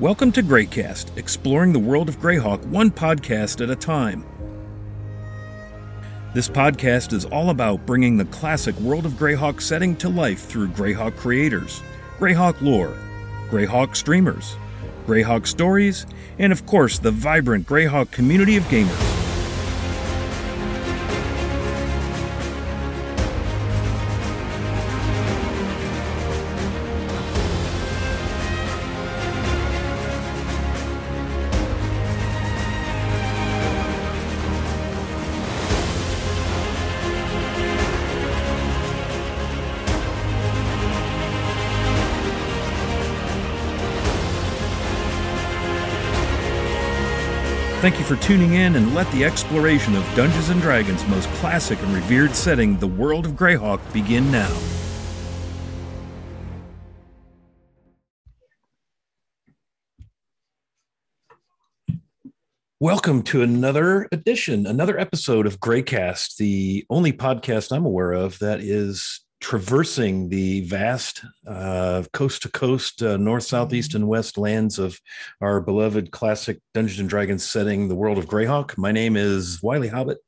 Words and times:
Welcome 0.00 0.32
to 0.32 0.42
Greycast, 0.42 1.14
exploring 1.18 1.74
the 1.74 1.78
world 1.78 2.08
of 2.08 2.18
Greyhawk 2.18 2.64
one 2.68 2.90
podcast 2.90 3.62
at 3.62 3.68
a 3.68 3.76
time. 3.76 4.24
This 6.32 6.48
podcast 6.48 7.12
is 7.12 7.26
all 7.26 7.50
about 7.50 7.84
bringing 7.84 8.16
the 8.16 8.24
classic 8.24 8.74
World 8.76 9.04
of 9.04 9.12
Greyhawk 9.12 9.60
setting 9.60 9.94
to 9.96 10.08
life 10.08 10.46
through 10.46 10.68
Greyhawk 10.68 11.18
creators, 11.18 11.82
Greyhawk 12.18 12.62
lore, 12.62 12.96
Greyhawk 13.50 13.94
streamers, 13.94 14.56
Greyhawk 15.06 15.46
stories, 15.46 16.06
and 16.38 16.50
of 16.50 16.64
course 16.64 16.98
the 16.98 17.10
vibrant 17.10 17.66
Greyhawk 17.66 18.10
community 18.10 18.56
of 18.56 18.64
gamers. 18.64 19.09
Thank 47.80 47.98
you 47.98 48.04
for 48.04 48.16
tuning 48.16 48.52
in 48.52 48.76
and 48.76 48.94
let 48.94 49.10
the 49.10 49.24
exploration 49.24 49.96
of 49.96 50.04
Dungeons 50.14 50.50
and 50.50 50.60
Dragons' 50.60 51.02
most 51.08 51.30
classic 51.36 51.80
and 51.80 51.94
revered 51.94 52.34
setting, 52.34 52.76
the 52.76 52.86
world 52.86 53.24
of 53.24 53.32
Greyhawk, 53.32 53.80
begin 53.94 54.30
now. 54.30 54.54
Welcome 62.80 63.22
to 63.22 63.40
another 63.40 64.08
edition, 64.12 64.66
another 64.66 65.00
episode 65.00 65.46
of 65.46 65.58
Greycast, 65.58 66.36
the 66.36 66.84
only 66.90 67.14
podcast 67.14 67.74
I'm 67.74 67.86
aware 67.86 68.12
of 68.12 68.38
that 68.40 68.60
is 68.60 69.20
traversing 69.40 70.28
the 70.28 70.60
vast 70.62 71.24
uh, 71.46 72.04
coast 72.12 72.42
to 72.42 72.50
coast, 72.50 73.02
uh, 73.02 73.16
north, 73.16 73.42
southeast, 73.42 73.94
and 73.94 74.06
west 74.06 74.36
lands 74.36 74.78
of 74.78 75.00
our 75.40 75.60
beloved 75.60 76.10
classic 76.10 76.60
Dungeons 76.74 77.00
and 77.00 77.08
Dragons 77.08 77.44
setting, 77.44 77.88
the 77.88 77.94
world 77.94 78.18
of 78.18 78.26
Greyhawk. 78.26 78.76
My 78.76 78.92
name 78.92 79.16
is 79.16 79.62
Wiley 79.62 79.88
Hobbit. 79.88 80.18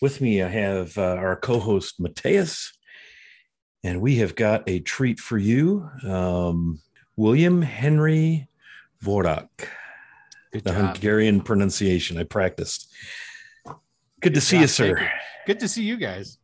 With 0.00 0.20
me, 0.20 0.42
I 0.42 0.48
have 0.48 0.96
uh, 0.96 1.16
our 1.16 1.36
co 1.36 1.58
host, 1.58 2.00
Mateus, 2.00 2.72
and 3.82 4.00
we 4.00 4.16
have 4.16 4.34
got 4.34 4.68
a 4.68 4.80
treat 4.80 5.18
for 5.18 5.36
you 5.36 5.90
um, 6.04 6.80
William 7.16 7.62
Henry 7.62 8.48
Vorak, 9.04 9.48
the 10.52 10.60
job. 10.60 10.74
Hungarian 10.74 11.40
pronunciation. 11.40 12.18
I 12.18 12.24
practiced. 12.24 12.92
Good 14.20 14.34
to 14.34 14.40
see 14.40 14.56
job. 14.56 14.62
you, 14.62 14.68
sir. 14.68 15.10
Good 15.46 15.60
to 15.60 15.68
see 15.68 15.82
you 15.82 15.96
guys. 15.96 16.38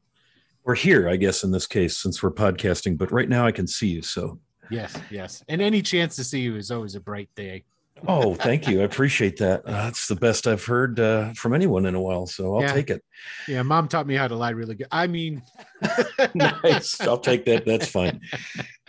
We're 0.66 0.74
here, 0.74 1.08
I 1.08 1.14
guess, 1.14 1.44
in 1.44 1.52
this 1.52 1.64
case, 1.68 1.96
since 1.96 2.24
we're 2.24 2.32
podcasting, 2.32 2.98
but 2.98 3.12
right 3.12 3.28
now 3.28 3.46
I 3.46 3.52
can 3.52 3.68
see 3.68 3.86
you. 3.86 4.02
So, 4.02 4.40
Yes, 4.68 4.98
yes. 5.12 5.44
And 5.48 5.62
any 5.62 5.80
chance 5.80 6.16
to 6.16 6.24
see 6.24 6.40
you 6.40 6.56
is 6.56 6.72
always 6.72 6.96
a 6.96 7.00
bright 7.00 7.30
day. 7.36 7.62
oh, 8.08 8.34
thank 8.34 8.66
you. 8.66 8.80
I 8.80 8.84
appreciate 8.90 9.36
that. 9.36 9.64
Uh, 9.64 9.70
that's 9.84 10.08
the 10.08 10.16
best 10.16 10.48
I've 10.48 10.64
heard 10.64 10.98
uh, 10.98 11.32
from 11.34 11.54
anyone 11.54 11.86
in 11.86 11.94
a 11.94 12.00
while. 12.00 12.26
So 12.26 12.56
I'll 12.56 12.62
Yeah. 12.62 12.72
take 12.72 12.90
it. 12.90 13.00
Yeah, 13.46 13.62
mom 13.62 13.86
taught 13.86 14.08
me 14.08 14.16
how 14.16 14.26
to 14.26 14.34
lie 14.34 14.50
really 14.50 14.74
good. 14.74 14.88
I 14.90 15.06
mean, 15.06 15.40
nice. 16.34 17.00
I'll 17.00 17.16
take 17.16 17.44
that. 17.44 17.64
That's 17.64 17.86
fine. 17.86 18.20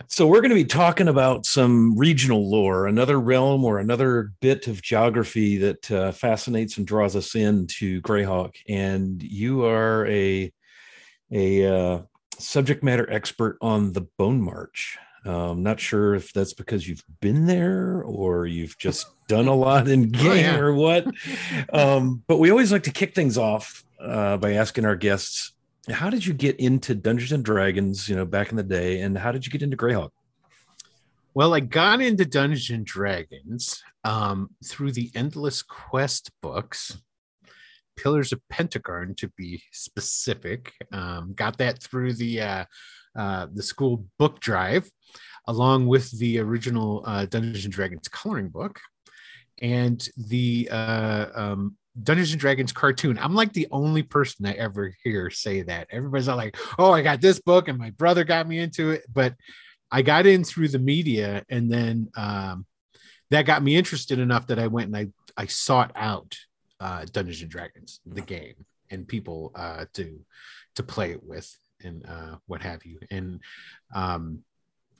So 0.08 0.26
we're 0.26 0.40
going 0.40 0.50
to 0.50 0.56
be 0.56 0.64
talking 0.64 1.06
about 1.06 1.46
some 1.46 1.96
regional 1.96 2.50
lore, 2.50 2.88
another 2.88 3.20
realm 3.20 3.64
or 3.64 3.78
another 3.78 4.32
bit 4.40 4.66
of 4.66 4.82
geography 4.82 5.58
that 5.58 5.90
uh, 5.92 6.10
fascinates 6.10 6.76
and 6.76 6.84
draws 6.88 7.14
us 7.14 7.36
into 7.36 8.00
Greyhawk. 8.02 8.56
And 8.68 9.22
you 9.22 9.64
are 9.64 10.04
a 10.08 10.52
a 11.30 11.64
uh, 11.66 12.02
subject 12.38 12.82
matter 12.82 13.10
expert 13.10 13.58
on 13.60 13.92
the 13.92 14.02
Bone 14.18 14.40
March. 14.40 14.98
Um, 15.24 15.62
not 15.62 15.78
sure 15.80 16.14
if 16.14 16.32
that's 16.32 16.54
because 16.54 16.88
you've 16.88 17.04
been 17.20 17.46
there 17.46 18.02
or 18.02 18.46
you've 18.46 18.78
just 18.78 19.06
done 19.28 19.48
a 19.48 19.54
lot 19.54 19.88
in 19.88 20.08
game 20.10 20.30
Oh, 20.30 20.34
yeah. 20.34 20.58
or 20.58 20.72
what. 20.72 21.06
Um, 21.72 22.22
but 22.26 22.38
we 22.38 22.50
always 22.50 22.72
like 22.72 22.84
to 22.84 22.90
kick 22.92 23.14
things 23.14 23.36
off 23.36 23.84
uh, 24.00 24.36
by 24.38 24.52
asking 24.54 24.84
our 24.86 24.96
guests 24.96 25.52
how 25.90 26.10
did 26.10 26.24
you 26.24 26.34
get 26.34 26.56
into 26.60 26.94
Dungeons 26.94 27.32
and 27.32 27.42
Dragons, 27.44 28.08
you 28.08 28.14
know, 28.16 28.26
back 28.26 28.50
in 28.50 28.56
the 28.56 28.62
day, 28.62 29.00
and 29.00 29.16
how 29.16 29.32
did 29.32 29.46
you 29.46 29.50
get 29.52 29.62
into 29.62 29.76
Greyhawk? 29.76 30.10
well, 31.34 31.54
I 31.54 31.60
got 31.60 32.00
into 32.00 32.24
Dungeons 32.24 32.68
and 32.70 32.84
Dragons 32.84 33.82
um, 34.04 34.50
through 34.64 34.92
the 34.92 35.10
Endless 35.14 35.62
Quest 35.62 36.30
books, 36.42 36.98
Pillars 38.02 38.32
of 38.32 38.40
Pentegarn 38.52 39.16
to 39.16 39.28
be 39.36 39.62
specific. 39.72 40.72
Um, 40.92 41.34
got 41.34 41.58
that 41.58 41.82
through 41.82 42.14
the 42.14 42.40
uh, 42.40 42.64
uh, 43.16 43.46
the 43.52 43.62
school 43.62 44.06
book 44.18 44.40
drive, 44.40 44.88
along 45.46 45.86
with 45.86 46.16
the 46.18 46.38
original 46.38 47.02
uh, 47.06 47.26
Dungeons 47.26 47.64
and 47.64 47.74
Dragons 47.74 48.08
coloring 48.08 48.48
book, 48.48 48.80
and 49.60 50.06
the 50.16 50.68
uh, 50.70 51.26
um, 51.34 51.76
Dungeons 52.00 52.32
and 52.32 52.40
Dragons 52.40 52.72
cartoon. 52.72 53.18
I'm 53.18 53.34
like 53.34 53.52
the 53.52 53.66
only 53.70 54.02
person 54.02 54.46
I 54.46 54.52
ever 54.52 54.94
hear 55.02 55.30
say 55.30 55.62
that. 55.62 55.88
Everybody's 55.90 56.28
all 56.28 56.36
like, 56.36 56.56
"Oh, 56.78 56.92
I 56.92 57.02
got 57.02 57.20
this 57.20 57.40
book, 57.40 57.68
and 57.68 57.78
my 57.78 57.90
brother 57.90 58.24
got 58.24 58.46
me 58.48 58.58
into 58.60 58.90
it," 58.90 59.02
but 59.12 59.34
I 59.90 60.02
got 60.02 60.26
in 60.26 60.44
through 60.44 60.68
the 60.68 60.78
media, 60.78 61.44
and 61.48 61.70
then 61.72 62.10
um, 62.16 62.66
that 63.30 63.46
got 63.46 63.62
me 63.62 63.76
interested 63.76 64.18
enough 64.18 64.46
that 64.46 64.58
I 64.58 64.68
went 64.68 64.94
and 64.94 64.96
I 64.96 65.08
I 65.36 65.46
sought 65.46 65.92
out 65.94 66.36
uh, 66.80 67.04
Dungeons 67.12 67.42
and 67.42 67.50
Dragons, 67.50 68.00
the 68.06 68.20
game, 68.20 68.54
and 68.90 69.06
people 69.06 69.52
uh, 69.54 69.86
to 69.94 70.20
to 70.74 70.82
play 70.82 71.12
it 71.12 71.22
with, 71.24 71.58
and 71.82 72.04
uh, 72.06 72.36
what 72.46 72.62
have 72.62 72.84
you. 72.84 72.98
And 73.10 73.40
um, 73.94 74.42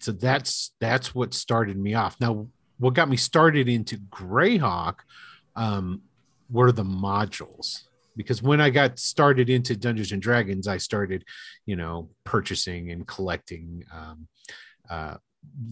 so 0.01 0.13
that's 0.13 0.73
that's 0.81 1.15
what 1.15 1.35
started 1.35 1.79
me 1.79 1.95
off. 1.95 2.17
Now, 2.21 2.49
what 2.79 2.95
got 2.95 3.09
me 3.09 3.17
started 3.17 3.69
into 3.69 3.97
Greyhawk 3.97 4.97
um, 5.57 6.03
were 6.51 6.73
the 6.73 6.85
modules. 6.85 7.85
Because 8.17 8.43
when 8.43 8.61
I 8.61 8.71
got 8.71 8.99
started 8.99 9.49
into 9.49 9.77
Dungeons 9.77 10.11
and 10.11 10.21
Dragons, 10.21 10.67
I 10.67 10.79
started, 10.79 11.25
you 11.67 11.77
know, 11.77 12.11
purchasing 12.25 12.91
and 12.91 13.07
collecting 13.07 13.85
um, 13.95 14.27
uh, 14.91 15.17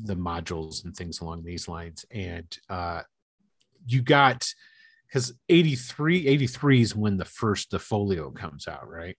the 0.05 0.15
modules 0.15 0.85
and 0.85 0.97
things 0.97 1.21
along 1.21 1.43
these 1.43 1.67
lines. 1.67 2.05
And 2.13 2.57
uh, 2.71 3.03
you 3.85 4.01
got 4.01 4.49
because 5.09 5.33
83, 5.49 6.27
83 6.27 6.81
is 6.81 6.97
when 6.97 7.17
the 7.17 7.25
first 7.25 7.71
the 7.71 7.79
folio 7.79 8.31
comes 8.31 8.69
out, 8.69 8.89
right? 8.89 9.17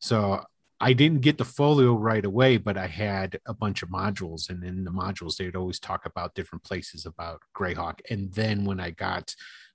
So 0.00 0.42
I 0.80 0.92
didn't 0.92 1.20
get 1.20 1.38
the 1.38 1.44
folio 1.44 1.94
right 1.94 2.24
away, 2.24 2.56
but 2.56 2.76
I 2.76 2.86
had 2.86 3.38
a 3.46 3.54
bunch 3.54 3.82
of 3.82 3.88
modules, 3.88 4.50
and 4.50 4.62
in 4.64 4.84
the 4.84 4.90
modules 4.90 5.36
they'd 5.36 5.56
always 5.56 5.78
talk 5.78 6.04
about 6.04 6.34
different 6.34 6.64
places 6.64 7.06
about 7.06 7.40
Greyhawk. 7.56 8.00
And 8.10 8.32
then 8.32 8.64
when 8.64 8.80
I 8.80 8.90
got 8.90 9.34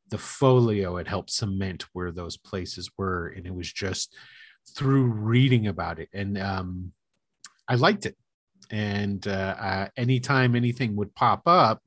the 0.10 0.18
folio, 0.18 0.98
it 0.98 1.08
helped 1.08 1.32
cement 1.32 1.86
where 1.94 2.12
those 2.12 2.38
places 2.38 2.92
were, 2.98 3.28
and 3.28 3.46
it 3.46 3.54
was 3.54 3.72
just 3.72 4.16
through 4.76 5.06
reading 5.06 5.68
about 5.68 6.00
it, 6.00 6.10
and 6.14 6.38
um, 6.38 6.92
I 7.68 7.76
liked 7.76 8.06
it. 8.06 8.16
And 8.72 9.26
uh, 9.28 9.56
uh, 9.60 9.88
anytime 9.98 10.56
anything 10.56 10.96
would 10.98 11.16
pop 11.16 11.44
up 11.48 11.82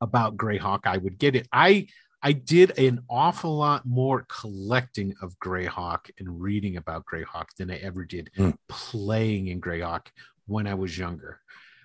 about 0.00 0.36
Greyhawk, 0.36 0.80
I 0.84 0.98
would 0.98 1.18
get 1.18 1.36
it. 1.36 1.48
I 1.52 1.86
I 2.22 2.32
did 2.32 2.76
an 2.78 3.02
awful 3.08 3.56
lot 3.56 3.86
more 3.86 4.26
collecting 4.28 5.14
of 5.22 5.38
Greyhawk 5.38 6.10
and 6.18 6.40
reading 6.40 6.76
about 6.76 7.04
Greyhawk 7.06 7.46
than 7.56 7.70
I 7.70 7.76
ever 7.76 8.04
did 8.04 8.30
Hmm. 8.36 8.50
playing 8.68 9.48
in 9.48 9.60
Greyhawk 9.60 10.06
when 10.46 10.66
I 10.66 10.74
was 10.74 10.98
younger. 10.98 11.40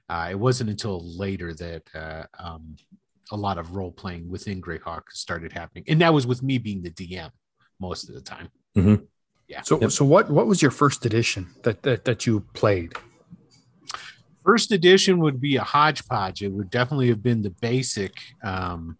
Uh, 0.09 0.29
it 0.31 0.35
wasn't 0.39 0.69
until 0.69 0.99
later 1.17 1.53
that 1.53 1.83
uh, 1.95 2.23
um, 2.39 2.75
a 3.31 3.37
lot 3.37 3.57
of 3.57 3.75
role 3.75 3.91
playing 3.91 4.29
within 4.29 4.61
Greyhawk 4.61 5.03
started 5.11 5.51
happening, 5.53 5.83
and 5.87 6.01
that 6.01 6.13
was 6.13 6.25
with 6.27 6.41
me 6.43 6.57
being 6.57 6.81
the 6.81 6.91
DM 6.91 7.29
most 7.79 8.09
of 8.09 8.15
the 8.15 8.21
time. 8.21 8.49
Yeah. 9.47 9.61
So, 9.61 9.79
Yep. 9.79 9.91
so 9.91 10.03
what 10.05 10.31
what 10.31 10.47
was 10.47 10.61
your 10.61 10.71
first 10.71 11.05
edition 11.05 11.47
that 11.63 11.83
that, 11.83 12.05
that 12.05 12.25
you 12.25 12.39
played? 12.53 12.93
First 14.43 14.71
edition 14.71 15.19
would 15.19 15.39
be 15.39 15.55
a 15.57 15.63
hodgepodge. 15.63 16.41
It 16.41 16.49
would 16.49 16.69
definitely 16.69 17.07
have 17.09 17.21
been 17.23 17.41
the 17.43 17.49
basic 17.61 18.13
um, 18.43 18.97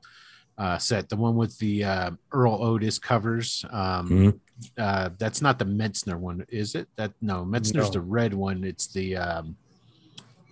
uh, 0.63 0.77
set, 0.77 1.09
the 1.09 1.15
one 1.17 1.35
with 1.35 1.57
the 1.59 1.83
uh, 1.83 2.11
Erol 2.31 2.59
Otus 2.61 2.97
covers. 2.99 3.65
Um, 3.69 4.09
Mhm. 4.09 4.39
uh, 4.77 5.09
that's 5.17 5.41
not 5.41 5.59
the 5.59 5.65
Metzner 5.65 6.17
one, 6.17 6.45
is 6.49 6.73
it? 6.75 6.87
That 6.95 7.11
no, 7.21 7.43
Metzner's 7.43 7.87
No. 7.89 7.97
the 7.97 8.01
red 8.01 8.33
one. 8.33 8.63
It's 8.63 8.87
the 8.87 9.17
um, 9.17 9.55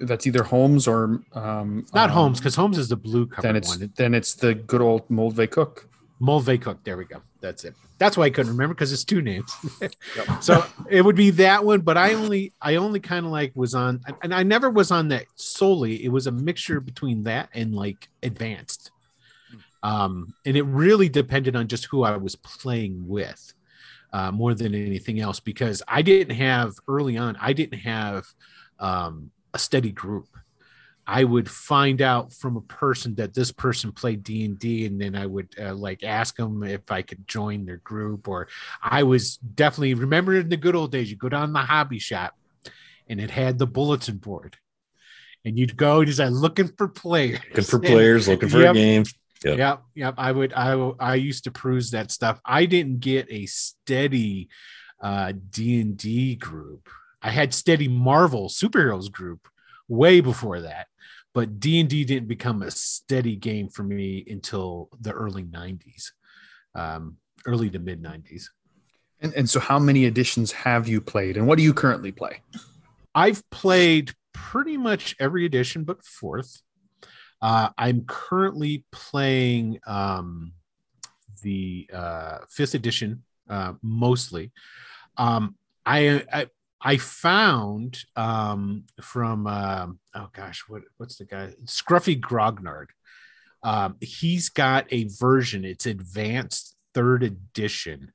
That's 0.02 0.25
either 0.28 0.44
Holmes 0.44 0.88
or 0.88 1.22
um, 1.34 1.86
not 1.94 2.10
um, 2.10 2.16
Holmes 2.16 2.40
because 2.40 2.56
Holmes 2.56 2.78
is 2.78 2.90
the 2.90 2.96
blue 2.96 3.25
cover 3.28 3.48
Then 3.48 3.56
it's 3.56 3.69
one. 3.78 3.94
then 3.96 4.13
it's 4.13 4.34
the 4.34 4.54
good 4.56 4.81
old 4.81 5.08
Moldvay 5.10 5.50
Cook. 5.50 5.88
Mulvey 6.19 6.58
Cook. 6.58 6.84
There 6.84 6.98
we 6.98 7.06
go. 7.06 7.22
That's 7.40 7.63
it. 7.63 7.74
That's 8.00 8.18
why 8.18 8.25
I 8.25 8.30
couldn't 8.31 8.52
remember 8.52 8.74
because 8.74 8.92
it's 8.92 9.04
two 9.04 9.22
names. 9.22 9.52
so 10.40 10.66
it 10.90 11.04
would 11.04 11.16
be 11.16 11.30
that 11.31 11.63
one, 11.63 11.81
but 11.81 11.98
I 11.98 12.13
only 12.16 12.52
I 12.62 12.75
only 12.75 13.00
kind 13.00 13.25
of 13.28 13.31
like 13.31 13.52
was 13.56 13.74
on 13.75 14.02
and 14.24 14.34
I 14.34 14.44
never 14.44 14.69
was 14.69 14.90
on 14.92 15.08
that 15.10 15.25
solely. 15.36 16.04
It 16.04 16.10
was 16.10 16.25
a 16.28 16.31
mixture 16.31 16.80
between 16.80 17.24
that 17.24 17.50
and 17.54 17.74
like 17.75 18.10
advanced. 18.24 18.90
Um, 19.83 20.33
and 20.45 20.56
it 20.56 20.63
really 20.63 21.10
depended 21.10 21.56
on 21.56 21.68
just 21.68 21.86
who 21.86 22.04
I 22.04 22.18
was 22.18 22.36
playing 22.36 23.07
with 23.07 23.54
uh, 24.13 24.31
more 24.31 24.54
than 24.54 24.75
anything 24.75 25.19
else 25.19 25.39
because 25.39 25.81
I 25.88 26.01
didn't 26.01 26.36
have 26.36 26.74
early 26.88 27.18
on. 27.18 27.38
I 27.39 27.54
didn't 27.54 27.80
have 27.80 28.25
um, 28.80 29.31
a 29.54 29.60
steady 29.60 29.92
group. 29.92 30.28
I 31.07 31.24
would 31.24 31.50
find 31.50 32.01
out 32.01 32.31
from 32.31 32.57
a 32.57 32.62
person 32.62 33.16
that 33.16 33.33
this 33.33 33.51
person 33.51 33.92
played 33.92 34.24
D 34.24 34.45
and 34.45 34.57
D, 34.57 34.86
and 34.86 35.01
then 35.01 35.16
I 35.16 35.25
would 35.25 35.50
uh, 35.60 35.74
like 35.74 36.04
ask 36.04 36.36
them 36.36 36.63
if 36.63 36.92
I 36.92 37.01
could 37.01 37.27
join 37.27 37.66
their 37.66 37.77
group. 37.77 38.27
Or 38.27 38.48
I 38.81 39.04
was 39.04 39.38
definitely 39.38 39.95
remember 39.95 40.36
in 40.36 40.50
the 40.50 40.57
good 40.57 40.75
old 40.75 40.92
days, 40.92 41.10
you 41.10 41.18
go 41.18 41.27
down 41.27 41.54
the 41.54 41.60
hobby 41.60 42.00
shop, 42.00 42.38
and 43.10 43.19
it 43.19 43.31
had 43.31 43.57
the 43.57 43.68
bulletin 43.68 44.18
board, 44.18 44.57
and 45.44 45.57
you'd 45.57 45.75
go 45.75 46.01
and 46.01 46.12
just 46.12 46.19
looking 46.31 46.69
for 46.77 46.88
players, 46.88 47.39
looking 47.50 47.63
for 47.63 47.80
players, 47.92 48.27
looking 48.27 48.50
for 48.50 48.62
yep. 48.62 48.72
a 48.72 48.74
game. 48.75 49.04
Yep. 49.43 49.57
yep, 49.57 49.83
yep. 49.95 50.13
I 50.17 50.31
would. 50.31 50.53
I 50.53 50.73
I 50.99 51.15
used 51.15 51.45
to 51.45 51.51
peruse 51.51 51.91
that 51.91 52.11
stuff. 52.11 52.39
I 52.45 52.65
didn't 52.65 52.99
get 52.99 53.27
a 53.31 53.45
steady 53.47 54.49
uh, 55.01 55.33
D 55.49 55.81
and 55.81 55.97
D 55.97 56.35
group. 56.35 56.89
I 57.21 57.31
had 57.31 57.53
steady 57.53 57.88
Marvel 57.88 58.49
superheroes 58.49 59.11
group 59.11 59.47
way 59.88 60.21
before 60.21 60.61
that 60.61 60.88
but 61.33 61.59
d&d 61.59 62.03
didn't 62.05 62.27
become 62.27 62.61
a 62.61 62.71
steady 62.71 63.35
game 63.35 63.69
for 63.69 63.83
me 63.83 64.23
until 64.27 64.89
the 64.99 65.11
early 65.11 65.43
90s 65.43 66.11
um, 66.75 67.17
early 67.45 67.69
to 67.69 67.79
mid 67.79 68.01
90s 68.01 68.45
and, 69.19 69.33
and 69.33 69.49
so 69.49 69.59
how 69.59 69.79
many 69.79 70.05
editions 70.05 70.51
have 70.51 70.88
you 70.88 71.01
played 71.01 71.38
and 71.38 71.47
what 71.47 71.57
do 71.57 71.63
you 71.63 71.73
currently 71.73 72.11
play 72.11 72.41
i've 73.15 73.47
played 73.49 74.13
pretty 74.33 74.77
much 74.77 75.15
every 75.19 75.45
edition 75.45 75.83
but 75.83 76.03
fourth 76.05 76.61
uh, 77.41 77.69
i'm 77.77 78.03
currently 78.05 78.85
playing 78.91 79.79
um, 79.85 80.53
the 81.43 81.89
uh, 81.93 82.39
fifth 82.49 82.73
edition 82.75 83.23
uh, 83.49 83.73
mostly 83.81 84.51
um, 85.17 85.55
I, 85.85 86.23
I 86.31 86.47
I 86.83 86.97
found 86.97 88.03
um, 88.15 88.85
from 89.01 89.45
uh, 89.45 89.88
oh 90.15 90.29
gosh, 90.33 90.63
what 90.67 90.81
what's 90.97 91.17
the 91.17 91.25
guy? 91.25 91.53
Scruffy 91.65 92.19
Grognard. 92.19 92.88
Um, 93.63 93.97
he's 94.01 94.49
got 94.49 94.88
a 94.91 95.07
version. 95.19 95.63
It's 95.63 95.85
advanced 95.85 96.75
third 96.95 97.21
edition 97.23 98.11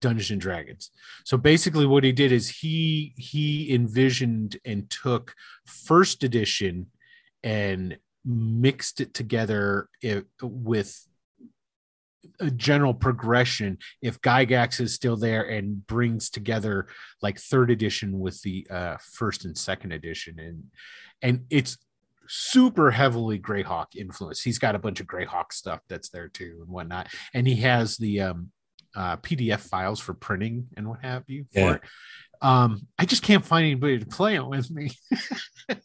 Dungeons 0.00 0.30
and 0.30 0.40
Dragons. 0.40 0.90
So 1.24 1.36
basically, 1.36 1.84
what 1.84 2.04
he 2.04 2.12
did 2.12 2.32
is 2.32 2.48
he 2.48 3.12
he 3.18 3.74
envisioned 3.74 4.58
and 4.64 4.88
took 4.88 5.34
first 5.66 6.24
edition 6.24 6.86
and 7.42 7.98
mixed 8.28 9.00
it 9.00 9.14
together 9.14 9.88
with 10.42 10.94
a 12.40 12.50
general 12.50 12.94
progression 12.94 13.78
if 14.02 14.20
Gygax 14.20 14.80
is 14.80 14.94
still 14.94 15.16
there 15.16 15.42
and 15.42 15.86
brings 15.86 16.30
together 16.30 16.86
like 17.22 17.38
third 17.38 17.70
edition 17.70 18.18
with 18.20 18.40
the 18.42 18.66
uh, 18.70 18.96
first 19.12 19.44
and 19.44 19.56
second 19.56 19.92
edition, 19.92 20.38
and 20.38 20.64
and 21.22 21.46
it's 21.50 21.78
super 22.28 22.90
heavily 22.90 23.38
Greyhawk 23.38 23.96
influence. 23.96 24.42
He's 24.42 24.58
got 24.58 24.74
a 24.74 24.78
bunch 24.78 25.00
of 25.00 25.06
Greyhawk 25.06 25.52
stuff 25.52 25.80
that's 25.88 26.10
there 26.10 26.28
too 26.28 26.58
and 26.60 26.68
whatnot, 26.68 27.08
and 27.34 27.46
he 27.46 27.56
has 27.56 27.96
the 27.96 28.20
um, 28.20 28.50
uh, 28.94 29.16
PDF 29.16 29.60
files 29.60 30.00
for 30.00 30.14
printing 30.14 30.68
and 30.76 30.88
what 30.88 31.00
have 31.02 31.24
you. 31.28 31.46
For 31.52 31.60
Yeah. 31.60 31.78
Um, 32.40 32.86
I 32.98 33.04
just 33.04 33.24
can't 33.24 33.44
find 33.44 33.64
anybody 33.64 33.98
to 33.98 34.06
play 34.06 34.36
it 34.36 34.46
with 34.46 34.70
me. 34.70 34.90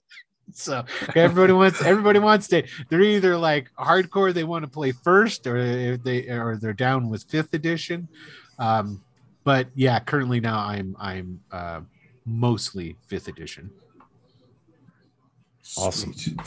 so 0.52 0.84
everybody 1.16 1.54
wants 1.54 1.82
everybody 1.82 2.20
wants 2.20 2.48
to 2.48 2.64
they're 2.90 3.02
either 3.02 3.38
like 3.38 3.70
hardcore 3.80 4.34
they 4.34 4.44
want 4.44 4.64
to 4.64 4.70
play 4.70 4.92
first 4.92 5.48
or 5.48 5.58
if 5.58 6.04
they 6.04 6.28
or 6.28 6.58
they're 6.58 6.74
down 6.74 7.10
with 7.10 7.24
fifth 7.24 7.54
edition 7.54 8.08
um 8.60 9.02
but 9.44 9.68
yeah 9.76 10.00
currently 10.00 10.40
now 10.40 10.60
i'm 10.60 10.96
i'm 11.00 11.40
uh 11.52 11.80
mostly 12.26 12.96
fifth 13.08 13.28
edition 13.28 13.70
Awesome. 15.78 16.14
Sweet. 16.14 16.38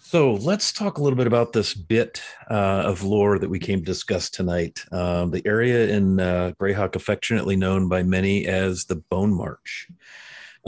So 0.00 0.34
let's 0.34 0.72
talk 0.72 0.96
a 0.96 1.02
little 1.02 1.16
bit 1.16 1.26
about 1.26 1.52
this 1.52 1.74
bit 1.74 2.22
uh, 2.50 2.82
of 2.86 3.02
lore 3.02 3.38
that 3.38 3.50
we 3.50 3.58
came 3.58 3.80
to 3.80 3.84
discuss 3.84 4.30
tonight. 4.30 4.82
Um, 4.90 5.30
the 5.30 5.46
area 5.46 5.88
in 5.88 6.18
uh, 6.18 6.52
Greyhawk, 6.58 6.96
affectionately 6.96 7.56
known 7.56 7.88
by 7.88 8.02
many 8.02 8.46
as 8.46 8.86
the 8.86 8.96
Bone 8.96 9.34
March. 9.34 9.88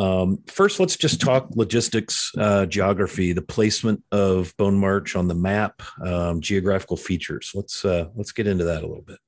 Um, 0.00 0.38
first, 0.46 0.80
let's 0.80 0.96
just 0.96 1.20
talk 1.20 1.48
logistics, 1.54 2.32
uh, 2.38 2.64
geography, 2.66 3.32
the 3.32 3.42
placement 3.42 4.02
of 4.12 4.56
Bone 4.56 4.78
March 4.78 5.14
on 5.16 5.28
the 5.28 5.34
map, 5.34 5.82
um, 6.04 6.40
geographical 6.40 6.96
features. 6.96 7.50
Let's 7.54 7.84
uh, 7.84 8.06
let's 8.14 8.32
get 8.32 8.46
into 8.46 8.64
that 8.64 8.82
a 8.82 8.86
little 8.86 9.04
bit. 9.04 9.18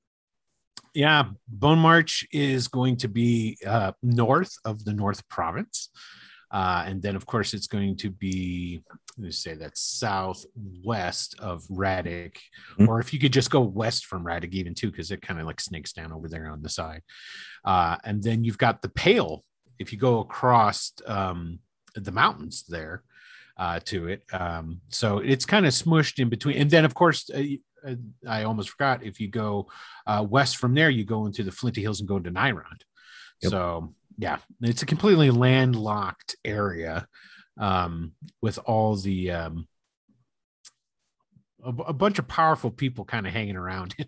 yeah 0.95 1.25
bone 1.49 1.79
march 1.79 2.27
is 2.33 2.69
going 2.69 2.97
to 2.99 3.09
be 3.09 3.57
uh 3.67 3.93
north 4.03 4.53
of 4.71 4.85
the 4.85 4.93
north 4.93 5.21
province 5.37 5.89
uh 6.59 6.83
and 6.89 7.01
then 7.05 7.17
of 7.17 7.25
course 7.25 7.55
it's 7.57 7.67
going 7.77 7.97
to 7.97 8.11
be 8.11 8.83
let 9.17 9.25
me 9.25 9.31
say 9.31 9.55
that's 9.55 9.81
southwest 9.81 11.35
of 11.39 11.63
Ratik, 11.83 12.37
Mhm. 12.79 12.89
or 12.89 12.99
if 13.01 13.13
you 13.13 13.19
could 13.23 13.33
just 13.33 13.51
go 13.51 13.61
west 13.61 14.07
from 14.07 14.25
Ratik 14.25 14.53
even 14.53 14.75
too, 14.75 14.91
because 14.91 15.11
it 15.11 15.21
kind 15.23 15.39
of 15.41 15.47
like 15.47 15.61
snakes 15.61 15.93
down 15.93 16.13
over 16.13 16.29
there 16.29 16.49
on 16.51 16.63
the 16.63 16.69
side. 16.69 17.03
Uh, 17.65 17.97
and 18.05 18.23
then 18.23 18.43
you've 18.45 18.59
got 18.67 18.81
the 18.83 18.89
Pale. 18.89 19.45
If 19.79 19.93
you 19.93 19.99
go 19.99 20.21
across 20.21 20.93
um, 21.07 21.59
the 21.95 22.13
mountains 22.13 22.65
there 22.69 23.03
uh, 23.57 23.81
to 23.87 24.09
it, 24.09 24.23
um, 24.33 24.81
so 24.89 25.19
it's 25.19 25.45
kind 25.45 25.67
of 25.67 25.73
smushed 25.73 26.19
in 26.19 26.29
between. 26.29 26.57
And 26.57 26.71
then 26.71 26.85
of 26.85 26.95
course, 26.95 27.29
uh, 27.31 27.43
uh, 27.87 27.95
I 28.29 28.45
almost 28.45 28.71
forgot. 28.71 29.03
If 29.03 29.21
you 29.21 29.29
go 29.29 29.69
uh, 30.07 30.25
west 30.29 30.57
from 30.57 30.75
there, 30.75 30.91
you 30.91 31.05
go 31.05 31.27
into 31.27 31.43
the 31.43 31.53
Flinty 31.53 31.83
Hills 31.83 32.01
and 32.01 32.09
go 32.09 32.19
to 32.19 32.31
Nyrond. 32.31 32.83
Yep. 33.43 33.51
So 33.51 33.95
yeah, 34.19 34.39
it's 34.61 34.83
a 34.83 34.87
completely 34.87 35.31
landlocked 35.31 36.37
area 36.45 37.07
um, 37.59 38.13
with 38.41 38.59
all 38.65 38.97
the 38.97 39.31
um, 39.33 39.69
a, 41.65 41.71
a 41.71 41.93
bunch 41.93 42.19
of 42.19 42.29
powerful 42.29 42.71
people 42.71 43.05
kind 43.05 43.27
of 43.27 43.33
hanging 43.33 43.57
around. 43.57 43.95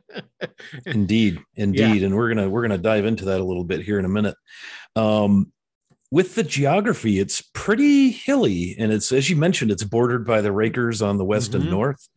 Indeed, 0.86 1.40
indeed, 1.54 2.02
and 2.02 2.14
we're 2.14 2.28
gonna 2.32 2.48
we're 2.48 2.62
gonna 2.62 2.78
dive 2.78 3.04
into 3.04 3.26
that 3.26 3.40
a 3.40 3.44
little 3.44 3.64
bit 3.64 3.82
here 3.82 3.98
in 3.98 4.04
a 4.04 4.08
minute. 4.08 4.36
Um, 4.96 5.52
with 6.10 6.34
the 6.34 6.42
geography, 6.42 7.18
it's 7.18 7.40
pretty 7.54 8.10
hilly, 8.10 8.76
and 8.78 8.92
it's 8.92 9.12
as 9.12 9.30
you 9.30 9.36
mentioned, 9.36 9.70
it's 9.70 9.84
bordered 9.84 10.26
by 10.26 10.40
the 10.40 10.52
Rakers 10.52 11.00
on 11.02 11.16
the 11.16 11.24
west 11.24 11.52
Mhm. 11.52 11.60
and 11.60 11.70
north. 11.70 12.08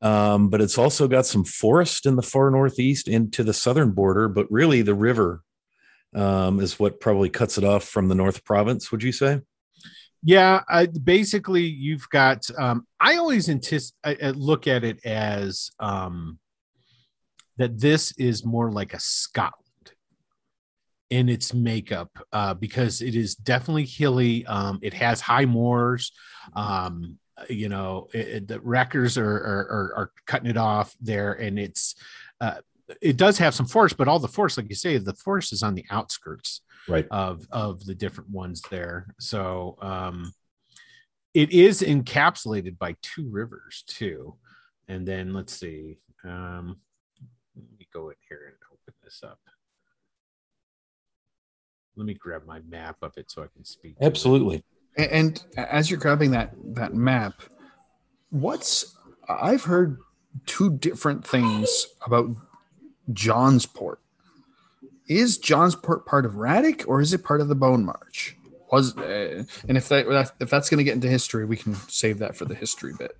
Um, 0.00 0.48
but 0.48 0.60
it's 0.60 0.78
also 0.78 1.06
got 1.08 1.26
some 1.26 1.44
forest 1.44 2.06
in 2.06 2.16
the 2.16 2.22
far 2.22 2.50
northeast 2.50 3.08
into 3.08 3.44
the 3.44 3.54
southern 3.54 3.92
border. 3.92 4.28
But 4.28 4.50
really, 4.50 4.82
the 4.82 4.94
river 4.94 5.42
um, 6.14 6.60
is 6.60 6.78
what 6.78 7.00
probably 7.00 7.30
cuts 7.30 7.56
it 7.56 7.64
off 7.64 7.84
from 7.84 8.08
the 8.08 8.14
North 8.14 8.44
Province. 8.44 8.90
Would 8.92 9.02
you 9.02 9.12
say? 9.12 9.40
yeah, 10.24 10.62
I, 10.68 10.86
basically, 10.86 11.62
you've 11.64 12.08
got. 12.10 12.44
Um, 12.58 12.86
I 13.00 13.16
always 13.16 13.48
anticipate 13.48 14.22
I, 14.22 14.28
I 14.28 14.30
look 14.30 14.66
at 14.68 14.84
it 14.84 15.04
as 15.06 15.70
um, 15.80 16.38
that 17.58 17.78
this 17.80 18.12
is 18.18 18.44
more 18.44 18.70
like 18.70 18.94
a 18.94 19.00
Scotland 19.00 19.58
in 21.10 21.28
its 21.28 21.52
makeup 21.52 22.10
uh, 22.32 22.54
because 22.54 23.02
it 23.02 23.14
is 23.14 23.34
definitely 23.34 23.84
hilly. 23.84 24.46
Um, 24.46 24.78
it 24.82 24.94
has 24.94 25.20
high 25.20 25.44
moors. 25.44 26.12
Um, 26.54 27.18
you 27.50 27.68
know, 27.68 28.08
it, 28.14 28.28
it- 28.28 28.48
the 28.48 28.60
Rakers 28.60 29.18
are, 29.18 29.24
are, 29.36 29.66
are 29.70 29.94
are 29.96 30.12
cutting 30.26 30.50
it 30.50 30.56
off 30.56 30.94
there, 31.00 31.32
and 31.32 31.58
it's 31.58 31.94
uh, 32.40 32.58
it 33.00 33.16
does 33.16 33.38
have 33.38 33.54
some 33.54 33.66
force, 33.66 33.92
but 33.92 34.08
all 34.08 34.18
the 34.18 34.28
force, 34.28 34.56
like 34.56 34.68
you 34.68 34.74
say, 34.74 34.98
the 34.98 35.14
force 35.14 35.52
is 35.52 35.62
on 35.62 35.74
the 35.74 35.84
outskirts 35.90 36.60
Right. 36.88 37.06
of 37.10 37.46
of 37.52 37.84
the 37.84 37.94
different 37.94 38.30
ones 38.30 38.60
there. 38.70 39.06
So 39.20 39.76
um, 39.80 40.32
it 41.32 41.50
is 41.52 41.80
encapsulated 41.80 42.76
by 42.78 42.96
two 43.02 43.28
rivers 43.30 43.84
too. 43.86 44.36
And 44.88 45.06
then 45.06 45.32
let's 45.32 45.52
see. 45.54 45.98
Um, 46.24 46.78
go 47.92 48.08
in 48.10 48.16
here 48.28 48.40
and 48.46 48.56
open 48.72 48.94
this 49.04 49.22
up. 49.22 49.38
Let 51.96 52.06
me 52.06 52.14
grab 52.14 52.46
my 52.46 52.60
map 52.60 52.96
of 53.02 53.12
it 53.18 53.30
so 53.30 53.42
I 53.42 53.46
can 53.54 53.64
speak. 53.64 53.96
Absolutely. 54.00 54.64
A- 54.96 55.14
And 55.14 55.42
as 55.56 55.90
you're 55.90 56.00
grabbing 56.00 56.30
that 56.30 56.54
that 56.74 56.94
map, 56.94 57.34
what's 58.30 58.96
I've 59.28 59.64
heard 59.64 59.98
two 60.46 60.70
different 60.78 61.26
things 61.26 61.86
about 62.06 62.30
Johnsport. 63.10 63.96
Is 65.08 65.38
Johnsport 65.38 66.06
part 66.06 66.24
of 66.24 66.32
Ratik 66.34 66.86
or 66.88 67.00
is 67.00 67.12
it 67.12 67.22
part 67.24 67.40
of 67.40 67.48
the 67.48 67.54
Bone 67.54 67.84
March? 67.84 68.36
Was 68.70 68.96
uh, 68.96 69.44
and 69.68 69.76
if 69.76 69.88
that 69.90 70.32
if 70.40 70.48
that's 70.48 70.70
going 70.70 70.78
to 70.78 70.84
get 70.84 70.94
into 70.94 71.08
history, 71.08 71.44
we 71.44 71.58
can 71.58 71.74
save 71.88 72.18
that 72.20 72.34
for 72.36 72.46
the 72.46 72.54
history 72.54 72.94
bit. 72.98 73.18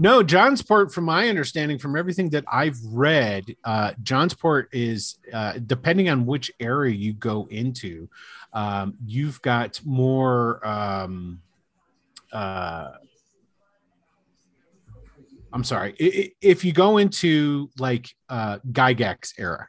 No, 0.00 0.22
Johnsport, 0.24 0.92
from 0.92 1.04
my 1.04 1.28
understanding, 1.28 1.78
from 1.78 1.96
everything 1.96 2.30
that 2.30 2.44
I've 2.50 2.78
read, 2.84 3.44
uh, 3.62 3.92
Johnsport 4.02 4.66
is 4.72 5.18
uh, 5.32 5.54
depending 5.66 6.08
on 6.08 6.24
which 6.24 6.50
area 6.58 6.94
you 6.94 7.12
go 7.12 7.46
into, 7.50 8.08
um, 8.52 8.94
you've 9.04 9.40
got 9.42 9.80
more. 9.84 10.66
Um, 10.66 11.42
uh, 12.32 12.92
I'm 15.52 15.64
sorry. 15.64 15.94
If 15.98 16.64
you 16.64 16.72
go 16.72 16.96
into 16.96 17.68
like 17.78 18.08
uh, 18.30 18.58
Gygax 18.70 19.34
era, 19.38 19.68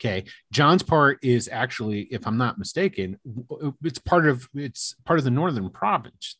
okay, 0.00 0.24
Johnsport 0.54 1.16
is 1.22 1.48
actually, 1.50 2.02
if 2.02 2.26
I'm 2.26 2.38
not 2.38 2.58
mistaken, 2.58 3.18
it's 3.82 3.98
part 3.98 4.28
of 4.28 4.48
it's 4.54 4.94
part 5.04 5.18
of 5.18 5.24
the 5.24 5.30
northern 5.30 5.70
province, 5.70 6.36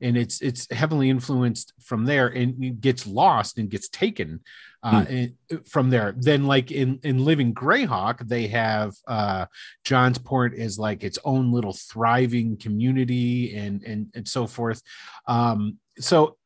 and 0.00 0.16
it's 0.16 0.40
it's 0.40 0.70
heavily 0.72 1.10
influenced 1.10 1.72
from 1.82 2.04
there, 2.04 2.28
and 2.28 2.80
gets 2.80 3.06
lost 3.06 3.58
and 3.58 3.70
gets 3.70 3.88
taken 3.88 4.40
uh, 4.82 5.04
hmm. 5.04 5.24
from 5.68 5.90
there. 5.90 6.14
Then, 6.16 6.46
like 6.46 6.70
in 6.70 7.00
in 7.02 7.24
Living 7.24 7.54
Greyhawk, 7.54 8.26
they 8.26 8.46
have 8.48 8.94
uh, 9.06 9.46
Johnsport 9.84 10.54
is 10.54 10.78
like 10.78 11.04
its 11.04 11.18
own 11.24 11.52
little 11.52 11.72
thriving 11.74 12.56
community, 12.56 13.54
and 13.56 13.82
and 13.82 14.08
and 14.14 14.26
so 14.26 14.46
forth. 14.46 14.82
Um, 15.26 15.78
so 15.98 16.36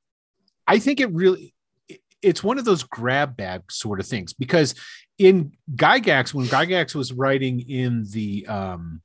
I 0.67 0.79
think 0.79 1.01
it 1.01 1.13
really 1.13 1.55
it's 2.23 2.43
one 2.43 2.59
of 2.59 2.65
those 2.65 2.83
grab 2.83 3.37
bag 3.37 3.71
sort 3.71 4.01
of 4.01 4.07
things 4.07 4.33
because 4.33 4.75
in 5.19 5.53
Gygax, 5.75 6.33
when 6.33 6.47
Gygax 6.47 6.95
was 6.95 7.13
writing 7.13 7.61
in 7.69 8.05
the 8.11 8.47
um 8.47 9.03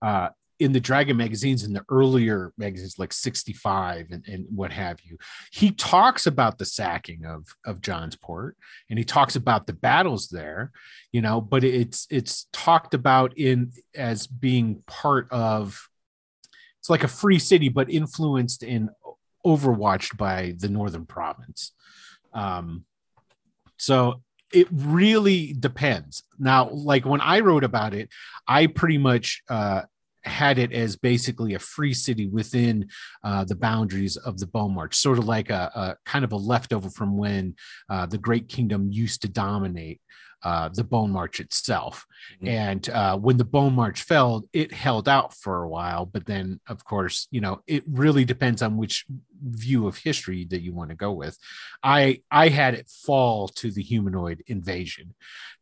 uh 0.00 0.28
in 0.58 0.72
the 0.72 0.80
Dragon 0.80 1.16
magazines 1.16 1.64
in 1.64 1.72
the 1.72 1.84
earlier 1.90 2.52
magazines 2.56 2.98
like 2.98 3.12
65 3.12 4.06
and, 4.10 4.24
and 4.26 4.46
what 4.50 4.72
have 4.72 4.98
you, 5.02 5.18
he 5.50 5.70
talks 5.70 6.26
about 6.26 6.58
the 6.58 6.64
sacking 6.64 7.24
of 7.24 7.46
of 7.64 7.80
Johnsport 7.80 8.52
and 8.88 8.98
he 8.98 9.04
talks 9.04 9.36
about 9.36 9.66
the 9.66 9.72
battles 9.72 10.28
there, 10.28 10.72
you 11.12 11.20
know, 11.20 11.40
but 11.40 11.64
it's 11.64 12.06
it's 12.10 12.46
talked 12.52 12.94
about 12.94 13.36
in 13.38 13.72
as 13.94 14.26
being 14.26 14.82
part 14.86 15.30
of 15.30 15.88
it's 16.78 16.90
like 16.90 17.04
a 17.04 17.08
free 17.08 17.40
city, 17.40 17.68
but 17.68 17.90
influenced 17.90 18.62
in 18.62 18.90
overwatched 19.44 20.16
by 20.16 20.54
the 20.58 20.68
northern 20.68 21.04
province. 21.04 21.72
Um, 22.32 22.84
so 23.76 24.22
it 24.52 24.68
really 24.70 25.52
depends. 25.52 26.22
Now, 26.38 26.70
like 26.70 27.04
when 27.04 27.20
I 27.20 27.40
wrote 27.40 27.64
about 27.64 27.92
it, 27.92 28.08
I 28.46 28.68
pretty 28.68 28.98
much 28.98 29.42
uh, 29.48 29.82
had 30.26 30.58
it 30.58 30.72
as 30.72 30.96
basically 30.96 31.54
a 31.54 31.58
free 31.58 31.94
city 31.94 32.26
within 32.26 32.88
uh, 33.24 33.44
the 33.44 33.56
boundaries 33.56 34.16
of 34.16 34.38
the 34.38 34.46
Bone 34.46 34.74
March, 34.74 34.96
sort 34.96 35.18
of 35.18 35.26
like 35.26 35.50
a, 35.50 35.70
a 35.74 35.96
kind 36.04 36.24
of 36.24 36.32
a 36.32 36.36
leftover 36.36 36.90
from 36.90 37.16
when 37.16 37.54
uh, 37.88 38.06
the 38.06 38.18
Great 38.18 38.48
Kingdom 38.48 38.90
used 38.90 39.22
to 39.22 39.28
dominate 39.28 40.00
uh, 40.42 40.68
the 40.72 40.84
Bone 40.84 41.10
March 41.10 41.40
itself. 41.40 42.06
Mm-hmm. 42.36 42.48
And 42.48 42.88
uh, 42.90 43.16
when 43.16 43.36
the 43.36 43.44
Bone 43.44 43.72
March 43.74 44.02
fell, 44.02 44.44
it 44.52 44.72
held 44.72 45.08
out 45.08 45.34
for 45.34 45.62
a 45.62 45.68
while. 45.68 46.06
But 46.06 46.26
then, 46.26 46.60
of 46.68 46.84
course, 46.84 47.26
you 47.30 47.40
know, 47.40 47.62
it 47.66 47.82
really 47.88 48.24
depends 48.24 48.62
on 48.62 48.76
which 48.76 49.06
view 49.42 49.86
of 49.86 49.98
history 49.98 50.46
that 50.50 50.62
you 50.62 50.72
want 50.72 50.90
to 50.90 50.96
go 50.96 51.12
with. 51.12 51.36
I 51.82 52.22
I 52.30 52.48
had 52.48 52.74
it 52.74 52.88
fall 52.88 53.48
to 53.48 53.70
the 53.70 53.82
humanoid 53.82 54.42
invasion 54.46 55.14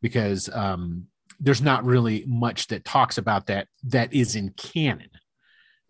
because 0.03 0.49
um, 0.51 1.07
there's 1.45 1.63
not 1.63 1.85
really 1.85 2.25
much 2.27 2.69
that 2.69 2.85
talks 2.85 3.19
about 3.19 3.47
that 3.47 3.69
that 3.85 4.13
is 4.13 4.35
in 4.35 4.51
canon 4.51 5.11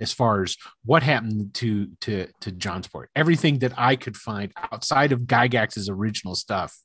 as 0.01 0.13
far 0.13 0.43
as 0.43 0.57
what 0.85 1.03
happened 1.03 1.55
to 1.55 1.89
to 2.01 2.27
to 2.41 2.51
Johnsport. 2.51 3.07
Everything 3.15 3.61
that 3.61 3.73
I 3.77 3.97
could 3.97 4.17
find 4.17 4.53
outside 4.73 5.13
of 5.13 5.21
Gygax's 5.21 5.89
original 5.89 6.35
stuff 6.35 6.77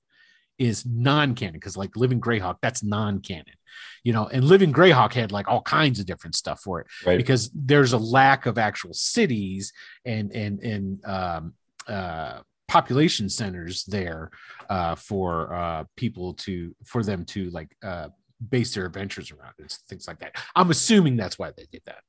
is 0.60 0.86
non-canon 0.86 1.54
because 1.54 1.78
like 1.78 1.96
living 1.96 2.20
greyhawk 2.20 2.58
that's 2.62 2.84
non-canon 2.84 3.54
you 4.04 4.12
know 4.12 4.28
and 4.28 4.44
living 4.44 4.74
greyhawk 4.74 5.14
had 5.14 5.32
like 5.32 5.48
all 5.48 5.62
kinds 5.62 6.02
of 6.02 6.06
different 6.06 6.36
stuff 6.36 6.60
for 6.60 6.82
it 6.82 6.88
right. 7.06 7.18
because 7.18 7.50
there's 7.56 7.94
a 7.94 7.98
lack 7.98 8.46
of 8.46 8.58
actual 8.58 8.94
cities 8.94 9.72
and 10.06 10.32
and 10.34 10.60
and 10.60 11.06
um, 11.06 11.54
uh, 11.88 12.42
population 12.68 13.30
centers 13.30 13.84
there 13.86 14.30
uh, 14.70 14.96
for 14.96 15.54
uh, 15.54 15.84
people 15.96 16.34
to 16.34 16.76
for 16.86 17.04
them 17.04 17.26
to 17.26 17.50
like 17.52 17.76
uh, 17.82 18.10
base 18.48 18.74
their 18.74 18.86
adventures 18.86 19.32
around 19.32 19.54
and 19.60 19.72
things 19.90 20.08
like 20.08 20.20
that 20.20 20.36
i'm 20.56 20.72
assuming 20.72 21.18
that's 21.18 21.38
why 21.38 21.52
they 21.56 21.66
did 21.72 21.82
that 21.86 22.02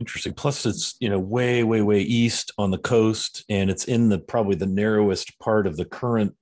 Interesting. 0.00 0.34
Plus, 0.34 0.66
it's 0.66 0.96
you 0.98 1.08
know 1.08 1.18
way, 1.20 1.62
way, 1.62 1.80
way 1.80 2.00
east 2.00 2.52
on 2.58 2.70
the 2.70 2.78
coast, 2.78 3.44
and 3.48 3.70
it's 3.70 3.84
in 3.84 4.08
the 4.08 4.18
probably 4.18 4.56
the 4.56 4.66
narrowest 4.66 5.38
part 5.38 5.66
of 5.66 5.76
the 5.76 5.84
current 5.86 6.34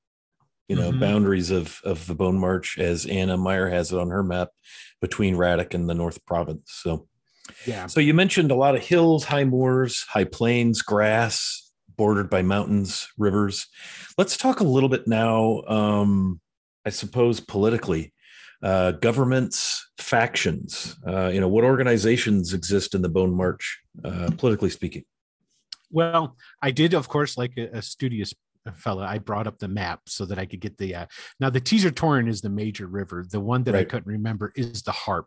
you 0.68 0.76
know 0.76 0.90
mm-hmm. 0.90 1.00
boundaries 1.00 1.50
of 1.50 1.80
of 1.85 2.06
the 2.06 2.14
Bone 2.14 2.38
March, 2.38 2.78
as 2.78 3.06
Anna 3.06 3.37
Meyer 3.37 3.68
has 3.68 3.92
it 3.92 3.99
on 3.99 4.09
her 4.09 4.23
map, 4.23 4.49
between 5.00 5.37
Ratik 5.37 5.75
and 5.75 5.88
the 5.88 5.94
North 5.94 6.25
Province. 6.25 6.62
So, 6.82 7.06
yeah. 7.66 7.87
So 7.87 8.00
you 8.00 8.14
mentioned 8.14 8.50
a 8.50 8.56
lot 8.56 8.75
of 8.75 8.82
hills, 8.82 9.25
high 9.25 9.44
moors, 9.44 10.06
high 10.09 10.25
plains, 10.25 10.82
grass, 10.82 11.71
bordered 11.97 12.30
by 12.30 12.42
mountains, 12.42 13.06
rivers. 13.18 13.68
Let's 14.16 14.37
talk 14.37 14.61
a 14.61 14.64
little 14.64 14.88
bit 14.88 15.06
now. 15.06 15.62
Um, 15.68 16.40
I 16.84 16.90
suppose 16.90 17.40
politically 17.40 18.12
uh, 18.62 18.92
governments, 18.92 19.90
factions. 19.98 20.96
Uh, 21.06 21.28
you 21.28 21.40
know, 21.40 21.48
what 21.48 21.64
organizations 21.64 22.54
exist 22.54 22.94
in 22.94 23.02
the 23.02 23.08
Bone 23.08 23.34
March, 23.34 23.80
uh, 24.04 24.30
politically 24.36 24.70
speaking? 24.70 25.04
Well, 25.90 26.36
I 26.60 26.70
did, 26.70 26.94
of 26.94 27.08
course, 27.08 27.36
like 27.36 27.52
a, 27.56 27.78
a 27.78 27.82
studious 27.82 28.32
fella. 28.74 29.04
I 29.04 29.18
brought 29.18 29.46
up 29.46 29.58
the 29.58 29.68
map 29.68 30.02
so 30.06 30.24
that 30.26 30.38
I 30.38 30.46
could 30.46 30.60
get 30.60 30.78
the. 30.78 30.94
Uh, 30.94 31.06
now, 31.40 31.50
the 31.50 31.60
Teesar 31.60 31.94
Torrent 31.94 32.28
is 32.28 32.40
the 32.40 32.48
major 32.48 32.86
river. 32.86 33.26
The 33.28 33.40
one 33.40 33.64
that 33.64 33.74
right. 33.74 33.80
I 33.80 33.84
couldn't 33.84 34.06
remember 34.06 34.52
is 34.54 34.82
the 34.82 34.92
Harp. 34.92 35.26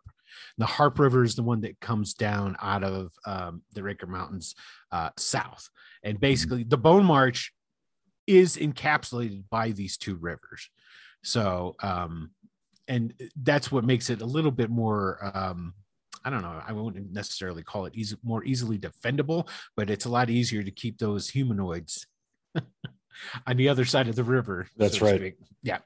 The 0.58 0.66
Harp 0.66 0.98
River 0.98 1.22
is 1.22 1.34
the 1.34 1.42
one 1.42 1.60
that 1.62 1.80
comes 1.80 2.14
down 2.14 2.56
out 2.60 2.84
of 2.84 3.12
um, 3.26 3.62
the 3.74 3.82
Raker 3.82 4.06
Mountains 4.06 4.54
uh, 4.92 5.10
south, 5.16 5.68
and 6.02 6.14
mm-hmm. 6.14 6.20
basically 6.20 6.64
the 6.64 6.78
Bone 6.78 7.04
March 7.04 7.52
is 8.26 8.56
encapsulated 8.56 9.44
by 9.50 9.70
these 9.70 9.96
two 9.96 10.16
rivers. 10.16 10.68
So 11.26 11.74
um, 11.82 12.30
and 12.86 13.12
that's 13.42 13.72
what 13.72 13.84
makes 13.84 14.10
it 14.10 14.22
a 14.22 14.26
little 14.26 14.52
bit 14.52 14.70
more 14.70 15.18
um, 15.34 15.74
I 16.24 16.30
don't 16.30 16.42
know. 16.42 16.60
I 16.66 16.72
wouldn't 16.72 17.12
necessarily 17.12 17.62
call 17.62 17.86
it 17.86 17.94
easy, 17.94 18.16
more 18.24 18.42
easily 18.44 18.78
defendable, 18.78 19.48
but 19.76 19.90
it's 19.90 20.06
a 20.06 20.08
lot 20.08 20.28
easier 20.28 20.62
to 20.62 20.72
keep 20.72 20.98
those 20.98 21.28
humanoids 21.30 22.04
on 23.46 23.56
the 23.56 23.68
other 23.68 23.84
side 23.84 24.08
of 24.08 24.16
the 24.16 24.24
river. 24.24 24.66
That's 24.76 24.98
so 24.98 25.06
right. 25.06 25.34
Yeah. 25.62 25.78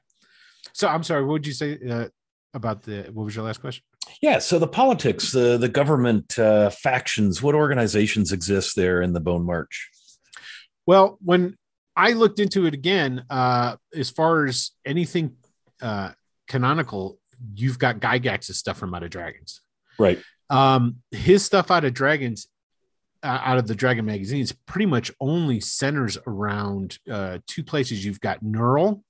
So 0.73 0.87
I'm 0.87 1.03
sorry. 1.03 1.23
What 1.23 1.33
would 1.33 1.47
you 1.47 1.53
say 1.53 1.77
uh, 1.87 2.07
about 2.55 2.81
the? 2.81 3.09
What 3.13 3.25
was 3.25 3.35
your 3.35 3.45
last 3.45 3.61
question? 3.61 3.83
Yeah. 4.19 4.39
So 4.39 4.57
the 4.57 4.67
politics, 4.67 5.31
the 5.31 5.57
the 5.57 5.69
government 5.69 6.37
uh, 6.39 6.71
factions, 6.71 7.43
what 7.43 7.53
organizations 7.53 8.31
exist 8.31 8.75
there 8.75 9.03
in 9.03 9.13
the 9.13 9.19
Bone 9.19 9.45
March? 9.45 9.91
Well, 10.87 11.19
when 11.21 11.55
I 11.95 12.13
looked 12.13 12.39
into 12.39 12.65
it 12.65 12.73
again, 12.73 13.25
uh, 13.29 13.75
as 13.93 14.09
far 14.09 14.45
as 14.45 14.71
anything 14.85 15.35
uh, 15.81 16.11
canonical, 16.47 17.19
you've 17.53 17.79
got 17.79 17.99
Gygax's 17.99 18.57
stuff 18.57 18.77
from 18.77 18.93
Out 18.93 19.03
of 19.03 19.09
Dragons. 19.09 19.61
Right. 19.99 20.21
Um, 20.49 20.97
his 21.11 21.43
stuff 21.45 21.71
out 21.71 21.85
of 21.85 21.93
Dragons, 21.93 22.47
uh, 23.23 23.39
out 23.43 23.57
of 23.57 23.67
the 23.67 23.75
Dragon 23.75 24.05
magazines, 24.05 24.51
pretty 24.65 24.85
much 24.85 25.11
only 25.19 25.59
centers 25.59 26.17
around 26.27 26.97
uh, 27.09 27.39
two 27.47 27.63
places. 27.63 28.03
You've 28.05 28.19
got 28.19 28.43
Knurl, 28.43 29.01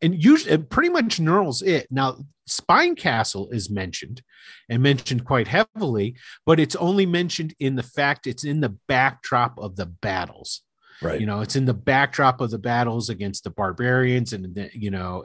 and 0.00 0.22
usually 0.22 0.58
pretty 0.58 0.90
much 0.90 1.18
Knurl's 1.18 1.62
it. 1.62 1.88
Now, 1.90 2.18
Spine 2.46 2.94
Castle 2.94 3.50
is 3.50 3.68
mentioned 3.68 4.22
and 4.68 4.82
mentioned 4.82 5.24
quite 5.24 5.48
heavily, 5.48 6.16
but 6.46 6.58
it's 6.58 6.76
only 6.76 7.04
mentioned 7.04 7.54
in 7.60 7.76
the 7.76 7.82
fact 7.82 8.26
it's 8.26 8.44
in 8.44 8.60
the 8.60 8.76
backdrop 8.86 9.58
of 9.58 9.76
the 9.76 9.86
battles. 9.86 10.62
Right. 11.00 11.20
You 11.20 11.26
know, 11.26 11.40
it's 11.40 11.56
in 11.56 11.64
the 11.64 11.74
backdrop 11.74 12.40
of 12.40 12.50
the 12.50 12.58
battles 12.58 13.08
against 13.08 13.44
the 13.44 13.50
barbarians 13.50 14.32
and, 14.32 14.70
you 14.72 14.90
know, 14.90 15.24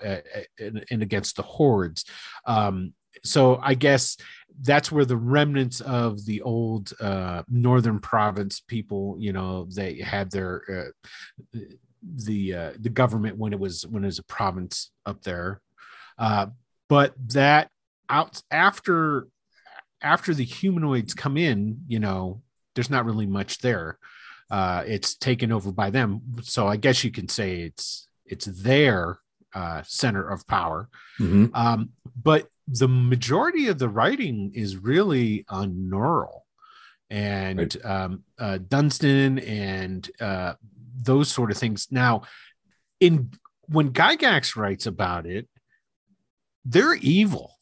and, 0.59 0.85
and, 0.89 1.01
against 1.01 1.35
the 1.35 1.41
hordes. 1.41 2.05
Um, 2.45 2.93
so 3.23 3.59
I 3.61 3.73
guess 3.73 4.17
that's 4.61 4.91
where 4.91 5.05
the 5.05 5.17
remnants 5.17 5.81
of 5.81 6.25
the 6.25 6.41
old 6.41 6.93
uh, 6.99 7.43
northern 7.49 7.99
province 7.99 8.59
people, 8.59 9.15
you 9.19 9.33
know, 9.33 9.67
they 9.73 9.95
had 9.95 10.31
their 10.31 10.93
uh, 11.53 11.59
the 12.03 12.53
uh, 12.53 12.71
the 12.79 12.89
government 12.89 13.37
when 13.37 13.53
it 13.53 13.59
was 13.59 13.87
when 13.87 14.03
it 14.03 14.07
was 14.07 14.19
a 14.19 14.23
province 14.23 14.91
up 15.05 15.23
there. 15.23 15.61
Uh, 16.17 16.47
but 16.87 17.13
that 17.29 17.69
out 18.09 18.41
after 18.51 19.27
after 20.01 20.33
the 20.33 20.43
humanoids 20.43 21.13
come 21.13 21.37
in, 21.37 21.79
you 21.87 21.99
know, 21.99 22.41
there's 22.75 22.89
not 22.89 23.05
really 23.05 23.25
much 23.25 23.59
there 23.59 23.97
uh, 24.53 24.83
it's 24.85 25.15
taken 25.15 25.51
over 25.51 25.71
by 25.71 25.89
them. 25.89 26.21
So 26.43 26.67
I 26.67 26.77
guess 26.77 27.03
you 27.03 27.09
can 27.09 27.27
say 27.27 27.61
it's 27.61 28.07
it's 28.23 28.45
their 28.45 29.17
uh, 29.55 29.81
center 29.83 30.29
of 30.29 30.45
power. 30.45 30.89
Mm-hmm. 31.19 31.55
Um, 31.55 31.89
but 32.21 32.47
the 32.67 32.87
majority 32.87 33.67
of 33.67 33.79
the 33.79 33.89
writing 33.89 34.51
is 34.53 34.77
really 34.77 35.43
on 35.49 35.89
Knurl 35.91 36.41
and 37.09 37.59
right. 37.59 37.85
um, 37.85 38.23
uh, 38.37 38.59
Dunstan 38.59 39.39
and 39.39 40.07
uh, 40.21 40.53
those 41.01 41.31
sort 41.31 41.49
of 41.49 41.57
things. 41.57 41.87
Now, 41.89 42.21
in 42.99 43.31
when 43.69 43.91
Gygax 43.91 44.55
writes 44.55 44.85
about 44.85 45.25
it, 45.25 45.47
they're 46.63 46.93
evil. 46.93 47.57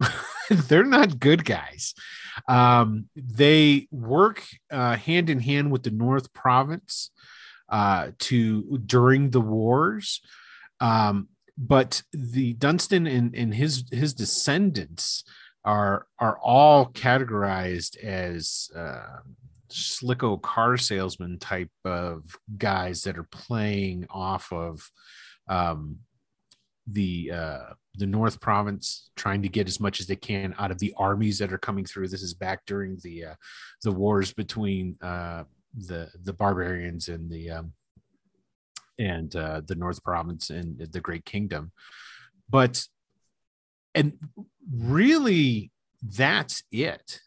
they're 0.50 0.82
not 0.82 1.20
good 1.20 1.44
guys. 1.44 1.94
Um, 2.48 3.08
they 3.16 3.88
work 3.90 4.44
uh, 4.70 4.96
hand 4.96 5.30
in 5.30 5.40
hand 5.40 5.70
with 5.70 5.82
the 5.82 5.90
North 5.90 6.32
Province. 6.32 7.10
uh, 7.72 8.10
to 8.18 8.78
during 8.86 9.30
the 9.30 9.40
wars. 9.40 10.20
Um, 10.80 11.28
but 11.56 12.02
the 12.12 12.52
Dunstan 12.52 13.06
and, 13.06 13.34
and 13.34 13.52
his 13.52 13.84
his 13.90 14.14
descendants 14.14 15.24
are 15.64 16.06
are 16.18 16.38
all 16.38 16.86
categorized 16.86 17.96
as 17.98 18.68
uh, 18.76 19.20
slicko 19.70 20.36
car 20.36 20.76
salesman 20.76 21.38
type 21.38 21.70
of 21.84 22.36
guys 22.58 23.02
that 23.02 23.18
are 23.18 23.28
playing 23.30 24.06
off 24.10 24.52
of 24.52 24.90
um, 25.48 25.98
the 26.86 27.30
uh, 27.32 27.72
the 27.96 28.06
North 28.06 28.40
Province, 28.40 29.10
trying 29.16 29.42
to 29.42 29.48
get 29.48 29.68
as 29.68 29.80
much 29.80 30.00
as 30.00 30.06
they 30.06 30.16
can 30.16 30.54
out 30.58 30.70
of 30.70 30.78
the 30.78 30.94
armies 30.96 31.38
that 31.38 31.52
are 31.52 31.58
coming 31.58 31.84
through. 31.84 32.08
This 32.08 32.22
is 32.22 32.34
back 32.34 32.64
during 32.66 32.98
the 33.02 33.26
uh, 33.26 33.34
the 33.82 33.92
wars 33.92 34.32
between 34.32 34.96
uh, 35.02 35.44
the 35.74 36.10
the 36.22 36.32
barbarians 36.32 37.08
and 37.08 37.30
the 37.30 37.50
um, 37.50 37.72
and 38.98 39.34
uh, 39.36 39.62
the 39.66 39.74
North 39.74 40.02
Province 40.02 40.50
and 40.50 40.78
the 40.78 41.00
Great 41.00 41.24
Kingdom, 41.24 41.72
but 42.48 42.86
and 43.94 44.18
really 44.70 45.70
that's 46.02 46.62
it. 46.72 47.20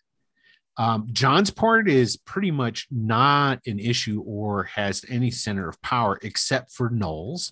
Um, 0.77 1.07
Johnsport 1.07 1.88
is 1.88 2.17
pretty 2.17 2.51
much 2.51 2.88
not 2.91 3.62
an 3.65 3.79
issue 3.79 4.21
or 4.25 4.63
has 4.63 5.05
any 5.07 5.31
center 5.31 5.69
of 5.69 5.81
power 5.81 6.19
except 6.21 6.71
for 6.71 6.89
Knurl. 6.89 7.51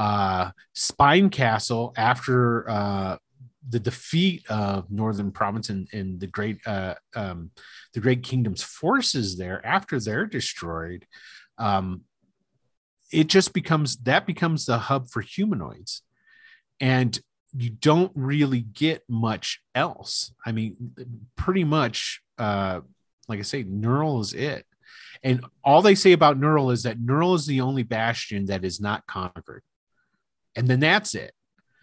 Uh, 0.00 0.50
Spine 0.72 1.28
Castle, 1.28 1.92
after 1.94 2.70
uh, 2.70 3.16
the 3.68 3.78
defeat 3.78 4.42
of 4.48 4.90
Northern 4.90 5.30
Province 5.30 5.68
and, 5.68 5.88
and 5.92 6.18
the 6.18 6.26
great 6.26 6.56
uh, 6.66 6.94
um, 7.14 7.50
the 7.92 8.00
Great 8.00 8.22
Kingdom's 8.22 8.62
forces 8.62 9.36
there, 9.36 9.60
after 9.62 10.00
they're 10.00 10.24
destroyed, 10.24 11.06
um, 11.58 12.00
it 13.12 13.26
just 13.26 13.52
becomes 13.52 13.98
that 13.98 14.26
becomes 14.26 14.64
the 14.64 14.78
hub 14.78 15.10
for 15.10 15.20
humanoids, 15.20 16.00
and 16.80 17.20
you 17.54 17.68
don't 17.68 18.12
really 18.14 18.62
get 18.62 19.02
much 19.06 19.60
else. 19.74 20.32
I 20.46 20.52
mean, 20.52 20.94
pretty 21.36 21.64
much, 21.64 22.22
uh, 22.38 22.80
like 23.28 23.38
I 23.38 23.42
say, 23.42 23.64
Knurl 23.64 24.22
is 24.22 24.32
it. 24.32 24.64
And 25.22 25.44
all 25.62 25.82
they 25.82 25.94
say 25.94 26.12
about 26.12 26.40
Knurl 26.40 26.72
is 26.72 26.84
that 26.84 26.98
Knurl 26.98 27.34
is 27.34 27.44
the 27.44 27.60
only 27.60 27.82
bastion 27.82 28.46
that 28.46 28.64
is 28.64 28.80
not 28.80 29.06
conquered. 29.06 29.62
And 30.56 30.68
then 30.68 30.80
that's 30.80 31.14
it. 31.14 31.32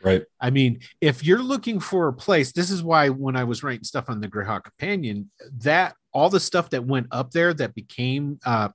Right. 0.04 0.24
I 0.40 0.52
mean, 0.52 0.80
if 1.02 1.26
you're 1.26 1.42
looking 1.42 1.80
for 1.80 2.08
a 2.08 2.14
place, 2.14 2.52
this 2.52 2.70
is 2.70 2.84
why 2.84 3.10
when 3.10 3.36
I 3.36 3.44
was 3.46 3.64
writing 3.64 3.84
stuff 3.84 4.10
on 4.10 4.22
the 4.22 4.28
Greyhawk 4.28 4.64
Companion, 4.64 5.32
that 5.60 5.96
all 6.14 6.30
the 6.30 6.40
stuff 6.40 6.70
that 6.70 6.86
went 6.86 7.08
up 7.12 7.32
there 7.32 7.54
that 7.54 7.74
became 7.74 8.40
uh, 8.46 8.70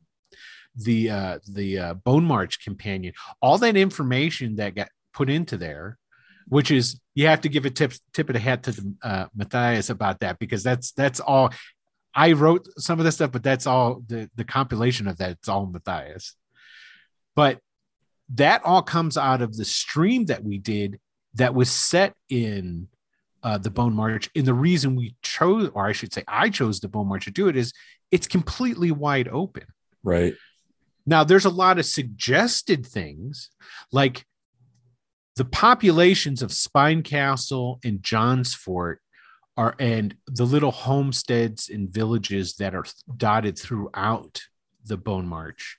the 0.75 1.11
uh, 1.11 1.39
the 1.47 1.79
uh, 1.79 1.95
Bone 1.95 2.25
March 2.25 2.65
Companion, 2.65 3.15
all 3.41 3.59
that 3.59 3.77
information 3.77 4.57
that 4.57 4.75
got 4.75 4.89
put 5.13 5.31
into 5.31 5.57
there 5.57 5.99
which 6.49 6.71
is 6.71 7.01
you 7.15 7.27
have 7.27 7.41
to 7.43 7.49
give 7.49 7.65
a 7.65 7.71
tip 7.71 7.93
tip 8.13 8.29
of 8.29 8.35
the 8.35 8.41
hat 8.41 8.63
to 8.65 8.73
the, 8.73 8.95
uh, 9.03 9.27
Matthias 9.35 9.91
about 9.91 10.21
that 10.21 10.39
because 10.39 10.63
that's 10.63 10.93
that's 10.93 11.21
all. 11.21 11.51
I 12.15 12.33
wrote 12.33 12.69
some 12.77 12.99
of 12.99 13.07
this 13.07 13.15
stuff, 13.15 13.33
but 13.33 13.43
that's 13.43 13.67
all 13.67 14.03
the 14.07 14.31
the 14.37 14.45
compilation 14.45 15.09
of 15.09 15.19
that. 15.19 15.31
It's 15.31 15.49
all 15.49 15.67
Matthias, 15.67 16.37
but 17.35 17.59
that 18.35 18.63
all 18.65 18.83
comes 18.83 19.17
out 19.17 19.43
of 19.43 19.57
the 19.57 19.65
stream 19.65 20.27
that 20.27 20.45
we 20.45 20.59
did 20.59 20.99
that 21.35 21.55
was 21.55 21.71
set 21.71 22.15
in 22.29 22.89
uh, 23.43 23.59
the 23.59 23.71
Bone 23.71 23.95
March. 23.95 24.31
And 24.35 24.47
the 24.47 24.55
reason 24.55 24.97
we 24.97 25.17
chose, 25.23 25.71
or 25.75 25.87
I 25.87 25.93
should 25.93 26.13
say, 26.13 26.25
I 26.29 26.49
chose 26.49 26.81
the 26.81 26.89
Bone 26.89 27.09
March 27.09 27.25
to 27.25 27.31
do 27.31 27.49
it 27.49 27.57
is 27.57 27.73
it's 28.11 28.27
completely 28.27 28.91
wide 28.91 29.29
open. 29.29 29.65
Right. 30.03 30.35
Now, 31.05 31.25
there's 31.25 31.45
a 31.45 31.51
lot 31.51 31.79
of 31.79 31.87
suggested 31.87 32.87
things 32.87 33.51
like 33.91 34.25
the 35.37 35.45
populations 35.45 36.43
of 36.43 36.53
Spine 36.53 37.03
Castle 37.03 37.81
and 37.85 38.01
Johnsport 38.01 38.97
are 39.57 39.75
and 39.79 40.17
the 40.27 40.45
little 40.45 40.71
homesteads 40.71 41.69
and 41.69 41.91
villages 41.91 42.57
that 42.57 42.75
are 42.75 42.85
dotted 43.17 43.59
throughout 43.59 44.43
the 44.85 44.97
Bone 44.97 45.27
March. 45.27 45.79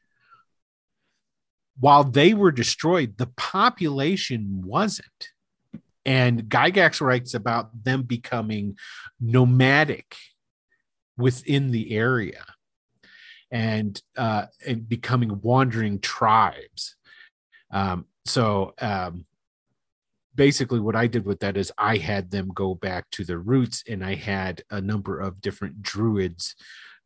While 1.79 2.03
they 2.03 2.33
were 2.33 2.51
destroyed, 2.51 3.17
the 3.17 3.31
population 3.37 4.61
wasn't. 4.63 5.29
And 6.05 6.43
Gygax 6.43 7.01
writes 7.01 7.33
about 7.33 7.83
them 7.83 8.03
becoming 8.03 8.77
nomadic 9.19 10.15
within 11.17 11.71
the 11.71 11.95
area 11.95 12.43
and, 13.51 14.01
uh, 14.17 14.45
and 14.65 14.87
becoming 14.87 15.39
wandering 15.41 15.99
tribes. 15.99 16.95
Um, 17.71 18.05
so 18.25 18.73
um, 18.79 19.25
basically 20.35 20.79
what 20.79 20.95
I 20.95 21.07
did 21.07 21.25
with 21.25 21.39
that 21.39 21.57
is 21.57 21.71
I 21.77 21.97
had 21.97 22.31
them 22.31 22.49
go 22.53 22.75
back 22.75 23.09
to 23.11 23.23
their 23.23 23.39
roots 23.39 23.83
and 23.87 24.03
I 24.03 24.15
had 24.15 24.63
a 24.69 24.81
number 24.81 25.19
of 25.19 25.41
different 25.41 25.81
druids 25.81 26.55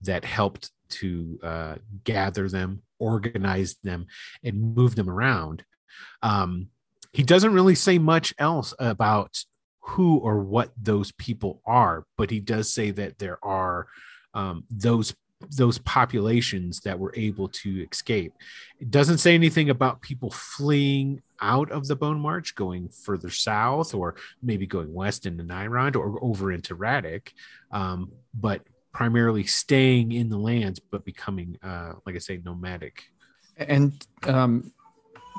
that 0.01 0.25
helped 0.25 0.71
to 0.89 1.39
uh, 1.43 1.75
gather 2.03 2.49
them, 2.49 2.81
organize 2.99 3.75
them, 3.83 4.07
and 4.43 4.75
move 4.75 4.95
them 4.95 5.09
around. 5.09 5.63
Um, 6.21 6.67
he 7.13 7.23
doesn't 7.23 7.53
really 7.53 7.75
say 7.75 7.97
much 7.97 8.33
else 8.37 8.73
about 8.79 9.43
who 9.79 10.17
or 10.17 10.39
what 10.39 10.71
those 10.81 11.11
people 11.13 11.61
are, 11.65 12.05
but 12.17 12.29
he 12.29 12.39
does 12.39 12.71
say 12.71 12.91
that 12.91 13.17
there 13.17 13.43
are 13.43 13.87
um, 14.33 14.65
those 14.69 15.15
those 15.55 15.77
populations 15.79 16.79
that 16.81 16.97
were 16.97 17.13
able 17.15 17.47
to 17.47 17.85
escape. 17.91 18.33
It 18.79 18.89
doesn't 18.89 19.19
say 19.19 19.35
anything 19.35 19.69
about 19.69 20.01
people 20.01 20.31
fleeing 20.31 21.21
out 21.39 21.71
of 21.71 21.87
the 21.87 21.95
Bone 21.95 22.19
March, 22.19 22.55
going 22.55 22.89
further 22.89 23.29
south, 23.29 23.93
or 23.93 24.15
maybe 24.41 24.65
going 24.65 24.93
west 24.93 25.25
into 25.27 25.43
Nyrond 25.43 25.95
or 25.95 26.23
over 26.23 26.51
into 26.51 26.75
Ratik, 26.75 27.33
um, 27.71 28.11
but 28.33 28.61
primarily 28.97 29.43
staying 29.43 30.11
in 30.11 30.27
the 30.27 30.37
lands, 30.39 30.79
but 30.79 31.05
becoming, 31.05 31.55
uh, 31.61 31.93
like 32.07 32.15
I 32.15 32.17
say, 32.17 32.41
nomadic. 32.43 33.03
And 33.55 33.93
um, 34.23 34.73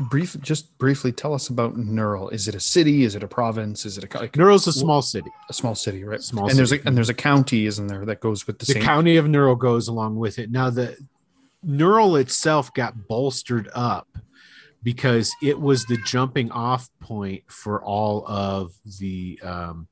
brief, 0.09 0.41
just 0.41 0.79
briefly 0.79 1.11
tell 1.11 1.35
us 1.35 1.49
about 1.49 1.75
Knurl 1.75 2.33
Is 2.33 2.47
it 2.47 2.55
a 2.55 2.61
city? 2.61 3.03
Is 3.03 3.17
it 3.17 3.25
a 3.25 3.27
province? 3.27 3.85
Is 3.85 3.99
it 3.99 4.05
a 4.05 4.19
like, 4.19 4.31
Knurl's 4.35 4.69
a 4.69 4.73
small 4.73 5.03
city? 5.03 5.29
A 5.51 5.53
small 5.53 5.75
city, 5.75 6.05
right? 6.05 6.23
Small 6.23 6.49
and 6.49 6.57
there's 6.57 6.71
a 6.71 6.79
and 6.87 6.97
there's 6.97 7.09
a 7.09 7.15
county, 7.15 7.67
isn't 7.67 7.89
there, 7.89 8.05
that 8.05 8.21
goes 8.21 8.47
with 8.47 8.61
the, 8.61 8.67
the 8.67 8.75
same 8.75 8.83
county 8.83 9.17
of 9.17 9.25
Knurl 9.27 9.59
goes 9.59 9.89
along 9.89 10.15
with 10.15 10.39
it. 10.39 10.53
Now 10.53 10.71
the 10.71 10.97
Knurl 11.67 12.21
itself 12.21 12.73
got 12.75 13.09
bolstered 13.09 13.69
up 13.75 14.07
because 14.85 15.33
it 15.43 15.61
was 15.61 15.85
the 15.87 15.99
jumping 16.07 16.53
off 16.53 16.89
point 17.01 17.43
for 17.49 17.83
all 17.83 18.25
of 18.29 18.73
the 19.01 19.41
um, 19.43 19.89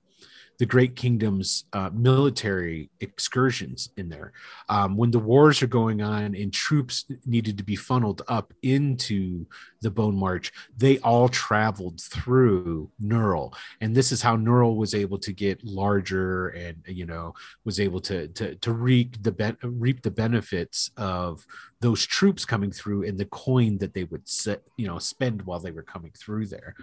the 0.59 0.66
Great 0.66 0.97
Kingdom's 0.97 1.64
uh, 1.73 1.90
military 1.92 2.90
excursions 3.01 3.90
in 3.97 4.09
there. 4.09 4.33
Um, 4.69 4.97
when 4.97 5.11
the 5.11 5.19
wars 5.19 5.62
are 5.62 5.66
going 5.66 6.01
on 6.01 6.35
and 6.35 6.53
troops 6.53 7.05
needed 7.25 7.59
to 7.59 7.64
be 7.64 7.77
funneled 7.77 8.23
up 8.29 8.53
into 8.62 9.47
the 9.83 9.90
Bone 9.90 10.16
March, 10.16 10.53
they 10.77 10.99
all 10.99 11.29
traveled 11.29 12.01
through 12.01 12.90
Knurl, 13.03 13.55
and 13.81 13.95
this 13.95 14.12
is 14.12 14.23
how 14.23 14.37
Knurl 14.37 14.77
was 14.77 14.95
able 14.95 15.19
to 15.19 15.33
get 15.33 15.62
larger 15.64 16.49
and 16.49 16.83
you 16.87 17.07
know 17.07 17.35
was 17.64 17.79
able 17.79 18.01
to 18.01 18.29
to, 18.29 18.55
to 18.57 18.73
reap 18.73 19.23
the 19.23 19.33
ben- 19.33 19.59
reap 19.62 20.03
the 20.03 20.11
benefits 20.11 20.90
of 20.97 21.47
those 21.81 22.07
troops 22.07 22.45
coming 22.45 22.71
through 22.71 23.05
and 23.05 23.19
the 23.19 23.27
coin 23.27 23.79
that 23.79 23.92
they 23.92 24.05
would 24.05 24.27
set 24.29 24.62
you 24.77 24.87
know 24.87 24.99
spend 24.99 25.42
while 25.42 25.61
they 25.61 25.71
were 25.71 25.83
coming 25.83 26.12
through 26.19 26.47
there. 26.47 26.75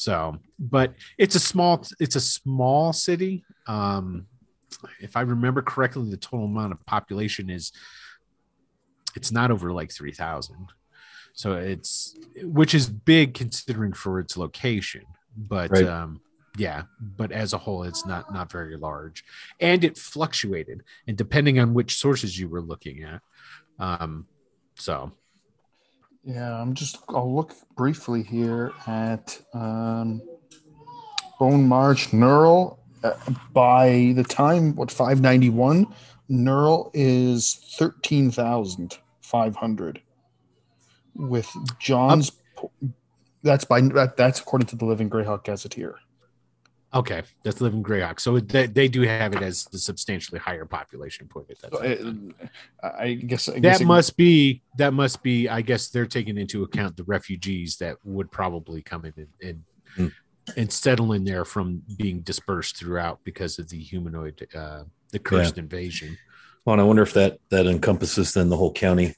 So, 0.00 0.38
but 0.58 0.94
it's 1.18 1.34
a 1.34 1.40
small 1.40 1.84
it's 1.98 2.16
a 2.16 2.22
small 2.22 2.94
city. 2.94 3.44
Um, 3.66 4.28
if 4.98 5.14
I 5.14 5.20
remember 5.20 5.60
correctly, 5.60 6.10
the 6.10 6.16
total 6.16 6.46
amount 6.46 6.72
of 6.72 6.86
population 6.86 7.50
is 7.50 7.70
it's 9.14 9.30
not 9.30 9.50
over 9.50 9.74
like 9.74 9.92
three 9.92 10.12
thousand. 10.12 10.68
So 11.34 11.52
it's 11.56 12.16
which 12.42 12.74
is 12.74 12.88
big 12.88 13.34
considering 13.34 13.92
for 13.92 14.18
its 14.20 14.38
location, 14.38 15.04
but 15.36 15.70
Right. 15.70 15.86
um, 15.86 16.22
yeah, 16.56 16.84
but 16.98 17.30
as 17.30 17.52
a 17.52 17.58
whole, 17.58 17.82
it's 17.82 18.06
not 18.06 18.32
not 18.32 18.50
very 18.50 18.78
large, 18.78 19.22
and 19.60 19.84
it 19.84 19.98
fluctuated, 19.98 20.82
and 21.06 21.16
depending 21.18 21.58
on 21.58 21.74
which 21.74 21.98
sources 21.98 22.38
you 22.38 22.48
were 22.48 22.62
looking 22.62 23.02
at, 23.02 23.20
um, 23.78 24.26
so 24.76 25.12
Yeah, 26.24 26.60
I'm 26.60 26.74
just. 26.74 26.98
I'll 27.08 27.34
look 27.34 27.54
briefly 27.76 28.22
here 28.22 28.72
at 28.86 29.40
um, 29.54 30.20
Bone 31.38 31.66
March 31.66 32.08
Knurl. 32.10 32.76
Uh, 33.02 33.14
by 33.54 34.12
the 34.14 34.24
time 34.24 34.76
what 34.76 34.90
591, 34.90 35.86
Knurl 36.30 36.90
is 36.92 37.54
thirteen 37.78 38.30
thousand 38.30 38.98
five 39.22 39.56
hundred. 39.56 40.02
With 41.14 41.48
John's, 41.78 42.32
that's 43.42 43.64
by 43.64 43.80
that, 43.80 44.16
that's 44.16 44.40
according 44.40 44.66
to 44.68 44.76
the 44.76 44.84
Living 44.84 45.08
Greyhawk 45.08 45.44
Gazetteer. 45.44 45.96
Okay, 46.92 47.22
that's 47.44 47.60
living 47.60 47.84
Greyhawk. 47.84 48.18
So 48.18 48.40
they, 48.40 48.66
they 48.66 48.88
do 48.88 49.02
have 49.02 49.32
it 49.32 49.42
as 49.42 49.64
the 49.66 49.78
substantially 49.78 50.40
higher 50.40 50.64
population 50.64 51.28
point 51.28 51.46
at 51.50 51.58
that 51.60 51.72
So, 51.72 51.82
time. 52.04 52.34
uh, 52.82 52.90
I 52.98 53.14
guess 53.14 53.48
I 53.48 53.60
guess 53.60 53.78
that 53.78 53.84
it- 53.84 53.86
must 53.86 54.16
be 54.16 54.62
that 54.76 54.92
must 54.92 55.22
be. 55.22 55.48
I 55.48 55.62
guess 55.62 55.88
they're 55.88 56.06
taking 56.06 56.36
into 56.36 56.64
account 56.64 56.96
the 56.96 57.04
refugees 57.04 57.76
that 57.76 57.96
would 58.04 58.30
probably 58.32 58.82
come 58.82 59.04
in 59.04 59.12
and 59.16 59.28
and, 59.42 59.62
Hmm. 59.94 60.06
and 60.56 60.72
settle 60.72 61.12
in 61.12 61.22
there 61.24 61.44
from 61.44 61.82
being 61.96 62.20
dispersed 62.22 62.76
throughout 62.76 63.20
because 63.24 63.58
of 63.60 63.68
the 63.68 63.78
humanoid, 63.78 64.46
uh, 64.54 64.82
the 65.12 65.18
cursed 65.20 65.58
invasion. 65.58 66.16
Well, 66.64 66.74
and 66.74 66.80
I 66.80 66.84
wonder 66.84 67.02
if 67.02 67.12
that 67.14 67.38
that 67.50 67.66
encompasses 67.66 68.34
then 68.34 68.48
the 68.48 68.56
whole 68.56 68.72
county. 68.72 69.14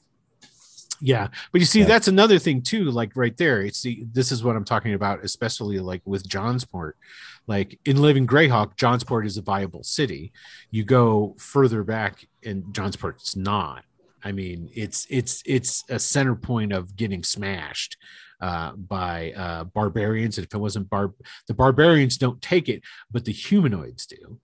Yeah, 1.05 1.27
but 1.51 1.59
you 1.59 1.65
see, 1.65 1.81
Yeah. 1.81 1.85
that's 1.87 2.07
another 2.07 2.39
thing 2.39 2.61
too. 2.61 2.85
Like 2.85 3.11
right 3.15 3.35
there, 3.35 3.61
it's 3.61 3.81
the 3.81 4.05
this 4.13 4.31
is 4.31 4.41
what 4.41 4.55
I'm 4.55 4.63
talking 4.63 4.93
about, 4.93 5.23
especially 5.23 5.79
like 5.79 6.01
with 6.05 6.27
Johnsport. 6.27 6.93
Like 7.45 7.77
in 7.83 8.01
Living 8.01 8.25
Greyhawk, 8.25 8.77
Johnsport 8.77 9.25
is 9.25 9.35
a 9.35 9.41
viable 9.41 9.83
city. 9.83 10.31
You 10.71 10.85
go 10.85 11.35
further 11.37 11.83
back, 11.83 12.25
and 12.45 12.63
Johnsport's 12.73 13.35
not. 13.35 13.83
I 14.23 14.31
mean, 14.31 14.69
it's 14.73 15.05
it's 15.09 15.43
it's 15.45 15.83
a 15.89 15.99
center 15.99 16.35
point 16.35 16.71
of 16.71 16.95
getting 16.95 17.21
smashed 17.21 17.97
uh, 18.39 18.71
by 18.77 19.33
uh, 19.33 19.65
barbarians. 19.65 20.37
And 20.37 20.47
if 20.47 20.53
it 20.53 20.57
wasn't 20.57 20.89
bar, 20.89 21.13
the 21.49 21.53
barbarians 21.53 22.17
don't 22.17 22.41
take 22.41 22.69
it, 22.69 22.81
but 23.11 23.25
the 23.25 23.33
humanoids 23.33 24.05
do. 24.05 24.39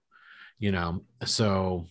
You 0.58 0.74
know, 0.74 1.06
so 1.24 1.88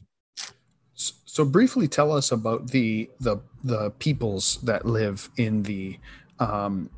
So 1.39 1.45
briefly 1.45 1.87
tell 1.87 2.11
us 2.11 2.33
about 2.33 2.67
the 2.67 3.09
the 3.21 3.37
the 3.63 3.91
peoples 4.01 4.59
that 4.65 4.85
live 4.85 5.31
in 5.37 5.63
the 5.63 5.97
um 6.41 6.91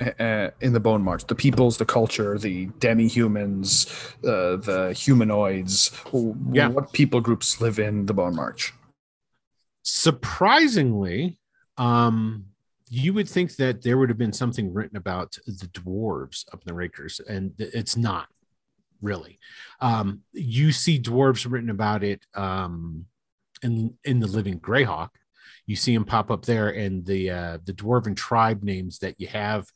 uh, 0.00 0.48
in 0.62 0.72
the 0.72 0.80
Bone 0.80 1.02
March, 1.02 1.26
the 1.26 1.34
peoples, 1.34 1.76
the 1.76 1.84
culture, 1.84 2.38
the 2.38 2.64
demi-humans, 2.80 3.86
uh, 4.24 4.56
the 4.56 4.94
humanoids. 4.96 5.90
Yeah. 6.50 6.68
What 6.68 6.94
people 6.94 7.20
groups 7.20 7.60
live 7.60 7.78
in 7.78 8.06
the 8.06 8.14
Bone 8.14 8.34
March? 8.34 8.72
surprisingly 9.82 11.38
um 11.76 12.46
you 12.88 13.12
would 13.12 13.28
think 13.28 13.56
that 13.56 13.82
there 13.82 13.98
would 13.98 14.08
have 14.08 14.16
been 14.16 14.32
something 14.32 14.72
written 14.72 14.96
about 14.96 15.36
the 15.46 15.66
dwarves 15.66 16.46
up 16.54 16.62
in 16.62 16.66
the 16.68 16.72
rakers 16.72 17.20
and 17.28 17.52
it's 17.58 17.94
not 17.94 18.28
really 19.02 19.38
um 19.82 20.22
you 20.32 20.72
see 20.72 20.98
dwarves 20.98 21.46
written 21.46 21.68
about 21.68 22.02
it 22.02 22.24
um 22.34 23.04
in 23.62 23.94
in 24.04 24.20
the 24.20 24.26
living 24.26 24.58
greyhawk 24.60 25.10
you 25.66 25.76
see 25.76 25.94
them 25.94 26.04
pop 26.04 26.30
up 26.30 26.44
there 26.44 26.68
and 26.68 27.06
the 27.06 27.30
uh 27.30 27.58
the 27.64 27.72
dwarven 27.72 28.16
tribe 28.16 28.62
names 28.62 28.98
that 28.98 29.18
you 29.18 29.26
have 29.26 29.66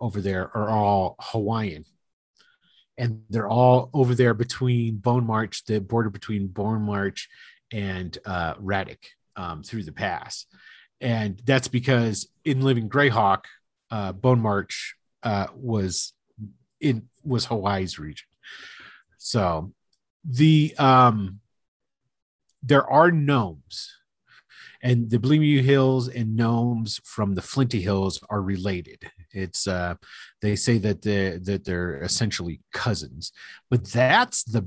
over 0.00 0.20
there 0.20 0.50
are 0.56 0.68
all 0.68 1.16
hawaiian 1.20 1.84
and 2.96 3.22
they're 3.30 3.48
all 3.48 3.90
over 3.94 4.14
there 4.14 4.34
between 4.34 4.96
bone 4.96 5.26
march 5.26 5.64
the 5.64 5.80
border 5.80 6.10
between 6.10 6.46
bone 6.48 6.82
march 6.82 7.28
and 7.72 8.18
uh 8.26 8.54
um, 9.38 9.62
through 9.62 9.84
the 9.84 9.92
pass. 9.92 10.44
And 11.00 11.40
that's 11.46 11.68
because 11.68 12.28
in 12.44 12.60
Living 12.60 12.88
Greyhawk, 12.90 13.44
uh, 13.90 14.12
Bone 14.12 14.40
March 14.40 14.96
uh, 15.22 15.46
was 15.54 16.12
in 16.80 17.08
was 17.24 17.46
Hawaii's 17.46 17.98
region. 17.98 18.26
So 19.16 19.72
the 20.24 20.74
um, 20.76 21.40
there 22.62 22.88
are 22.88 23.10
gnomes, 23.10 23.94
and 24.82 25.10
the 25.10 25.18
Blemu 25.18 25.62
Hills 25.62 26.08
and 26.08 26.36
gnomes 26.36 27.00
from 27.04 27.34
the 27.34 27.42
Flinty 27.42 27.80
Hills 27.80 28.20
are 28.30 28.42
related. 28.42 29.02
It's 29.32 29.66
uh, 29.66 29.94
they 30.40 30.56
say 30.56 30.78
that 30.78 31.02
they 31.02 31.38
that 31.38 31.64
they're 31.64 32.02
essentially 32.02 32.60
cousins, 32.72 33.32
but 33.70 33.84
that's 33.86 34.44
the 34.44 34.66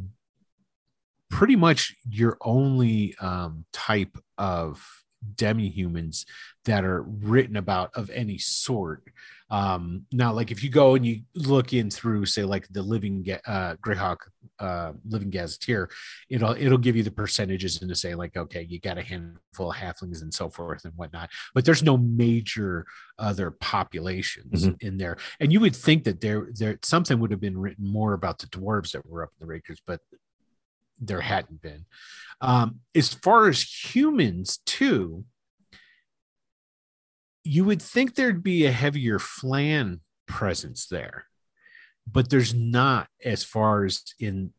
pretty 1.29 1.55
much 1.55 1.95
your 2.09 2.37
only 2.41 3.15
um, 3.21 3.65
type 3.71 4.17
of 4.37 5.00
demi-humans 5.35 6.25
that 6.65 6.83
are 6.83 7.03
written 7.03 7.55
about 7.57 7.91
of 7.95 8.09
any 8.11 8.37
sort 8.37 9.03
um 9.49 10.05
now 10.11 10.31
like 10.31 10.49
if 10.51 10.63
you 10.63 10.69
go 10.69 10.95
and 10.95 11.05
you 11.05 11.21
look 11.35 11.73
in 11.73 11.89
through 11.89 12.25
say 12.25 12.43
like 12.43 12.67
the 12.71 12.81
living 12.81 13.25
uh 13.45 13.75
greyhawk 13.85 14.17
uh 14.59 14.93
living 15.07 15.29
gazetteer 15.29 15.89
it'll 16.29 16.51
it'll 16.53 16.77
give 16.77 16.95
you 16.95 17.03
the 17.03 17.11
percentages 17.11 17.81
and 17.81 17.89
to 17.89 17.95
say 17.95 18.15
like 18.15 18.37
okay 18.37 18.61
you 18.69 18.79
got 18.79 18.97
a 18.97 19.01
handful 19.01 19.71
of 19.71 19.75
halflings 19.77 20.21
and 20.21 20.33
so 20.33 20.49
forth 20.49 20.85
and 20.85 20.93
whatnot 20.95 21.29
but 21.53 21.65
there's 21.65 21.83
no 21.83 21.97
major 21.97 22.85
other 23.19 23.51
populations 23.51 24.65
Mhm. 24.67 24.81
in 24.81 24.97
there 24.97 25.17
and 25.39 25.51
you 25.51 25.59
would 25.59 25.75
think 25.75 26.03
that 26.05 26.21
there 26.21 26.47
there 26.53 26.79
something 26.83 27.19
would 27.19 27.31
have 27.31 27.41
been 27.41 27.57
written 27.57 27.85
more 27.85 28.13
about 28.13 28.39
the 28.39 28.47
dwarves 28.47 28.91
that 28.91 29.05
were 29.05 29.23
up 29.23 29.31
in 29.39 29.45
the 29.45 29.51
rakers 29.51 29.81
but 29.85 29.99
there 31.01 31.21
hadn't 31.21 31.61
been. 31.61 31.85
Um, 32.39 32.79
as 32.95 33.13
far 33.13 33.49
as 33.49 33.61
humans, 33.61 34.59
too, 34.65 35.25
you 37.43 37.65
would 37.65 37.81
think 37.81 38.15
there'd 38.15 38.43
be 38.43 38.65
a 38.65 38.71
heavier 38.71 39.19
flan 39.19 40.01
presence 40.27 40.87
there, 40.87 41.25
but 42.09 42.29
there's 42.29 42.53
not 42.53 43.07
as 43.23 43.43
far 43.43 43.85
as 43.85 44.03
in 44.19 44.53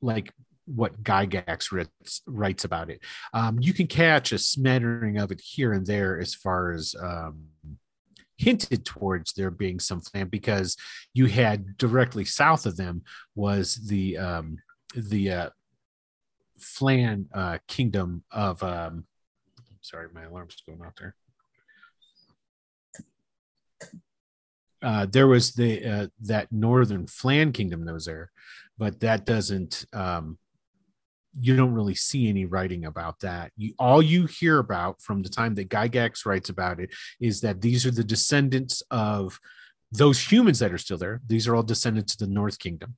like 0.00 0.32
what 0.66 1.02
Gygax 1.02 1.72
writes, 1.72 2.22
writes 2.26 2.64
about 2.64 2.90
it. 2.90 3.00
Um, 3.32 3.58
you 3.60 3.72
can 3.72 3.86
catch 3.86 4.32
a 4.32 4.38
smattering 4.38 5.18
of 5.18 5.30
it 5.30 5.40
here 5.40 5.72
and 5.72 5.86
there 5.86 6.18
as 6.20 6.34
far 6.34 6.72
as 6.72 6.94
um, 7.00 7.46
hinted 8.36 8.84
towards 8.84 9.32
there 9.32 9.50
being 9.50 9.80
some 9.80 10.00
flan 10.00 10.28
because 10.28 10.76
you 11.14 11.26
had 11.26 11.76
directly 11.78 12.24
south 12.24 12.66
of 12.66 12.76
them 12.76 13.02
was 13.34 13.76
the 13.86 14.18
um, 14.18 14.58
the 14.94 15.30
uh, 15.30 15.50
Flan 16.58 17.26
uh, 17.34 17.58
kingdom 17.66 18.24
of. 18.30 18.62
Um, 18.62 19.04
sorry, 19.80 20.08
my 20.14 20.24
alarm's 20.24 20.62
going 20.66 20.80
out 20.84 20.98
there. 20.98 21.14
Uh, 24.82 25.06
there 25.06 25.26
was 25.26 25.54
the 25.54 25.84
uh, 25.84 26.06
that 26.20 26.52
northern 26.52 27.06
Flan 27.06 27.52
kingdom 27.52 27.84
that 27.84 27.92
was 27.92 28.06
there, 28.06 28.30
but 28.78 29.00
that 29.00 29.24
doesn't. 29.24 29.84
Um, 29.92 30.38
you 31.38 31.54
don't 31.54 31.74
really 31.74 31.94
see 31.94 32.28
any 32.28 32.46
writing 32.46 32.86
about 32.86 33.20
that. 33.20 33.52
You 33.56 33.74
all 33.78 34.00
you 34.00 34.26
hear 34.26 34.58
about 34.58 35.02
from 35.02 35.22
the 35.22 35.28
time 35.28 35.54
that 35.56 35.68
Gygax 35.68 36.24
writes 36.24 36.48
about 36.48 36.80
it 36.80 36.90
is 37.20 37.40
that 37.42 37.60
these 37.60 37.84
are 37.84 37.90
the 37.90 38.04
descendants 38.04 38.82
of 38.90 39.38
those 39.92 40.32
humans 40.32 40.58
that 40.60 40.72
are 40.72 40.78
still 40.78 40.98
there. 40.98 41.20
These 41.26 41.46
are 41.46 41.54
all 41.54 41.62
descendants 41.62 42.14
of 42.14 42.20
the 42.20 42.26
North 42.26 42.58
Kingdom 42.58 42.96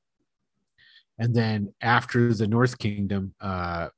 and 1.18 1.34
then 1.34 1.72
after 1.80 2.32
the 2.32 2.46
north 2.46 2.78
kingdom 2.78 3.34
uh 3.40 3.88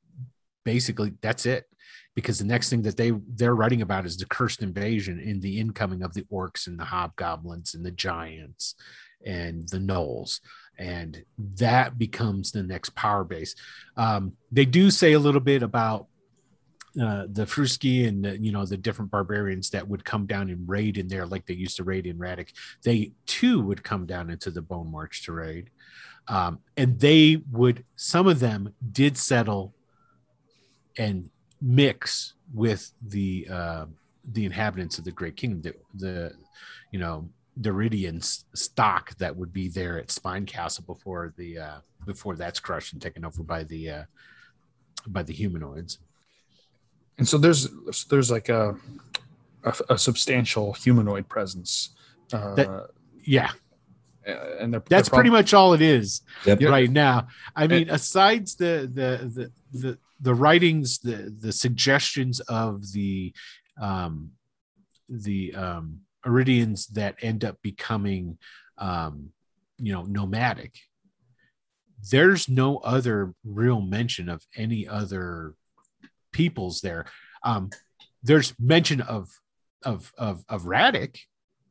basically 0.64 1.12
that's 1.20 1.46
it. 1.46 1.66
Because 2.14 2.38
the 2.38 2.44
next 2.44 2.70
thing 2.70 2.82
that 2.82 2.96
they 2.96 3.12
they're 3.34 3.54
writing 3.54 3.82
about 3.82 4.04
is 4.04 4.16
the 4.16 4.26
cursed 4.26 4.62
invasion 4.62 5.20
in 5.20 5.40
the 5.40 5.58
incoming 5.58 6.02
of 6.02 6.12
the 6.12 6.22
orcs 6.32 6.66
and 6.66 6.78
the 6.78 6.84
hobgoblins 6.84 7.74
and 7.74 7.84
the 7.84 7.90
giants 7.90 8.74
and 9.24 9.68
the 9.68 9.78
gnolls. 9.78 10.40
And 10.78 11.24
that 11.38 11.98
becomes 11.98 12.52
the 12.52 12.62
next 12.62 12.94
power 12.94 13.24
base. 13.24 13.54
Um 13.96 14.32
they 14.50 14.64
do 14.64 14.90
say 14.90 15.12
a 15.12 15.18
little 15.18 15.40
bit 15.40 15.62
about 15.62 16.06
uh, 17.00 17.26
the 17.30 17.46
Fruztii 17.46 18.06
and 18.06 18.24
the, 18.24 18.36
you 18.38 18.50
know 18.50 18.66
the 18.66 18.76
different 18.76 19.12
barbarians 19.12 19.70
that 19.70 19.86
would 19.86 20.04
come 20.04 20.26
down 20.26 20.50
and 20.50 20.68
raid 20.68 20.98
in 20.98 21.06
there 21.06 21.24
like 21.24 21.46
they 21.46 21.54
used 21.54 21.76
to 21.76 21.84
raid 21.84 22.04
in 22.04 22.18
Ratik, 22.18 22.48
they 22.82 23.12
too 23.26 23.60
would 23.60 23.84
come 23.84 24.06
down 24.06 24.28
into 24.28 24.50
the 24.50 24.62
Bone 24.62 24.90
March 24.90 25.24
to 25.24 25.32
raid 25.32 25.70
um, 26.28 26.58
and 26.76 26.98
they 27.00 27.42
would 27.50 27.84
some 27.96 28.26
of 28.26 28.40
them 28.40 28.74
did 28.92 29.16
settle 29.16 29.74
and 30.98 31.30
mix 31.60 32.34
with 32.52 32.92
the 33.06 33.46
uh, 33.50 33.86
the 34.32 34.44
inhabitants 34.44 34.98
of 34.98 35.04
the 35.04 35.10
Great 35.12 35.36
Kingdom, 35.36 35.60
the, 35.62 35.74
the 36.06 36.32
you 36.92 36.98
know 36.98 37.28
Oeridian 37.62 38.18
s- 38.18 38.44
stock 38.54 39.14
that 39.18 39.34
would 39.36 39.52
be 39.52 39.68
there 39.68 39.98
at 39.98 40.10
Spine 40.10 40.46
Castle 40.46 40.84
before 40.86 41.32
the 41.36 41.58
uh, 41.58 41.78
before 42.06 42.36
that's 42.36 42.60
crushed 42.60 42.92
and 42.92 43.02
taken 43.02 43.24
over 43.24 43.42
by 43.42 43.64
the 43.64 43.90
uh, 43.90 44.02
by 45.06 45.22
the 45.22 45.32
humanoids. 45.32 45.98
And 47.18 47.28
so 47.28 47.38
there's 47.38 47.68
there's 48.08 48.30
like 48.30 48.48
a 48.48 48.74
a, 49.64 49.74
a 49.90 49.98
substantial 49.98 50.72
humanoid 50.72 51.28
presence. 51.28 51.90
Uh, 52.32 52.54
That- 52.54 52.88
Yeah, 53.24 53.50
and 54.26 54.72
they're, 54.72 54.82
that's 54.88 55.08
they're 55.08 55.16
pretty 55.16 55.30
much 55.30 55.54
all 55.54 55.72
it 55.72 55.80
is. 55.80 56.22
Yep. 56.44 56.62
right 56.62 56.90
now. 56.90 57.28
I 57.56 57.66
mean, 57.66 57.90
aside 57.90 58.46
the 58.58 58.90
the 58.92 59.50
the 59.72 59.78
the 59.78 59.98
the 60.20 60.34
writings, 60.34 60.98
the 60.98 61.34
the 61.38 61.52
suggestions 61.52 62.40
of 62.40 62.92
the 62.92 63.32
um 63.80 64.32
the 65.08 65.54
um 65.54 66.00
Oeridians 66.24 66.88
that 66.88 67.16
end 67.22 67.44
up 67.44 67.60
becoming 67.62 68.38
um 68.78 69.30
you 69.78 69.92
know 69.92 70.02
nomadic. 70.02 70.74
There's 72.10 72.48
no 72.48 72.78
other 72.78 73.34
real 73.44 73.80
mention 73.80 74.28
of 74.28 74.46
any 74.56 74.86
other 74.86 75.54
peoples 76.32 76.80
there. 76.80 77.06
Um 77.42 77.70
there's 78.22 78.54
mention 78.58 79.00
of 79.00 79.30
of 79.82 80.12
of 80.18 80.44
of 80.48 80.62
Ratik 80.64 81.20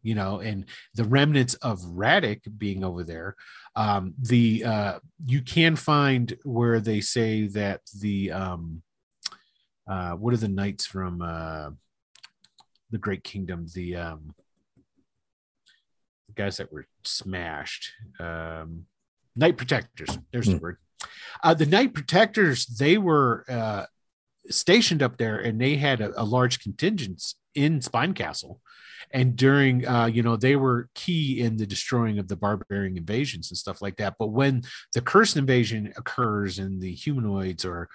you 0.01 0.15
know, 0.15 0.39
and 0.39 0.65
the 0.95 1.03
remnants 1.03 1.53
of 1.55 1.79
Ratik 1.81 2.41
being 2.57 2.83
over 2.83 3.03
there. 3.03 3.35
Um, 3.75 4.13
the 4.19 4.63
uh, 4.63 4.99
you 5.25 5.41
can 5.41 5.75
find 5.75 6.35
where 6.43 6.79
they 6.79 7.01
say 7.01 7.47
that 7.47 7.81
the 7.99 8.31
um, 8.31 8.81
uh, 9.87 10.11
what 10.11 10.33
are 10.33 10.37
the 10.37 10.47
knights 10.47 10.85
from 10.85 11.21
uh, 11.21 11.71
the 12.91 12.97
Great 12.97 13.23
Kingdom? 13.23 13.67
The 13.73 13.95
um, 13.95 14.35
guys 16.35 16.57
that 16.57 16.71
were 16.71 16.87
smashed. 17.03 17.91
Um, 18.19 18.85
Knight 19.35 19.57
Protectors. 19.57 20.17
There's 20.31 20.47
mm. 20.47 20.51
the 20.51 20.57
hmm. 20.57 20.63
word. 20.63 20.77
Uh, 21.43 21.53
the 21.53 21.65
Knight 21.65 21.93
Protectors, 21.93 22.65
they 22.65 22.97
were 22.97 23.45
uh, 23.49 23.85
stationed 24.49 25.01
up 25.01 25.17
there 25.17 25.37
and 25.37 25.59
they 25.59 25.77
had 25.77 26.01
a, 26.01 26.21
a 26.21 26.23
large 26.23 26.59
contingent 26.59 27.23
in 27.55 27.81
Spine 27.81 28.13
Castle. 28.13 28.59
And 29.11 29.35
during, 29.35 29.87
uh, 29.87 30.05
you 30.05 30.23
know, 30.23 30.35
they 30.35 30.55
were 30.55 30.89
key 30.93 31.41
in 31.41 31.57
the 31.57 31.65
destroying 31.65 32.19
of 32.19 32.27
the 32.27 32.35
barbarian 32.35 32.97
invasions 32.97 33.51
and 33.51 33.57
stuff 33.57 33.81
like 33.81 33.97
that. 33.97 34.15
But 34.19 34.27
when 34.27 34.63
the 34.93 35.01
cursed 35.01 35.37
invasion 35.37 35.93
occurs 35.97 36.59
and 36.59 36.81
the 36.81 36.93
humanoids 36.93 37.65
are 37.65 37.89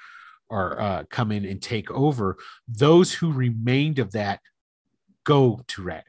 are 0.51 0.81
uh, 0.81 1.05
come 1.11 1.33
in 1.33 1.45
and 1.45 1.61
take 1.61 1.91
over, 1.91 2.37
those 2.69 3.13
who 3.15 3.33
remained 3.33 3.99
of 3.99 4.13
that 4.13 4.41
go 5.25 5.61
to 5.69 5.83
Ratik. 5.83 6.03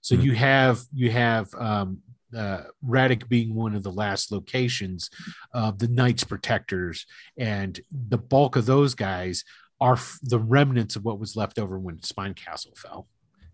So 0.00 0.14
mm-hmm. 0.14 0.24
you 0.24 0.32
have 0.34 0.80
you 0.92 1.10
have 1.10 1.54
um, 1.54 1.98
uh, 2.36 2.62
Ratik 2.86 3.28
being 3.28 3.54
one 3.54 3.74
of 3.74 3.82
the 3.82 3.92
last 3.92 4.30
locations 4.32 5.10
of 5.52 5.78
the 5.78 5.88
Knights 5.88 6.24
Protectors, 6.24 7.06
and 7.38 7.80
the 7.90 8.18
bulk 8.18 8.56
of 8.56 8.66
those 8.66 8.94
guys 8.94 9.44
are 9.80 9.94
f- 9.94 10.18
the 10.22 10.38
remnants 10.38 10.96
of 10.96 11.04
what 11.04 11.20
was 11.20 11.36
left 11.36 11.58
over 11.58 11.78
when 11.78 12.02
Spine 12.02 12.34
Castle 12.34 12.72
fell. 12.76 13.06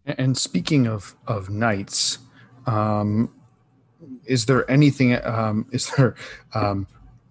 And 0.07 0.37
speaking 0.37 0.87
of 0.87 1.17
of 1.27 1.49
knights, 1.49 2.19
um, 2.67 3.31
is 4.27 4.47
there 4.47 4.71
anything? 4.71 5.19
Um, 5.25 5.67
is 5.73 5.91
there 5.97 6.15
um, 6.55 6.87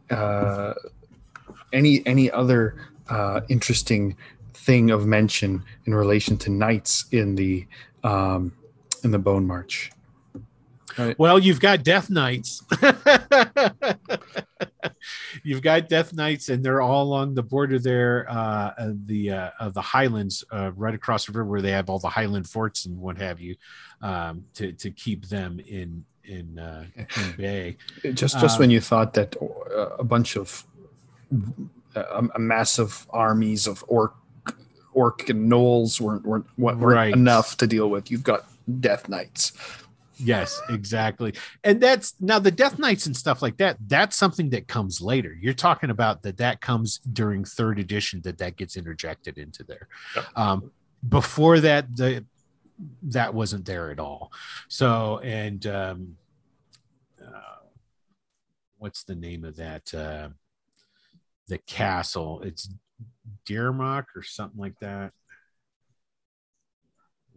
uh, 0.09 0.73
any 1.71 2.05
any 2.05 2.31
other 2.31 2.75
uh, 3.09 3.41
interesting 3.49 4.17
thing 4.53 4.91
of 4.91 5.05
mention 5.05 5.63
in 5.85 5.93
relation 5.93 6.37
to 6.37 6.49
knights 6.49 7.05
in 7.11 7.35
the 7.35 7.67
um, 8.03 8.53
in 9.03 9.11
the 9.11 9.19
Bone 9.19 9.45
March? 9.45 9.91
Right. 10.97 11.17
Well, 11.17 11.39
you've 11.39 11.59
got 11.59 11.83
Death 11.83 12.09
Knights. 12.09 12.63
you've 15.43 15.61
got 15.61 15.89
Death 15.89 16.13
Knights, 16.13 16.49
and 16.49 16.63
they're 16.63 16.81
all 16.81 17.03
along 17.03 17.35
the 17.35 17.43
border 17.43 17.79
there, 17.79 18.29
uh, 18.29 18.73
of 18.77 19.07
the 19.07 19.31
uh, 19.31 19.49
of 19.59 19.73
the 19.73 19.81
Highlands, 19.81 20.43
uh, 20.51 20.71
right 20.75 20.93
across 20.93 21.25
the 21.25 21.31
river, 21.31 21.45
where 21.45 21.61
they 21.61 21.71
have 21.71 21.89
all 21.89 21.99
the 21.99 22.09
Highland 22.09 22.47
forts 22.47 22.85
and 22.85 22.99
what 22.99 23.17
have 23.17 23.39
you, 23.39 23.55
um, 24.01 24.45
to 24.55 24.73
to 24.73 24.91
keep 24.91 25.27
them 25.27 25.59
in 25.67 26.05
in 26.25 26.59
uh, 26.59 26.85
in 26.95 27.31
bay. 27.37 27.77
Just 28.13 28.39
just 28.39 28.55
um, 28.55 28.59
when 28.59 28.69
you 28.69 28.81
thought 28.81 29.13
that 29.13 29.35
uh, 29.41 29.95
a 29.97 30.03
bunch 30.03 30.35
of 30.35 30.65
a, 31.95 32.23
a 32.35 32.39
massive 32.39 33.07
armies 33.09 33.67
of 33.67 33.83
orc 33.87 34.15
orc 34.93 35.29
and 35.29 35.51
gnolls 35.51 35.99
weren't 35.99 36.25
weren't, 36.25 36.45
weren't 36.57 36.81
right. 36.81 37.13
enough 37.13 37.57
to 37.57 37.67
deal 37.67 37.89
with, 37.89 38.11
you've 38.11 38.23
got 38.23 38.45
Death 38.79 39.09
Knights 39.09 39.51
Yes, 40.23 40.61
exactly. 40.69 41.33
And 41.63 41.81
that's 41.81 42.15
now 42.19 42.39
the 42.39 42.51
Death 42.51 42.79
Knights 42.79 43.05
and 43.05 43.15
stuff 43.15 43.41
like 43.41 43.57
that. 43.57 43.77
That's 43.87 44.15
something 44.15 44.49
that 44.51 44.67
comes 44.67 45.01
later. 45.01 45.37
You're 45.39 45.53
talking 45.53 45.89
about 45.89 46.23
that 46.23 46.37
that 46.37 46.61
comes 46.61 46.99
during 46.99 47.43
third 47.43 47.79
edition 47.79 48.21
that 48.23 48.37
that 48.37 48.55
gets 48.55 48.77
interjected 48.77 49.37
into 49.37 49.63
there. 49.63 49.87
Yep. 50.15 50.25
Um, 50.35 50.71
before 51.07 51.59
that, 51.59 51.95
the 51.95 52.25
that 53.03 53.33
wasn't 53.33 53.65
there 53.65 53.91
at 53.91 53.99
all. 53.99 54.31
So 54.67 55.19
and 55.19 55.65
um, 55.67 56.17
uh, 57.21 57.65
what's 58.77 59.03
the 59.03 59.15
name 59.15 59.43
of 59.43 59.57
that? 59.57 59.93
Uh, 59.93 60.29
the 61.47 61.57
castle. 61.59 62.41
It's 62.43 62.69
Deermock 63.45 64.05
or 64.15 64.23
something 64.23 64.59
like 64.59 64.79
that. 64.79 65.11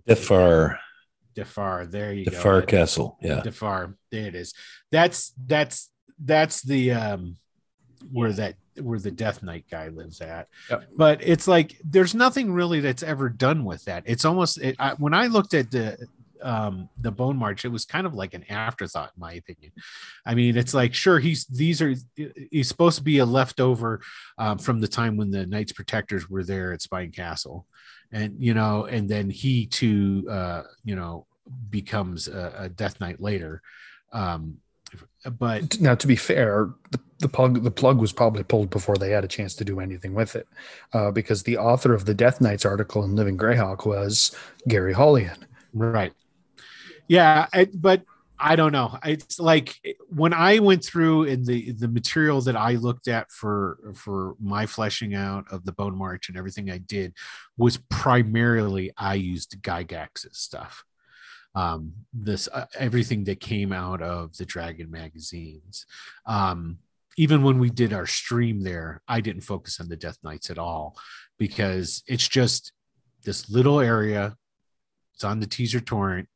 Defar. 0.08 0.78
Defar. 1.36 1.90
There 1.90 2.12
you 2.12 2.24
Defar 2.24 2.30
go. 2.30 2.38
Defar 2.38 2.66
Castle. 2.66 3.18
Yeah. 3.20 3.40
Defar. 3.44 3.94
There 4.10 4.26
it 4.26 4.34
is. 4.34 4.54
That's 4.90 5.32
that's 5.46 5.90
that's 6.18 6.62
the 6.62 6.92
um 6.92 7.36
where 8.10 8.32
that 8.32 8.54
where 8.80 8.98
the 8.98 9.10
Death 9.10 9.42
Knight 9.42 9.64
guy 9.70 9.88
lives 9.88 10.20
at. 10.20 10.48
Yep. 10.70 10.84
But 10.96 11.20
it's 11.22 11.48
like 11.48 11.80
there's 11.84 12.14
nothing 12.14 12.52
really 12.52 12.80
that's 12.80 13.02
ever 13.02 13.28
done 13.28 13.64
with 13.64 13.84
that. 13.84 14.04
It's 14.06 14.24
almost 14.24 14.58
it, 14.58 14.76
I, 14.78 14.94
when 14.94 15.14
I 15.14 15.26
looked 15.26 15.54
at 15.54 15.70
the 15.70 16.06
um 16.42 16.88
the 17.00 17.10
Bone 17.10 17.36
March, 17.36 17.64
it 17.64 17.68
was 17.68 17.84
kind 17.84 18.06
of 18.06 18.14
like 18.14 18.34
an 18.34 18.44
afterthought, 18.50 19.12
in 19.16 19.20
my 19.20 19.34
opinion. 19.34 19.72
I 20.24 20.34
mean, 20.34 20.56
it's 20.56 20.74
like 20.74 20.94
sure 20.94 21.18
he's 21.18 21.46
these 21.46 21.80
are 21.82 21.94
he's 22.50 22.68
supposed 22.68 22.98
to 22.98 23.04
be 23.04 23.18
a 23.18 23.26
leftover 23.26 24.00
um, 24.38 24.58
from 24.58 24.80
the 24.80 24.88
time 24.88 25.16
when 25.16 25.30
the 25.30 25.46
Knights 25.46 25.72
Protectors 25.72 26.28
were 26.28 26.44
there 26.44 26.72
at 26.72 26.82
Spine 26.82 27.12
Castle. 27.12 27.66
And 28.12 28.36
you 28.38 28.54
know 28.54 28.84
and 28.84 29.08
then 29.08 29.30
he 29.30 29.66
too 29.66 30.26
uh 30.30 30.62
you 30.84 30.96
know 30.96 31.26
becomes 31.70 32.28
a, 32.28 32.54
a 32.58 32.68
death 32.68 33.00
knight 33.00 33.20
later. 33.20 33.62
Um 34.12 34.58
but 35.38 35.80
now 35.80 35.94
to 35.94 36.06
be 36.06 36.16
fair 36.16 36.70
the, 36.90 37.00
the 37.18 37.28
plug 37.28 37.62
the 37.62 37.70
plug 37.70 37.98
was 37.98 38.12
probably 38.12 38.42
pulled 38.42 38.70
before 38.70 38.96
they 38.96 39.10
had 39.10 39.24
a 39.24 39.28
chance 39.28 39.54
to 39.54 39.64
do 39.64 39.80
anything 39.80 40.14
with 40.14 40.36
it 40.36 40.46
uh, 40.92 41.10
because 41.10 41.42
the 41.42 41.56
author 41.56 41.92
of 41.94 42.04
the 42.04 42.14
death 42.14 42.40
knights 42.40 42.64
article 42.64 43.02
in 43.04 43.16
living 43.16 43.36
greyhawk 43.36 43.86
was 43.86 44.36
gary 44.68 44.92
holian 44.92 45.36
right 45.72 46.12
yeah 47.08 47.46
I, 47.52 47.68
but 47.74 48.02
I 48.38 48.56
don't 48.56 48.72
know. 48.72 48.98
It's 49.04 49.40
like 49.40 49.80
when 50.08 50.34
I 50.34 50.58
went 50.58 50.84
through 50.84 51.24
in 51.24 51.44
the 51.44 51.72
the 51.72 51.88
material 51.88 52.40
that 52.42 52.56
I 52.56 52.72
looked 52.72 53.08
at 53.08 53.30
for 53.30 53.78
for 53.94 54.34
my 54.40 54.66
fleshing 54.66 55.14
out 55.14 55.46
of 55.50 55.64
the 55.64 55.72
Bone 55.72 55.96
March 55.96 56.28
and 56.28 56.36
everything 56.36 56.70
I 56.70 56.78
did 56.78 57.14
was 57.56 57.78
primarily 57.88 58.92
I 58.96 59.14
used 59.14 59.60
Gygax's 59.62 60.38
stuff. 60.38 60.84
Um, 61.54 61.92
this 62.12 62.48
uh, 62.52 62.66
everything 62.78 63.24
that 63.24 63.40
came 63.40 63.72
out 63.72 64.02
of 64.02 64.36
the 64.36 64.44
Dragon 64.44 64.90
magazines. 64.90 65.86
Um, 66.26 66.78
even 67.16 67.42
when 67.42 67.58
we 67.58 67.70
did 67.70 67.94
our 67.94 68.06
stream 68.06 68.62
there, 68.62 69.00
I 69.08 69.22
didn't 69.22 69.40
focus 69.40 69.80
on 69.80 69.88
the 69.88 69.96
Death 69.96 70.18
Knights 70.22 70.50
at 70.50 70.58
all 70.58 70.98
because 71.38 72.02
it's 72.06 72.28
just 72.28 72.72
this 73.24 73.48
little 73.48 73.80
area. 73.80 74.36
It's 75.14 75.24
on 75.24 75.40
the 75.40 75.46
Teesar 75.46 75.82
Torrent. 75.82 76.28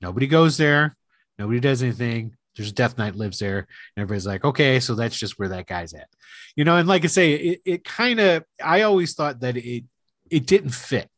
Nobody 0.00 0.26
goes 0.26 0.56
there 0.56 0.96
Nobody 1.38 1.60
does 1.60 1.82
anything. 1.82 2.34
There's 2.56 2.72
Death 2.72 2.96
Knight 2.96 3.16
lives 3.16 3.38
there, 3.38 3.58
and 3.58 3.66
everybody's 3.98 4.26
like, 4.26 4.44
okay, 4.44 4.80
so 4.80 4.94
that's 4.94 5.18
just 5.18 5.38
where 5.38 5.50
that 5.50 5.66
guy's 5.66 5.92
at, 5.92 6.08
you 6.54 6.64
know. 6.64 6.76
And 6.76 6.88
like 6.88 7.04
I 7.04 7.08
say, 7.08 7.34
it, 7.34 7.60
it 7.64 7.84
kind 7.84 8.18
of. 8.18 8.44
I 8.62 8.82
always 8.82 9.14
thought 9.14 9.40
that 9.40 9.58
it 9.58 9.84
it 10.30 10.46
didn't 10.46 10.70
fit, 10.70 11.10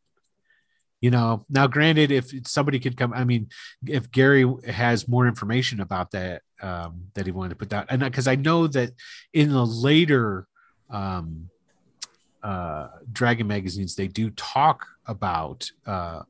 you 1.00 1.12
know. 1.12 1.46
Now, 1.48 1.68
granted, 1.68 2.10
if 2.10 2.32
somebody 2.48 2.80
could 2.80 2.96
come, 2.96 3.12
I 3.12 3.22
mean, 3.22 3.50
if 3.86 4.10
Gary 4.10 4.52
has 4.66 5.06
more 5.06 5.28
information 5.28 5.80
about 5.80 6.10
that 6.10 6.42
um, 6.60 7.04
that 7.14 7.26
he 7.26 7.30
wanted 7.30 7.50
to 7.50 7.56
put 7.56 7.68
down, 7.68 7.86
and 7.88 8.02
because 8.02 8.26
I 8.26 8.34
know 8.34 8.66
that 8.66 8.90
in 9.32 9.50
the 9.52 9.64
later 9.64 10.48
um, 10.90 11.50
uh, 12.42 12.88
Dragon 13.12 13.46
magazines, 13.46 13.94
they 13.94 14.08
do 14.08 14.30
talk 14.30 14.88
about 15.06 15.70
uh, 15.86 16.22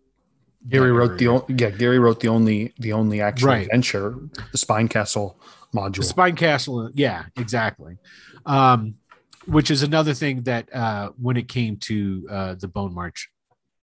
Gary 0.66 0.92
wrote 0.92 1.18
the 1.18 1.28
only, 1.28 1.54
yeah 1.56 1.70
Gary 1.70 1.98
wrote 1.98 2.20
the 2.20 2.28
only 2.28 2.72
the 2.78 2.92
only 2.92 3.20
actual 3.20 3.48
right. 3.48 3.66
adventure, 3.66 4.16
the 4.52 4.58
Spine 4.58 4.88
Castle 4.88 5.40
module. 5.74 5.96
The 5.96 6.04
Spine 6.04 6.36
Castle, 6.36 6.90
yeah, 6.94 7.24
exactly. 7.36 7.98
Um, 8.44 8.94
which 9.46 9.70
is 9.70 9.82
another 9.82 10.14
thing 10.14 10.42
that 10.42 10.74
uh, 10.74 11.10
when 11.20 11.36
it 11.36 11.48
came 11.48 11.76
to 11.78 12.26
uh, 12.30 12.54
the 12.54 12.68
Bone 12.68 12.94
March, 12.94 13.30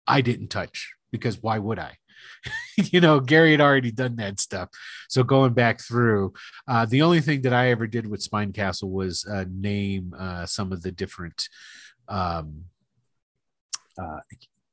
I 0.06 0.20
didn't 0.20 0.48
touch 0.48 0.94
because 1.10 1.42
why 1.42 1.58
would 1.58 1.78
I? 1.78 1.96
you 2.76 3.00
know, 3.00 3.20
Gary 3.20 3.52
had 3.52 3.60
already 3.60 3.90
done 3.90 4.16
that 4.16 4.40
stuff. 4.40 4.68
So 5.08 5.22
going 5.22 5.52
back 5.52 5.80
through, 5.80 6.32
uh, 6.68 6.86
the 6.86 7.02
only 7.02 7.20
thing 7.20 7.42
that 7.42 7.52
I 7.52 7.70
ever 7.70 7.86
did 7.86 8.06
with 8.06 8.22
Spine 8.22 8.52
Castle 8.52 8.90
was 8.90 9.26
uh, 9.26 9.44
name 9.50 10.14
uh, 10.18 10.46
some 10.46 10.72
of 10.72 10.82
the 10.82 10.92
different 10.92 11.48
um, 12.08 12.64
uh, 13.98 14.20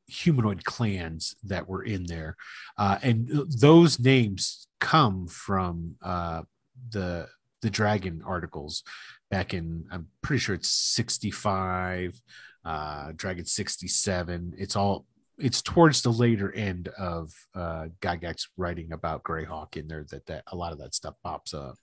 humanoid 0.07 0.63
clans 0.63 1.35
that 1.43 1.67
were 1.67 1.83
in 1.83 2.05
there, 2.05 2.35
uh, 2.77 2.97
and 3.01 3.27
those 3.59 3.99
names 3.99 4.67
come 4.79 5.27
from 5.27 5.95
uh, 6.01 6.43
the 6.91 7.27
the 7.61 7.69
dragon 7.69 8.21
articles 8.25 8.83
back 9.29 9.53
in. 9.53 9.85
I'm 9.91 10.07
pretty 10.21 10.39
sure 10.39 10.55
it's 10.55 10.69
65, 10.69 12.21
uh, 12.63 13.11
Dragon 13.15 13.45
67. 13.45 14.53
It's 14.57 14.75
all 14.75 15.05
it's 15.37 15.61
towards 15.61 16.01
the 16.01 16.11
later 16.11 16.51
end 16.53 16.87
of 16.97 17.31
uh, 17.53 17.87
Gygax 18.01 18.47
writing 18.57 18.91
about 18.91 19.23
Greyhawk 19.23 19.77
in 19.77 19.87
there 19.87 20.05
that 20.09 20.25
that 20.27 20.43
a 20.47 20.55
lot 20.55 20.71
of 20.71 20.79
that 20.79 20.95
stuff 20.95 21.15
pops 21.23 21.53
up. 21.53 21.77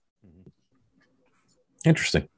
Interesting. 1.84 2.28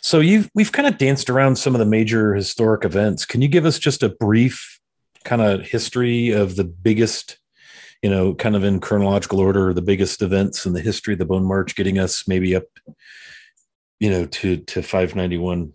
So 0.00 0.20
you've 0.20 0.50
we've 0.54 0.72
kind 0.72 0.88
of 0.88 0.98
danced 0.98 1.30
around 1.30 1.56
some 1.56 1.74
of 1.74 1.78
the 1.78 1.86
major 1.86 2.34
historic 2.34 2.84
events. 2.84 3.24
Can 3.24 3.42
you 3.42 3.48
give 3.48 3.66
us 3.66 3.78
just 3.78 4.02
a 4.02 4.08
brief 4.08 4.80
kind 5.28 5.42
of 5.42 5.60
history 5.60 6.30
of 6.30 6.56
the 6.56 6.64
biggest 6.64 7.38
you 8.02 8.10
know, 8.10 8.32
kind 8.32 8.54
of 8.54 8.62
in 8.64 8.80
chronological 8.80 9.40
order, 9.40 9.74
the 9.74 9.82
biggest 9.82 10.22
events 10.22 10.66
in 10.66 10.72
the 10.72 10.80
history 10.80 11.14
of 11.14 11.18
the 11.18 11.24
Bone 11.24 11.44
March, 11.44 11.74
getting 11.74 11.98
us 11.98 12.28
maybe 12.28 12.54
up, 12.54 12.64
you 13.98 14.10
know, 14.10 14.24
to 14.24 14.58
to 14.58 14.82
591. 14.82 15.72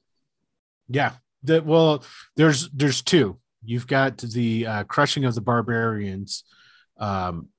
Yeah. 0.88 1.14
Well, 1.46 2.06
there's 2.38 2.70
there's 2.70 3.02
two. 3.02 3.40
You've 3.66 3.88
got 3.88 4.18
the 4.20 4.66
uh, 4.66 4.84
crushing 4.86 5.26
of 5.26 5.36
the 5.36 5.42
barbarians 5.42 6.46
um, 6.98 7.50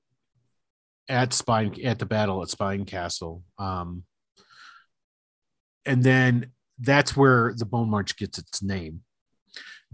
at 1.07 1.33
Spine 1.33 1.75
at 1.83 1.99
the 1.99 2.07
battle 2.07 2.41
at 2.41 2.49
Spine 2.49 2.85
Castle, 2.85 3.43
um, 3.59 4.03
and 5.85 6.03
then 6.03 6.51
that's 6.79 7.15
where 7.15 7.53
the 7.55 7.65
Bone 7.65 7.89
March 7.89 8.17
gets 8.17 8.39
its 8.39 8.63
name 8.63 9.01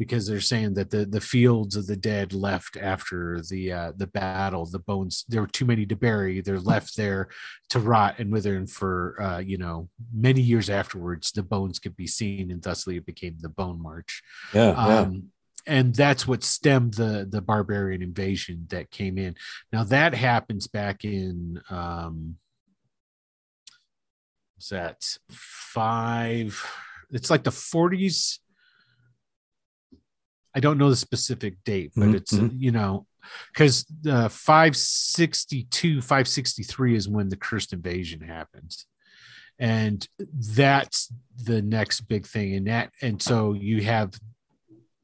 because 0.02 0.26
they're 0.26 0.42
saying 0.54 0.74
that 0.74 0.90
the 0.90 1.06
the 1.06 1.22
fields 1.22 1.76
of 1.76 1.86
the 1.86 1.96
dead 1.96 2.34
left 2.34 2.76
after 2.76 3.40
the 3.52 3.72
uh, 3.72 3.92
the 3.96 4.08
battle, 4.08 4.66
the 4.66 4.80
bones 4.80 5.26
there 5.30 5.42
were 5.42 5.48
too 5.60 5.64
many 5.64 5.86
to 5.86 5.96
bury. 5.96 6.42
They're 6.42 6.60
left 6.74 6.98
there 6.98 7.30
to 7.70 7.80
rot 7.80 8.16
and 8.18 8.32
wither, 8.32 8.56
and 8.56 8.68
for 8.68 9.16
uh, 9.22 9.38
you 9.52 9.60
know 9.60 9.90
many 10.12 10.42
years 10.42 10.72
afterwards, 10.72 11.32
the 11.32 11.44
bones 11.44 11.78
could 11.78 11.96
be 11.96 12.08
seen, 12.08 12.50
and 12.50 12.64
thusly 12.64 12.98
it 12.98 13.06
became 13.06 13.36
the 13.40 13.50
Bone 13.50 13.80
March. 13.80 14.24
Yeah, 14.56 14.72
Um, 14.72 15.14
yeah. 15.68 15.76
and 15.76 15.94
that's 15.94 16.28
what 16.28 16.44
stemmed 16.44 16.96
the 16.96 17.28
the 17.30 17.42
barbarian 17.42 18.02
invasion 18.02 18.66
that 18.70 18.90
came 18.90 19.20
in. 19.20 19.36
Now 19.72 19.84
that 19.84 20.16
happens 20.16 20.66
back 20.66 21.06
in 21.06 21.62
um, 21.70 22.38
what's 24.56 24.70
that 24.70 25.18
five? 25.30 26.60
It's 27.12 27.30
like 27.30 27.44
the 27.44 27.52
forties. 27.52 28.40
I 30.56 30.60
don't 30.60 30.78
know 30.78 30.90
the 30.90 30.96
specific 30.96 31.56
date, 31.64 31.92
but 31.96 32.10
Mhm, 32.10 32.16
it's 32.16 32.34
uh, 32.34 32.50
you 32.54 32.72
know 32.72 33.06
because 33.54 33.86
the 34.02 34.30
562 34.30 36.02
563 36.02 36.96
is 36.96 37.08
when 37.08 37.30
the 37.30 37.38
cursed 37.38 37.74
invasion 37.74 38.22
happens. 38.22 38.86
And 39.60 40.08
that's 40.56 41.12
the 41.44 41.62
next 41.62 42.02
big 42.02 42.26
thing 42.26 42.56
and 42.56 42.68
that. 42.68 42.92
And 43.02 43.22
so 43.22 43.54
you 43.54 43.84
have 43.84 44.20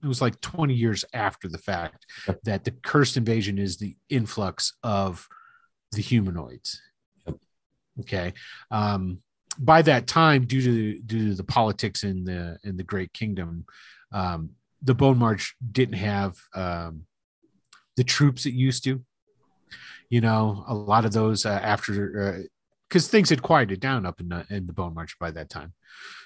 it 0.04 0.08
was 0.08 0.22
like 0.22 0.40
20 0.42 0.74
years 0.74 1.06
after 1.14 1.48
the 1.48 1.58
fact 1.58 2.06
that 2.44 2.64
the 2.64 2.72
cursed 2.72 3.18
invasion 3.18 3.58
is 3.58 3.78
the 3.78 3.96
influx 4.10 4.74
of 4.84 5.28
the 5.92 6.02
humanoids. 6.02 6.82
Okay. 8.02 8.34
Um 8.72 9.20
by 9.60 9.82
that 9.82 10.06
time 10.06 10.46
due 10.46 10.62
to 10.62 11.00
due 11.00 11.30
to 11.30 11.36
the 11.36 11.44
politics 11.44 12.04
in 12.04 12.24
the 12.24 12.58
in 12.64 12.78
the 12.78 12.84
great 12.84 13.12
kingdom 13.14 13.66
um 14.12 14.52
the 14.82 14.94
bone 14.94 15.18
march 15.18 15.56
didn't 15.72 15.96
have 15.96 16.36
um 16.54 17.04
the 17.96 18.04
troops 18.04 18.46
it 18.46 18.54
used 18.54 18.84
to. 18.84 19.04
You 20.10 20.22
know 20.22 20.64
a 20.68 20.74
lot 20.74 21.06
of 21.06 21.12
those 21.14 21.46
uh, 21.46 21.50
after 21.50 22.48
because 22.88 23.08
things 23.08 23.30
had 23.30 23.42
quieted 23.42 23.80
down 23.80 24.06
up 24.06 24.20
in 24.22 24.30
the 24.30 24.46
in 24.50 24.68
the 24.68 24.74
bone 24.74 24.94
march 24.94 25.18
by 25.20 25.32
that 25.32 25.50
time. 25.50 25.74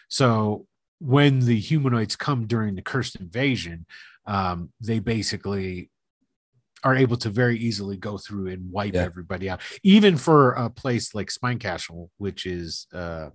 So 0.09 0.67
when 0.99 1.39
the 1.39 1.59
humanoids 1.59 2.15
come 2.15 2.45
during 2.45 2.75
the 2.75 2.81
cursed 2.81 3.15
invasion 3.15 3.85
um 4.27 4.71
they 4.79 4.99
basically 4.99 5.89
are 6.83 6.95
able 6.95 7.17
to 7.17 7.29
very 7.29 7.57
easily 7.57 7.95
go 7.97 8.17
through 8.17 8.47
and 8.47 8.71
wipe 8.71 8.93
Yeah. 8.93 9.03
everybody 9.03 9.49
out. 9.49 9.61
Even 9.83 10.17
for 10.17 10.51
a 10.53 10.69
place 10.69 11.15
like 11.15 11.31
spine 11.31 11.57
castle 11.59 12.11
which 12.17 12.45
is 12.45 12.87
uh, 12.93 13.29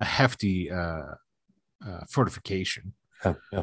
a 0.00 0.04
hefty 0.04 0.70
uh, 0.70 1.14
uh 1.86 2.00
fortification 2.10 2.92
yeah, 3.24 3.34
yeah. 3.52 3.62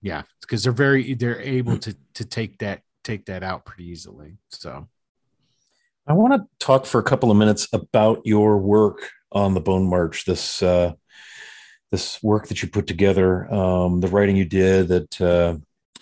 yeah 0.00 0.22
because 0.40 0.62
they're 0.62 0.72
very 0.72 1.14
they're 1.14 1.40
able 1.40 1.78
to 1.78 1.96
to 2.14 2.24
take 2.24 2.58
that 2.58 2.82
take 3.04 3.26
that 3.26 3.42
out 3.42 3.64
pretty 3.64 3.88
easily 3.88 4.36
so 4.50 4.88
I 6.06 6.14
want 6.14 6.34
to 6.34 6.64
talk 6.64 6.84
for 6.84 6.98
a 6.98 7.04
couple 7.04 7.30
of 7.30 7.36
minutes 7.36 7.68
about 7.72 8.22
your 8.24 8.58
work 8.58 9.08
on 9.30 9.54
the 9.54 9.60
Bone 9.60 9.88
March. 9.88 10.24
This 10.24 10.62
uh, 10.62 10.94
this 11.92 12.20
work 12.22 12.48
that 12.48 12.60
you 12.62 12.68
put 12.68 12.86
together, 12.86 13.52
um, 13.52 14.00
the 14.00 14.08
writing 14.08 14.36
you 14.36 14.44
did, 14.44 14.88
that 14.88 15.20
uh, 15.20 15.56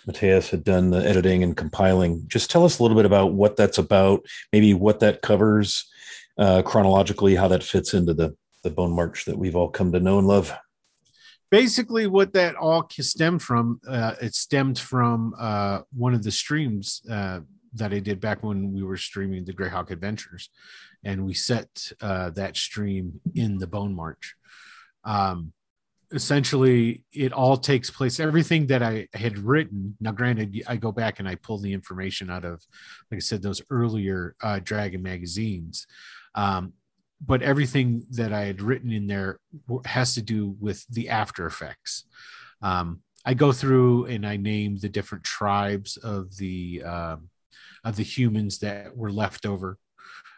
Mateus 0.07 0.49
had 0.49 0.63
done 0.63 0.89
the 0.89 1.05
editing 1.07 1.43
and 1.43 1.55
compiling. 1.55 2.23
Just 2.27 2.49
tell 2.49 2.65
us 2.65 2.79
a 2.79 2.83
little 2.83 2.95
bit 2.95 3.05
about 3.05 3.33
what 3.33 3.57
that's 3.57 3.77
about, 3.77 4.25
maybe 4.51 4.73
what 4.73 5.01
that 5.01 5.21
covers 5.21 5.85
uh, 6.37 6.63
chronologically, 6.63 7.35
how 7.35 7.49
that 7.49 7.63
fits 7.63 7.93
into 7.93 8.13
the 8.13 8.35
the 8.63 8.71
Bone 8.71 8.91
March 8.91 9.25
that 9.25 9.37
we've 9.37 9.55
all 9.55 9.69
come 9.69 9.91
to 9.91 9.99
know 9.99 10.17
and 10.17 10.27
love. 10.27 10.51
Basically 11.51 12.07
what 12.07 12.33
that 12.33 12.55
all 12.55 12.87
stemmed 12.89 13.41
from 13.41 13.79
uh, 13.87 14.15
it 14.21 14.33
stemmed 14.33 14.79
from 14.79 15.35
uh, 15.37 15.81
one 15.95 16.13
of 16.13 16.23
the 16.23 16.31
streams 16.31 17.01
uh, 17.11 17.41
that 17.73 17.93
i 17.93 17.99
did 17.99 18.19
back 18.19 18.41
when 18.41 18.73
we 18.73 18.81
were 18.81 18.97
streaming 18.97 19.45
the 19.45 19.53
greyhawk 19.53 19.91
adventures. 19.91 20.49
And 21.03 21.25
we 21.25 21.33
set 21.33 21.91
uh, 22.01 22.29
that 22.31 22.55
stream 22.55 23.19
in 23.33 23.57
the 23.57 23.67
bone 23.67 23.95
march. 23.95 24.35
Um, 25.03 25.53
essentially 26.13 27.03
it 27.13 27.31
all 27.31 27.57
takes 27.57 27.89
place 27.89 28.19
everything 28.19 28.67
that 28.67 28.83
i 28.83 29.07
had 29.13 29.37
written 29.37 29.95
now 30.01 30.11
granted 30.11 30.61
i 30.67 30.75
go 30.75 30.91
back 30.91 31.19
and 31.19 31.27
i 31.27 31.35
pull 31.35 31.57
the 31.57 31.71
information 31.71 32.29
out 32.29 32.43
of 32.43 32.61
like 33.09 33.17
i 33.17 33.19
said 33.19 33.41
those 33.41 33.61
earlier 33.69 34.35
uh, 34.43 34.59
dragon 34.61 35.01
magazines 35.01 35.87
um, 36.35 36.73
but 37.23 37.41
everything 37.41 38.03
that 38.11 38.33
I 38.33 38.41
had 38.41 38.61
written 38.61 38.91
in 38.91 39.07
there 39.07 39.39
has 39.85 40.15
to 40.15 40.21
do 40.21 40.55
with 40.59 40.85
the 40.87 41.09
after 41.09 41.45
effects. 41.45 42.05
Um, 42.61 43.01
I 43.25 43.35
go 43.35 43.51
through 43.51 44.05
and 44.05 44.25
I 44.25 44.37
name 44.37 44.77
the 44.77 44.89
different 44.89 45.23
tribes 45.23 45.97
of 45.97 46.35
the 46.37 46.83
um, 46.83 47.29
of 47.83 47.95
the 47.95 48.03
humans 48.03 48.59
that 48.59 48.95
were 48.95 49.11
left 49.11 49.45
over. 49.45 49.77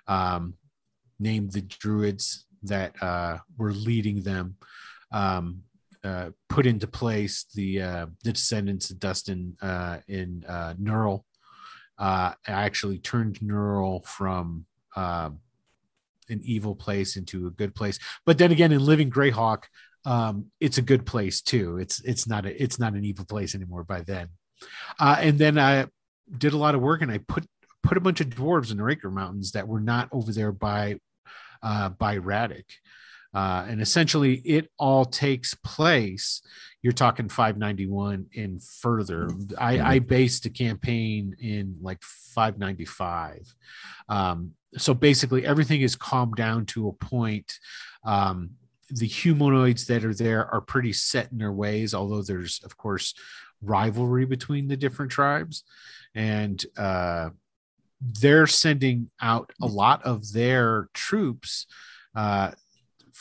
Um, 0.07 0.55
name 1.19 1.49
the 1.49 1.61
druids 1.61 2.45
that 2.63 3.01
uh, 3.01 3.37
were 3.57 3.71
leading 3.71 4.23
them. 4.23 4.57
Um, 5.11 5.63
uh, 6.03 6.31
put 6.49 6.65
into 6.65 6.87
place 6.87 7.45
the 7.55 7.81
uh, 7.81 8.05
the 8.25 8.33
descendants 8.33 8.89
of 8.89 8.99
Dunstan 8.99 9.55
uh, 9.61 9.99
in 10.09 10.43
uh, 10.47 10.73
Knurl. 10.73 11.21
Uh, 11.97 12.33
I 12.45 12.51
actually 12.51 12.97
turned 12.97 13.39
Knurl 13.39 14.05
from 14.05 14.65
um, 14.97 15.39
an 16.33 16.41
evil 16.43 16.75
place 16.75 17.15
into 17.15 17.47
a 17.47 17.51
good 17.51 17.73
place. 17.73 17.99
But 18.25 18.37
then 18.37 18.51
again, 18.51 18.71
in 18.71 18.85
Living 18.85 19.09
Greyhawk, 19.09 19.63
um, 20.05 20.47
it's 20.59 20.77
a 20.77 20.81
good 20.81 21.05
place 21.05 21.41
too. 21.41 21.77
It's 21.77 22.01
it's 22.01 22.27
not 22.27 22.45
a 22.45 22.61
it's 22.61 22.79
not 22.79 22.93
an 22.93 23.05
evil 23.05 23.25
place 23.25 23.55
anymore 23.55 23.83
by 23.83 24.01
then. 24.01 24.27
Uh, 24.99 25.17
and 25.19 25.39
then 25.39 25.57
I 25.57 25.87
did 26.37 26.53
a 26.53 26.57
lot 26.57 26.75
of 26.75 26.81
work 26.81 27.01
and 27.01 27.11
I 27.11 27.19
put 27.19 27.45
put 27.81 27.97
a 27.97 28.01
bunch 28.01 28.21
of 28.21 28.27
dwarves 28.27 28.71
in 28.71 28.77
the 28.77 28.83
Raker 28.83 29.11
Mountains 29.11 29.51
that 29.51 29.67
were 29.67 29.81
not 29.81 30.09
over 30.11 30.31
there 30.31 30.51
by 30.51 30.97
uh, 31.61 31.89
by 31.89 32.17
Ratik. 32.17 32.65
Uh, 33.33 33.65
and 33.67 33.81
essentially, 33.81 34.35
it 34.45 34.69
all 34.77 35.05
takes 35.05 35.53
place. 35.55 36.41
You're 36.81 36.93
talking 36.93 37.29
591 37.29 38.27
and 38.35 38.63
further. 38.63 39.29
I, 39.57 39.95
I 39.95 39.99
based 39.99 40.43
the 40.43 40.49
campaign 40.49 41.35
in 41.39 41.77
like 41.81 42.03
595. 42.03 43.55
Um, 44.09 44.51
so 44.77 44.93
basically 44.93 45.45
everything 45.45 45.81
is 45.81 45.95
calmed 45.95 46.35
down 46.35 46.65
to 46.67 46.87
a 46.87 46.93
point 46.93 47.59
um, 48.03 48.51
the 48.89 49.07
humanoids 49.07 49.85
that 49.87 50.03
are 50.03 50.13
there 50.13 50.45
are 50.53 50.61
pretty 50.61 50.93
set 50.93 51.31
in 51.31 51.37
their 51.37 51.51
ways 51.51 51.93
although 51.93 52.21
there's 52.21 52.61
of 52.63 52.77
course 52.77 53.13
rivalry 53.61 54.25
between 54.25 54.67
the 54.67 54.77
different 54.77 55.11
tribes 55.11 55.63
and 56.15 56.65
uh, 56.77 57.29
they're 58.01 58.47
sending 58.47 59.09
out 59.21 59.51
a 59.61 59.65
lot 59.65 60.03
of 60.03 60.33
their 60.33 60.89
troops 60.93 61.65
uh, 62.15 62.51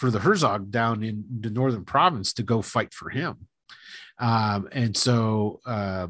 for 0.03 0.11
the 0.11 0.19
herzog 0.27 0.61
down 0.71 0.97
in 1.03 1.25
the 1.45 1.51
northern 1.51 1.85
province 1.85 2.33
to 2.33 2.43
go 2.43 2.61
fight 2.61 2.93
for 2.93 3.09
him 3.09 3.35
um, 4.19 4.69
and 4.73 4.97
so 4.97 5.61
uh, 5.65 6.07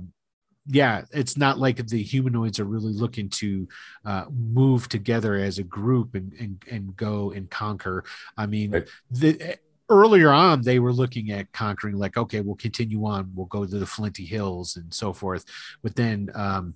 yeah, 0.66 1.02
it's 1.12 1.36
not 1.36 1.58
like 1.58 1.84
the 1.88 2.02
humanoids 2.02 2.60
are 2.60 2.64
really 2.64 2.92
looking 2.92 3.28
to 3.30 3.68
uh, 4.04 4.24
move 4.30 4.88
together 4.88 5.34
as 5.34 5.58
a 5.58 5.64
group 5.64 6.14
and 6.14 6.32
and, 6.34 6.62
and 6.70 6.96
go 6.96 7.32
and 7.32 7.50
conquer. 7.50 8.04
I 8.36 8.46
mean, 8.46 8.70
Right. 8.70 8.88
the 9.10 9.58
earlier 9.88 10.30
on 10.30 10.62
they 10.62 10.78
were 10.78 10.92
looking 10.92 11.30
at 11.32 11.52
conquering, 11.52 11.96
like, 11.96 12.16
okay, 12.16 12.40
we'll 12.40 12.54
continue 12.56 13.04
on, 13.06 13.32
we'll 13.34 13.46
go 13.46 13.64
to 13.64 13.78
the 13.78 13.86
Flinty 13.86 14.24
Hills 14.24 14.76
and 14.76 14.92
so 14.94 15.12
forth. 15.12 15.44
But 15.82 15.96
then 15.96 16.30
um, 16.34 16.74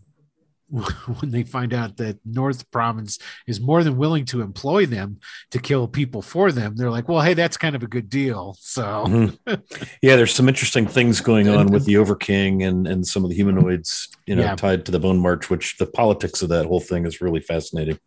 when 1.20 1.30
they 1.30 1.44
find 1.44 1.72
out 1.72 1.96
that 1.98 2.18
North 2.24 2.68
Province 2.72 3.18
is 3.46 3.60
more 3.60 3.84
than 3.84 3.96
willing 3.96 4.24
to 4.26 4.40
employ 4.42 4.84
them 4.86 5.18
to 5.52 5.58
kill 5.60 5.86
people 5.86 6.22
for 6.22 6.50
them, 6.50 6.74
they're 6.76 6.90
like, 6.90 7.08
well, 7.08 7.20
hey, 7.20 7.34
that's 7.34 7.56
kind 7.56 7.76
of 7.76 7.82
a 7.82 7.86
good 7.86 8.08
deal. 8.10 8.56
So. 8.60 8.82
Mhm. 9.06 9.38
yeah, 10.02 10.16
there's 10.16 10.34
some 10.34 10.48
interesting 10.48 10.86
things 10.86 11.20
going 11.20 11.48
on 11.48 11.68
with 11.68 11.84
the 11.84 11.96
Overking 12.02 12.62
and 12.64 12.86
and 12.86 13.06
some 13.06 13.22
of 13.24 13.30
the 13.30 13.36
humanoids, 13.36 14.08
you 14.26 14.34
know, 14.34 14.42
Yeah. 14.42 14.56
tied 14.56 14.84
to 14.86 14.92
the 14.92 14.98
Bone 15.00 15.18
March. 15.20 15.48
Which 15.50 15.76
the 15.78 15.86
politics 15.86 16.42
of 16.42 16.48
that 16.48 16.66
whole 16.66 16.80
thing 16.80 17.06
is 17.06 17.20
really 17.20 17.40
fascinating. 17.40 17.98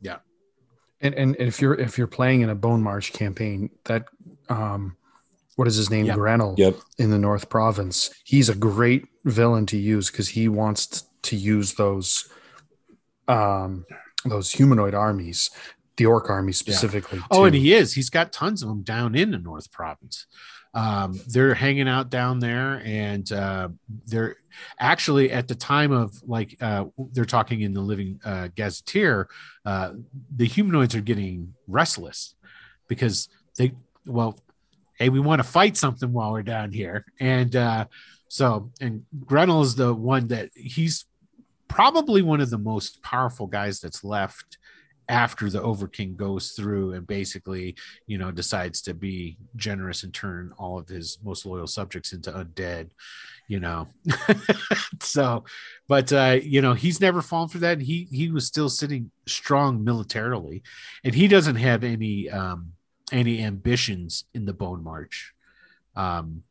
Yeah, 0.00 0.18
and 1.00 1.14
and 1.14 1.36
if 1.38 1.60
you're 1.62 1.74
if 1.74 1.96
you're 1.96 2.06
playing 2.06 2.42
in 2.42 2.50
a 2.50 2.54
Bone 2.54 2.82
March 2.82 3.12
campaign, 3.14 3.70
that 3.84 4.04
um, 4.50 4.96
what 5.56 5.66
is 5.68 5.76
his 5.76 5.90
name? 5.90 6.06
Yep. 6.06 6.16
Grenell 6.18 6.54
Yep. 6.58 6.76
in 6.98 7.10
the 7.10 7.18
North 7.18 7.48
Province. 7.48 8.10
He's 8.24 8.48
a 8.48 8.54
great 8.54 9.06
villain 9.24 9.64
to 9.66 9.78
use 9.78 10.10
because 10.10 10.28
he 10.28 10.48
wants 10.48 10.86
t- 10.86 11.06
to 11.22 11.36
use 11.36 11.74
those 11.74 12.28
um, 13.28 13.86
those 14.24 14.52
humanoid 14.52 14.94
armies, 14.94 15.50
the 15.96 16.06
orc 16.06 16.30
army 16.30 16.52
specifically. 16.52 17.20
Oh, 17.30 17.40
too. 17.40 17.44
and 17.46 17.54
he 17.54 17.74
is. 17.74 17.94
He's 17.94 18.10
got 18.10 18.32
tons 18.32 18.62
of 18.62 18.68
them 18.68 18.82
down 18.82 19.14
in 19.14 19.30
the 19.30 19.38
North 19.38 19.70
Province. 19.70 20.26
Um, 20.74 21.20
they're 21.28 21.54
hanging 21.54 21.88
out 21.88 22.08
down 22.08 22.38
there, 22.38 22.80
and 22.84 23.30
uh, 23.30 23.68
they're 24.06 24.36
actually 24.80 25.30
at 25.30 25.46
the 25.46 25.54
time 25.54 25.92
of 25.92 26.14
like 26.26 26.56
uh, 26.62 26.86
they're 27.12 27.24
talking 27.24 27.60
in 27.60 27.74
the 27.74 27.80
Living 27.80 28.20
uh, 28.24 28.48
Gazetteer. 28.54 29.28
Uh, 29.66 29.92
the 30.34 30.46
humanoids 30.46 30.94
are 30.94 31.02
getting 31.02 31.54
restless 31.68 32.34
because 32.88 33.28
they 33.58 33.72
well, 34.06 34.38
hey, 34.98 35.10
we 35.10 35.20
want 35.20 35.40
to 35.40 35.48
fight 35.48 35.76
something 35.76 36.10
while 36.12 36.32
we're 36.32 36.42
down 36.42 36.72
here, 36.72 37.04
and 37.20 37.54
uh, 37.54 37.84
so 38.28 38.70
and 38.80 39.04
Grenell 39.26 39.62
is 39.62 39.74
the 39.74 39.92
one 39.92 40.28
that 40.28 40.50
he's 40.54 41.04
probably 41.72 42.22
one 42.22 42.40
of 42.40 42.50
the 42.50 42.58
most 42.58 43.02
powerful 43.02 43.46
guys 43.46 43.80
that's 43.80 44.04
left 44.04 44.58
after 45.08 45.50
the 45.50 45.60
overking 45.60 46.14
goes 46.14 46.52
through 46.52 46.92
and 46.92 47.06
basically 47.06 47.74
you 48.06 48.16
know 48.16 48.30
decides 48.30 48.80
to 48.80 48.94
be 48.94 49.36
generous 49.56 50.04
and 50.04 50.14
turn 50.14 50.52
all 50.58 50.78
of 50.78 50.86
his 50.88 51.18
most 51.24 51.44
loyal 51.44 51.66
subjects 51.66 52.12
into 52.12 52.30
undead 52.30 52.90
you 53.48 53.60
know. 53.60 53.88
So 55.00 55.44
but 55.88 56.12
uh 56.12 56.38
you 56.42 56.62
know 56.62 56.74
he's 56.74 57.00
never 57.00 57.22
fallen 57.22 57.48
for 57.48 57.58
that. 57.58 57.80
He 57.80 58.06
he 58.10 58.30
was 58.30 58.46
still 58.46 58.68
sitting 58.68 59.10
strong 59.26 59.82
militarily 59.82 60.62
and 61.02 61.14
he 61.14 61.26
doesn't 61.26 61.56
have 61.56 61.82
any 61.82 62.30
um 62.30 62.72
any 63.10 63.42
ambitions 63.42 64.24
in 64.32 64.46
the 64.46 64.52
bone 64.52 64.82
march. 64.84 65.34
Um 65.96 66.44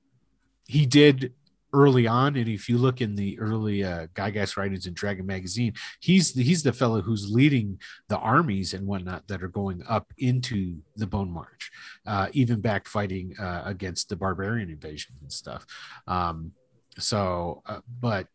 he 0.67 0.85
did 0.85 1.33
early 1.73 2.07
on 2.07 2.35
and 2.35 2.47
if 2.47 2.67
you 2.67 2.77
look 2.77 3.01
in 3.01 3.15
the 3.15 3.39
early 3.39 3.83
uh 3.83 4.07
Gygax 4.15 4.57
writings 4.57 4.85
in 4.85 4.93
dragon 4.93 5.25
magazine 5.25 5.73
he's 5.99 6.33
the, 6.33 6.43
he's 6.43 6.63
the 6.63 6.73
fellow 6.73 7.01
who's 7.01 7.31
leading 7.31 7.79
the 8.09 8.17
armies 8.17 8.73
and 8.73 8.85
whatnot 8.85 9.27
that 9.27 9.43
are 9.43 9.47
going 9.47 9.81
up 9.87 10.11
into 10.17 10.77
the 10.95 11.07
bone 11.07 11.31
march 11.31 11.71
uh 12.05 12.27
even 12.33 12.59
back 12.59 12.87
fighting 12.87 13.33
uh 13.39 13.63
against 13.65 14.09
the 14.09 14.15
barbarian 14.15 14.69
invasion 14.69 15.15
and 15.21 15.31
stuff. 15.31 15.65
Um 16.07 16.51
so 16.97 17.63
uh, 17.65 17.79
but 17.99 18.27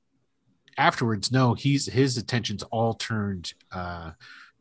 afterwards 0.79 1.31
no 1.31 1.55
he's 1.55 1.87
his 1.87 2.17
attention's 2.17 2.63
all 2.65 2.95
turned 2.95 3.53
uh 3.73 4.13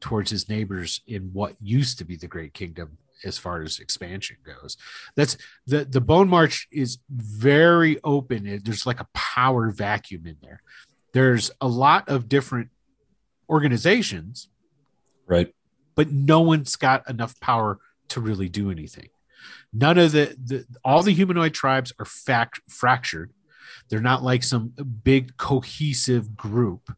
towards 0.02 0.30
his 0.30 0.50
neighbors 0.50 1.02
in 1.08 1.30
what 1.34 1.56
used 1.62 1.98
to 1.98 2.06
be 2.06 2.16
the 2.16 2.28
great 2.28 2.54
kingdom 2.54 2.98
as 3.24 3.38
far 3.38 3.62
as 3.62 3.80
expansion 3.80 4.38
goes. 4.46 4.78
That's 5.16 5.38
the 5.66 5.86
the 5.86 6.02
bone 6.02 6.28
march 6.30 6.68
is 6.72 6.98
very 7.10 8.00
open. 8.04 8.46
It- 8.46 8.66
there's 8.66 8.86
like 8.86 9.00
a 9.00 9.08
power 9.14 9.70
vacuum 9.72 10.26
in 10.28 10.38
there. 10.42 10.62
There's 11.14 11.50
a 11.62 11.68
lot 11.68 12.10
of 12.10 12.28
different 12.28 12.70
organizations. 13.50 14.50
Right. 15.28 15.54
but 15.96 16.12
no 16.12 16.42
one's 16.42 16.76
got 16.76 17.10
enough 17.10 17.40
power 17.40 17.80
to 18.10 18.20
really 18.22 18.48
do 18.50 18.70
anything. 18.70 19.10
None 19.74 19.98
of 19.98 20.12
the, 20.12 20.36
the 20.44 20.66
all 20.84 21.02
the 21.04 21.14
humanoid 21.14 21.54
tribes 21.54 21.94
are 22.00 22.06
fact 22.06 22.60
fractured 22.70 23.32
they're 23.90 24.00
not 24.00 24.24
like 24.24 24.44
some 24.44 24.74
big 25.04 25.36
cohesive 25.38 26.36
group 26.36 26.90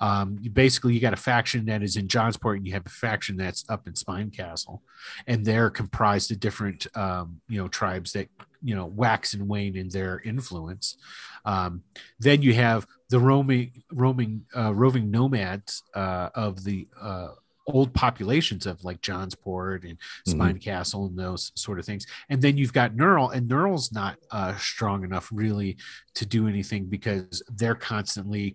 um, 0.00 0.38
you 0.40 0.50
basically 0.50 0.94
you 0.94 1.00
got 1.00 1.12
a 1.12 1.16
faction 1.16 1.66
that 1.66 1.82
is 1.82 1.96
in 1.96 2.08
Johnsport 2.08 2.56
and 2.56 2.66
you 2.66 2.72
have 2.72 2.86
a 2.86 2.90
faction 2.90 3.36
that's 3.36 3.64
up 3.68 3.86
in 3.86 3.94
Spine 3.94 4.30
Castle, 4.30 4.82
and 5.26 5.44
they're 5.44 5.70
comprised 5.70 6.30
of 6.30 6.40
different 6.40 6.86
um, 6.96 7.40
you 7.48 7.58
know 7.58 7.68
tribes 7.68 8.12
that 8.12 8.28
you 8.62 8.74
know 8.74 8.86
wax 8.86 9.34
and 9.34 9.48
wane 9.48 9.76
in 9.76 9.88
their 9.88 10.20
influence. 10.20 10.96
Um, 11.44 11.82
then 12.18 12.42
you 12.42 12.54
have 12.54 12.86
the 13.10 13.20
roaming 13.20 13.82
roaming 13.92 14.44
uh, 14.56 14.74
roving 14.74 15.10
nomads 15.10 15.82
uh, 15.94 16.30
of 16.34 16.64
the 16.64 16.88
uh, 17.00 17.28
old 17.66 17.94
populations 17.94 18.66
of 18.66 18.84
like 18.84 19.00
Johnsport 19.00 19.88
and 19.88 19.98
Spine 20.26 20.58
Castle 20.58 21.06
and 21.06 21.18
those 21.18 21.50
sort 21.54 21.78
of 21.78 21.86
things. 21.86 22.06
And 22.28 22.42
then 22.42 22.56
you've 22.56 22.72
got 22.72 22.94
Knurl, 22.94 23.34
and 23.34 23.48
Knurl's 23.48 23.92
not 23.92 24.16
uh, 24.30 24.54
strong 24.56 25.04
enough 25.04 25.30
really 25.32 25.76
to 26.14 26.26
do 26.26 26.46
anything 26.46 26.86
because 26.86 27.42
they're 27.48 27.74
constantly 27.74 28.54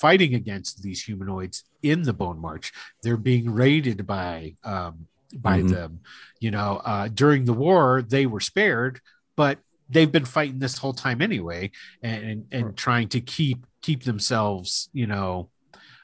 fighting 0.00 0.34
against 0.34 0.82
these 0.82 1.02
humanoids 1.02 1.64
in 1.82 2.02
the 2.02 2.12
Bone 2.12 2.40
March. 2.40 2.72
They're 3.02 3.16
being 3.16 3.50
raided 3.52 4.06
by 4.06 4.56
um, 4.64 5.06
by 5.34 5.60
Mhm. 5.62 5.70
them. 5.70 6.00
You 6.40 6.52
know, 6.52 6.80
uh, 6.84 7.08
during 7.08 7.44
the 7.44 7.52
war 7.52 8.02
they 8.02 8.26
were 8.26 8.40
spared, 8.40 9.00
but 9.36 9.58
they've 9.88 10.10
been 10.10 10.24
fighting 10.24 10.58
this 10.60 10.78
whole 10.78 10.92
time 10.92 11.20
anyway, 11.22 11.70
and 12.02 12.24
and, 12.24 12.46
and 12.52 12.76
trying 12.76 13.08
to 13.10 13.20
keep 13.20 13.66
keep 13.82 14.04
themselves, 14.04 14.88
you 14.92 15.06
know, 15.06 15.50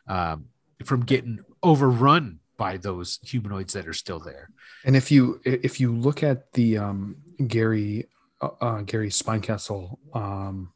um, 0.07 0.47
from 0.85 1.05
getting 1.05 1.41
overrun 1.63 2.41
by 2.57 2.77
those 2.77 3.19
humanoids 3.23 3.73
that 3.73 3.89
are 3.89 3.93
still 3.93 4.21
there. 4.21 4.51
And 4.85 4.97
if 4.97 5.11
you 5.11 5.41
if 5.45 5.81
you 5.81 5.93
look 5.93 6.23
at 6.23 6.53
the 6.53 6.79
um, 6.79 7.17
Gary 7.47 8.09
uh, 8.41 8.51
uh, 8.61 8.81
Gary 8.83 9.11
Spinecastle 9.11 9.99
um, 10.15 10.73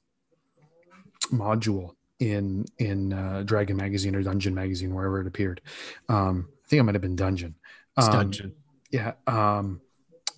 module 1.33 1.95
in 2.19 2.65
in 2.79 3.13
uh, 3.13 3.43
Dragon 3.45 3.77
Magazine 3.77 4.15
or 4.15 4.23
Dungeon 4.23 4.55
Magazine, 4.55 4.95
wherever 4.95 5.21
it 5.21 5.27
appeared, 5.27 5.61
um, 6.09 6.49
I 6.65 6.69
think 6.69 6.81
it 6.81 6.83
might 6.85 6.95
have 6.95 7.03
been 7.03 7.17
Dungeon. 7.17 7.55
It's 7.99 8.07
Um, 8.07 8.13
dungeon. 8.13 8.55
Yeah. 8.91 9.13
Um, 9.27 9.81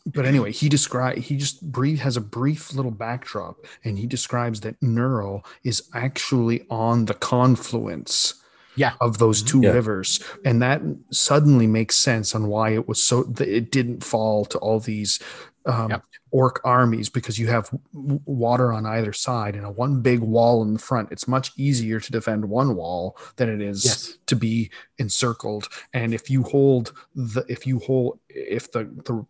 but 0.07 0.25
anyway, 0.25 0.53
he 0.53 0.69
describe 0.69 1.19
he 1.19 1.37
just 1.37 1.71
brief 1.71 2.01
has 2.01 2.17
a 2.17 2.21
brief 2.21 2.73
little 2.75 2.91
backdrop, 2.91 3.57
and 3.85 3.99
he 3.99 4.07
describes 4.07 4.61
that 4.61 4.81
Knurl 4.81 5.45
is 5.65 5.89
actually 5.93 6.67
on 6.71 7.05
the 7.05 7.15
confluence 7.15 8.35
Yeah. 8.79 8.93
of 9.01 9.19
those 9.19 9.43
two 9.43 9.61
Yeah. 9.61 9.73
rivers, 9.73 10.21
and 10.45 10.63
that 10.63 10.81
suddenly 11.11 11.67
makes 11.67 11.97
sense 11.97 12.35
on 12.35 12.47
why 12.49 12.71
it 12.71 12.89
was 12.89 13.03
so 13.03 13.31
it 13.41 13.71
didn't 13.71 14.03
fall 14.05 14.45
to 14.47 14.59
all 14.59 14.81
these 14.81 15.19
um, 15.67 15.91
Yep. 15.91 16.03
orc 16.31 16.61
armies 16.65 17.11
because 17.11 17.39
you 17.39 17.49
have 17.49 17.69
w- 17.93 18.21
water 18.25 18.73
on 18.73 18.87
either 18.87 19.13
side 19.13 19.55
and 19.55 19.67
a 19.67 19.71
one 19.71 20.01
big 20.01 20.21
wall 20.21 20.63
in 20.63 20.73
the 20.73 20.79
front. 20.79 21.13
It's 21.13 21.29
much 21.29 21.53
easier 21.59 22.01
to 22.01 22.11
defend 22.13 22.49
one 22.49 22.75
wall 22.75 23.19
than 23.37 23.51
it 23.51 23.61
is 23.61 23.85
Yes. 23.85 24.19
to 24.29 24.37
be 24.37 24.71
encircled. 24.97 25.69
And 25.93 26.15
if 26.15 26.31
you 26.31 26.43
hold 26.45 26.93
the 27.15 27.45
if 27.49 27.67
you 27.67 27.81
hold 27.81 28.19
if 28.31 28.73
the 28.73 28.85
the 29.05 29.27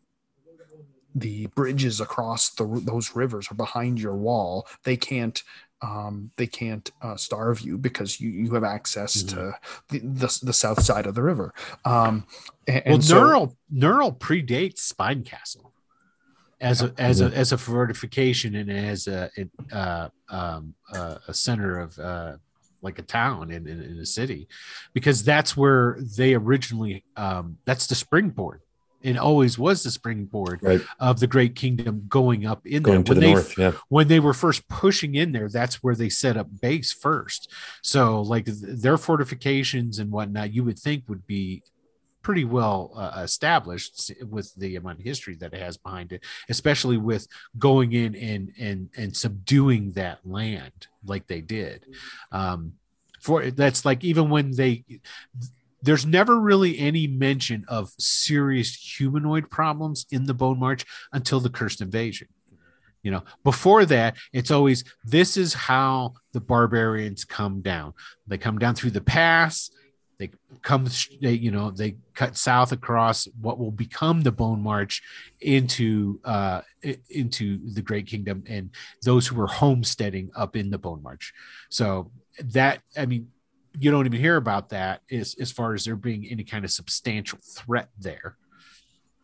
the 1.14 1.46
bridges 1.48 2.00
across 2.00 2.50
the 2.50 2.66
those 2.84 3.16
rivers 3.16 3.50
are 3.50 3.54
behind 3.56 3.98
your 4.00 4.14
wall, 4.14 4.68
they 4.84 4.96
can't 4.96 5.42
um, 5.82 6.30
they 6.36 6.46
can't 6.46 6.90
uh, 7.02 7.16
starve 7.16 7.60
you 7.60 7.78
because 7.78 8.20
you 8.20 8.30
you 8.30 8.54
have 8.54 8.64
access 8.64 9.22
to 9.22 9.52
the, 9.88 9.98
the 10.00 10.40
the 10.42 10.52
south 10.52 10.82
side 10.82 11.06
of 11.06 11.14
the 11.14 11.22
river. 11.22 11.54
Um, 11.84 12.26
and, 12.66 12.82
Well, 12.86 12.94
and 12.94 13.04
so- 13.04 13.20
Knurl 13.22 13.56
Knurl 13.72 14.18
predates 14.18 14.78
Spine 14.78 15.22
Castle 15.22 15.72
as 16.60 16.82
a 16.82 16.92
as 16.98 17.20
a 17.20 17.26
as 17.26 17.52
a 17.52 17.58
fortification 17.58 18.56
and 18.56 18.70
as 18.70 19.06
a 19.06 19.30
it, 19.36 19.50
uh, 19.72 20.08
um, 20.28 20.74
uh, 20.92 21.18
a 21.28 21.34
center 21.34 21.78
of 21.78 21.98
uh, 21.98 22.32
like 22.82 22.98
a 22.98 23.02
town 23.02 23.50
in, 23.50 23.66
in, 23.68 23.80
in 23.82 23.98
a 23.98 24.06
city, 24.06 24.48
because 24.92 25.22
that's 25.24 25.56
where 25.56 25.98
they 26.16 26.34
originally 26.34 27.04
um, 27.16 27.58
that's 27.64 27.86
the 27.86 27.94
springboard. 27.94 28.60
It 29.00 29.16
always 29.16 29.58
was 29.58 29.82
the 29.84 29.90
springboard 29.90 30.58
Right. 30.62 30.80
of 30.98 31.20
the 31.20 31.26
Great 31.26 31.54
Kingdom 31.54 32.04
going 32.08 32.44
up 32.46 32.66
in 32.66 32.82
Going 32.82 33.04
to 33.04 33.14
there. 33.14 33.20
the 33.20 33.20
When 33.20 33.28
they 33.28 33.34
north. 33.34 33.58
Yeah. 33.58 33.72
when 33.88 34.08
they 34.08 34.20
were 34.20 34.34
first 34.34 34.66
pushing 34.68 35.14
in 35.14 35.32
there, 35.32 35.48
that's 35.48 35.82
where 35.82 35.94
they 35.94 36.08
set 36.08 36.36
up 36.36 36.48
base 36.60 36.92
first. 36.92 37.52
So, 37.82 38.20
like 38.22 38.46
their 38.46 38.98
fortifications 38.98 39.98
and 39.98 40.10
whatnot, 40.10 40.52
you 40.52 40.64
would 40.64 40.78
think 40.78 41.04
would 41.08 41.26
be 41.26 41.62
pretty 42.20 42.44
well 42.44 42.92
uh, 42.96 43.20
established 43.22 44.10
with 44.28 44.52
the 44.56 44.76
amount 44.76 44.98
of 44.98 45.04
history 45.04 45.34
that 45.36 45.54
it 45.54 45.60
has 45.60 45.76
behind 45.78 46.12
it, 46.12 46.22
especially 46.48 46.96
with 46.98 47.26
going 47.58 47.92
in 47.92 48.14
and 48.16 48.52
and 48.58 48.88
and 48.96 49.16
subduing 49.16 49.92
that 49.92 50.18
land 50.26 50.88
like 51.06 51.26
they 51.28 51.40
did. 51.40 51.86
Um, 52.32 52.72
for 53.20 53.50
that's 53.50 53.84
like 53.84 54.04
even 54.04 54.28
when 54.30 54.50
they 54.54 54.84
there's 55.82 56.06
never 56.06 56.38
really 56.38 56.78
any 56.78 57.06
mention 57.06 57.64
of 57.68 57.92
serious 57.98 58.74
humanoid 58.74 59.50
problems 59.50 60.06
in 60.10 60.24
the 60.24 60.34
Bone 60.34 60.58
March 60.58 60.84
until 61.12 61.40
the 61.40 61.50
Cursed 61.50 61.80
Invasion. 61.80 62.28
You 63.02 63.12
know, 63.12 63.22
before 63.44 63.84
that, 63.86 64.16
it's 64.32 64.50
always 64.50 64.84
this 65.04 65.36
is 65.36 65.54
how 65.54 66.14
the 66.32 66.40
barbarians 66.40 67.24
come 67.24 67.60
down. 67.60 67.94
They 68.26 68.38
come 68.38 68.58
down 68.58 68.74
through 68.74 68.90
the 68.90 69.00
pass. 69.00 69.70
They 70.18 70.30
come, 70.62 70.88
they, 71.22 71.34
you 71.34 71.52
know, 71.52 71.70
they 71.70 71.96
cut 72.14 72.36
south 72.36 72.72
across 72.72 73.28
what 73.40 73.58
will 73.60 73.70
become 73.70 74.22
the 74.22 74.32
Bone 74.32 74.60
March 74.60 75.00
into 75.40 76.18
uh, 76.24 76.62
into 77.08 77.60
the 77.72 77.82
Great 77.82 78.08
Kingdom, 78.08 78.42
and 78.48 78.70
those 79.04 79.28
who 79.28 79.36
were 79.36 79.46
homesteading 79.46 80.30
up 80.34 80.56
in 80.56 80.70
the 80.70 80.78
Bone 80.78 81.02
March. 81.02 81.32
So 81.68 82.10
that, 82.40 82.80
I 82.96 83.06
mean, 83.06 83.28
you 83.78 83.90
don't 83.90 84.06
even 84.06 84.20
hear 84.20 84.36
about 84.36 84.70
that 84.70 85.02
as, 85.10 85.34
as 85.40 85.52
far 85.52 85.74
as 85.74 85.84
there 85.84 85.96
being 85.96 86.26
any 86.26 86.44
kind 86.44 86.64
of 86.64 86.70
substantial 86.70 87.38
threat 87.42 87.88
there. 87.98 88.36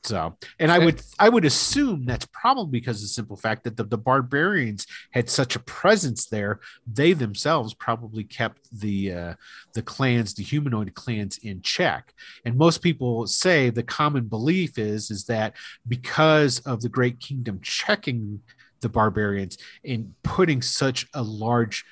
So, 0.05 0.37
and 0.59 0.71
I 0.71 0.79
would 0.79 1.01
I 1.19 1.31
would 1.31 1.47
assume 1.47 2.05
that's 2.05 2.27
probably 2.27 2.79
because 2.79 2.99
of 2.99 3.03
the 3.05 3.09
simple 3.09 3.39
fact 3.39 3.65
that 3.65 3.79
the, 3.79 3.85
the 3.85 3.97
barbarians 3.97 4.87
had 5.13 5.31
such 5.31 5.57
a 5.57 5.61
presence 5.61 6.27
there. 6.27 6.61
They 6.87 7.15
themselves 7.15 7.73
probably 7.73 8.23
kept 8.25 8.69
the 8.71 9.13
uh, 9.13 9.35
the 9.73 9.81
clans, 9.81 10.35
the 10.35 10.43
humanoid 10.43 10.93
clans, 10.95 11.39
in 11.39 11.63
check. 11.63 12.13
And 12.45 12.59
most 12.59 12.83
people 12.83 13.27
say 13.27 13.71
the 13.71 13.83
common 13.83 14.25
belief 14.25 14.79
is 14.79 15.11
is 15.11 15.25
that 15.25 15.55
because 15.89 16.59
of 16.61 16.83
the 16.83 16.91
Great 16.91 17.19
Kingdom 17.19 17.61
checking 17.63 18.41
the 18.83 18.91
barbarians 18.91 19.57
and 19.87 20.13
putting 20.23 20.61
such 20.61 21.07
a 21.15 21.23
large 21.23 21.83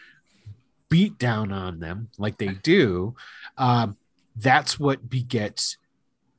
beat 0.93 1.17
down 1.17 1.51
on 1.51 1.81
them 1.81 2.09
like 2.19 2.37
they 2.37 2.49
do, 2.63 3.15
um, 3.57 3.97
that's 4.37 4.79
what 4.79 5.09
begets 5.09 5.79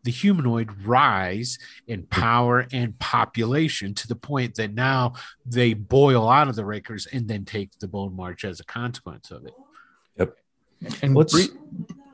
the 0.03 0.11
humanoid 0.11 0.69
rise 0.85 1.57
in 1.87 2.03
power 2.03 2.67
and 2.71 2.99
population 2.99 3.95
to 3.95 4.07
the 4.07 4.15
point 4.15 4.53
that 4.53 4.75
now 4.75 5.13
they 5.43 5.73
boil 5.73 6.29
out 6.29 6.47
of 6.49 6.55
the 6.55 6.63
Rakers 6.63 7.07
and 7.07 7.27
then 7.27 7.45
take 7.45 7.71
the 7.79 7.87
Bone 7.87 8.15
March 8.15 8.45
as 8.45 8.59
a 8.59 8.63
consequence 8.65 9.31
of 9.31 9.43
it. 9.47 9.55
Yep. 10.19 10.37
And 11.01 11.15
brie- 11.15 11.49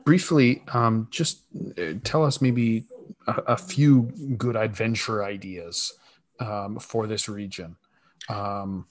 briefly, 0.04 0.62
um, 0.72 1.08
just 1.10 1.42
uh, 1.76 1.94
tell 2.04 2.24
us 2.24 2.40
maybe 2.40 2.84
a, 3.26 3.32
a 3.48 3.56
few 3.58 4.04
good 4.38 4.56
adventure 4.56 5.24
ideas 5.24 5.92
um, 6.38 6.78
for 6.78 7.06
this 7.06 7.28
region. 7.28 7.76
Um, 8.30 8.86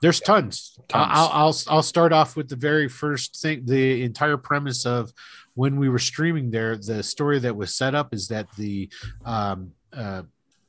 there's 0.00 0.20
tons. 0.20 0.78
tons. 0.88 1.08
I'll, 1.10 1.28
I'll 1.32 1.56
I'll 1.68 1.82
start 1.82 2.12
off 2.12 2.36
with 2.36 2.48
the 2.48 2.56
very 2.56 2.88
first 2.88 3.40
thing. 3.40 3.62
The 3.64 4.02
entire 4.02 4.36
premise 4.36 4.86
of 4.86 5.12
when 5.54 5.76
we 5.76 5.88
were 5.88 5.98
streaming 5.98 6.50
there, 6.50 6.76
the 6.76 7.02
story 7.02 7.38
that 7.40 7.56
was 7.56 7.74
set 7.74 7.94
up 7.94 8.14
is 8.14 8.28
that 8.28 8.46
the 8.56 8.88
um, 9.24 9.72
uh, 9.92 10.22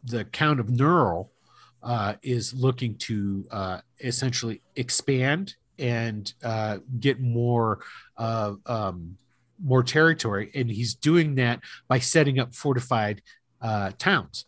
the 0.04 0.26
Count 0.26 0.60
of 0.60 0.68
Knurl 0.68 1.30
uh, 1.84 2.16
is 2.24 2.54
looking 2.54 2.96
to 2.96 3.46
uh, 3.52 3.82
essentially 4.00 4.62
expand 4.76 5.56
and 5.78 6.34
uh, 6.44 6.80
get 7.00 7.20
more 7.20 7.80
uh, 8.18 8.54
um, 8.66 9.18
more 9.64 9.84
territory, 9.84 10.52
and 10.56 10.70
he's 10.70 10.96
doing 10.96 11.36
that 11.36 11.60
by 11.88 12.00
setting 12.00 12.40
up 12.40 12.56
fortified 12.56 13.22
uh, 13.62 13.92
towns, 13.98 14.46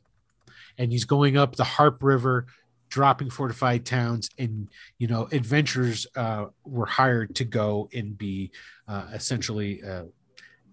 and 0.77 0.91
he's 0.91 1.05
going 1.05 1.37
up 1.37 1.55
the 1.55 1.63
Harp 1.63 2.01
River 2.01 2.47
dropping 2.91 3.29
fortified 3.29 3.85
towns 3.85 4.29
and 4.37 4.67
you 4.99 5.07
know 5.07 5.27
adventurers 5.31 6.05
uh, 6.15 6.45
were 6.63 6.85
hired 6.85 7.33
to 7.33 7.45
go 7.45 7.89
and 7.95 8.17
be 8.17 8.51
uh, 8.87 9.05
essentially 9.13 9.81
uh, 9.83 10.03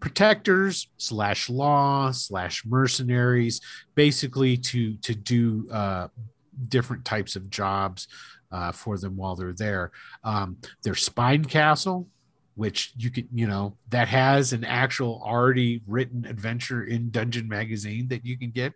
protectors 0.01 0.89
slash 0.99 1.49
law 1.49 2.11
slash 2.11 2.65
mercenaries 2.67 3.61
basically 3.95 4.57
to 4.57 4.97
to 4.97 5.15
do 5.15 5.67
uh, 5.73 6.09
different 6.69 7.05
types 7.05 7.37
of 7.37 7.49
jobs 7.49 8.09
uh, 8.51 8.73
for 8.73 8.99
them 8.99 9.17
while 9.17 9.37
they're 9.37 9.53
there. 9.53 9.93
Um, 10.25 10.57
their 10.83 10.95
spine 10.95 11.45
castle 11.45 12.09
which 12.59 12.93
you 12.97 13.09
can 13.09 13.29
you 13.33 13.47
know 13.47 13.77
that 13.89 14.09
has 14.09 14.53
an 14.53 14.65
actual 14.65 15.23
already 15.25 15.81
written 15.87 16.27
adventure 16.27 16.85
in 16.85 17.09
dungeon 17.09 17.49
magazine 17.49 18.09
that 18.09 18.27
you 18.27 18.37
can 18.37 18.51
get. 18.51 18.75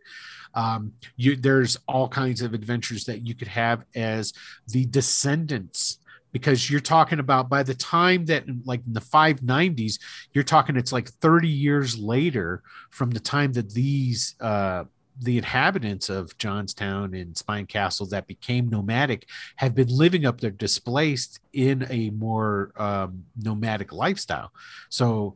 Um, 0.55 0.93
you 1.17 1.35
there's 1.35 1.77
all 1.89 2.09
kinds 2.09 2.43
of 2.43 2.55
adventures 2.55 3.05
that 3.07 3.27
you 3.27 3.35
could 3.35 3.49
have 3.49 3.85
as 3.97 4.33
the 4.69 4.85
descendants 4.85 5.99
because 6.31 6.71
you're 6.71 6.81
talking 6.81 7.19
about 7.19 7.51
by 7.51 7.65
the 7.65 7.75
time 7.75 8.25
that 8.27 8.45
like 8.65 8.81
in 8.87 8.93
the 8.93 9.01
590s 9.01 9.99
you're 10.33 10.45
talking 10.45 10.77
it's 10.77 10.93
like 10.93 11.09
30 11.09 11.49
years 11.49 11.99
later 11.99 12.63
from 12.91 13.11
the 13.11 13.21
time 13.21 13.53
that 13.53 13.71
these 13.75 14.35
uh 14.41 14.85
the 15.21 15.39
inhabitants 15.39 16.09
of 16.09 16.37
Johnstown 16.39 17.15
and 17.15 17.37
Spine 17.37 17.67
Castle 17.67 18.07
that 18.07 18.27
became 18.27 18.69
nomadic 18.69 19.29
have 19.57 19.75
been 19.75 19.89
living 19.89 20.27
up 20.27 20.41
there 20.41 20.51
displaced 20.51 21.41
in 21.53 21.87
a 21.91 22.11
more 22.11 22.73
um, 22.77 23.25
nomadic 23.37 23.93
lifestyle. 23.93 24.53
So 24.89 25.35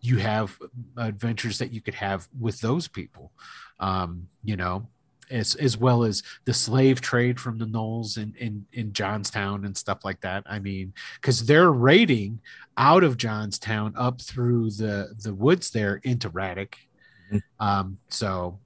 you 0.00 0.18
have 0.18 0.58
adventures 0.96 1.58
that 1.58 1.72
you 1.72 1.80
could 1.80 1.94
have 1.94 2.28
with 2.38 2.60
those 2.60 2.88
people, 2.88 3.32
um, 3.78 4.28
you 4.42 4.56
know, 4.56 4.86
as 5.30 5.54
as 5.56 5.76
well 5.76 6.02
as 6.02 6.22
the 6.44 6.54
slave 6.54 7.00
trade 7.00 7.38
from 7.38 7.58
the 7.58 7.66
Gnolls 7.66 8.16
in 8.16 8.34
in, 8.38 8.66
in 8.72 8.92
Johnstown 8.92 9.64
and 9.64 9.76
stuff 9.76 10.04
like 10.04 10.20
that. 10.22 10.42
I 10.46 10.58
mean, 10.58 10.92
because 11.16 11.46
they're 11.46 11.72
raiding 11.72 12.40
out 12.76 13.04
of 13.04 13.16
Johnstown 13.16 13.94
up 13.96 14.20
through 14.20 14.70
the 14.70 15.14
the 15.22 15.34
woods 15.34 15.70
there 15.70 16.00
into 16.02 16.30
Ratik. 16.30 16.74
Mm-hmm. 17.30 17.64
Um, 17.64 17.98
so 18.08 18.58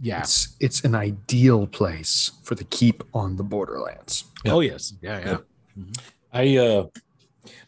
yeah 0.00 0.20
it's 0.20 0.56
it's 0.60 0.84
an 0.84 0.94
ideal 0.94 1.66
place 1.66 2.32
for 2.42 2.54
the 2.54 2.64
keep 2.64 3.02
on 3.14 3.36
the 3.36 3.42
borderlands 3.42 4.24
yeah. 4.44 4.52
oh 4.52 4.60
yes 4.60 4.94
yeah 5.00 5.18
yeah, 5.18 5.24
yeah. 5.24 5.36
Mm-hmm. 5.78 5.92
i 6.32 6.56
uh 6.56 6.84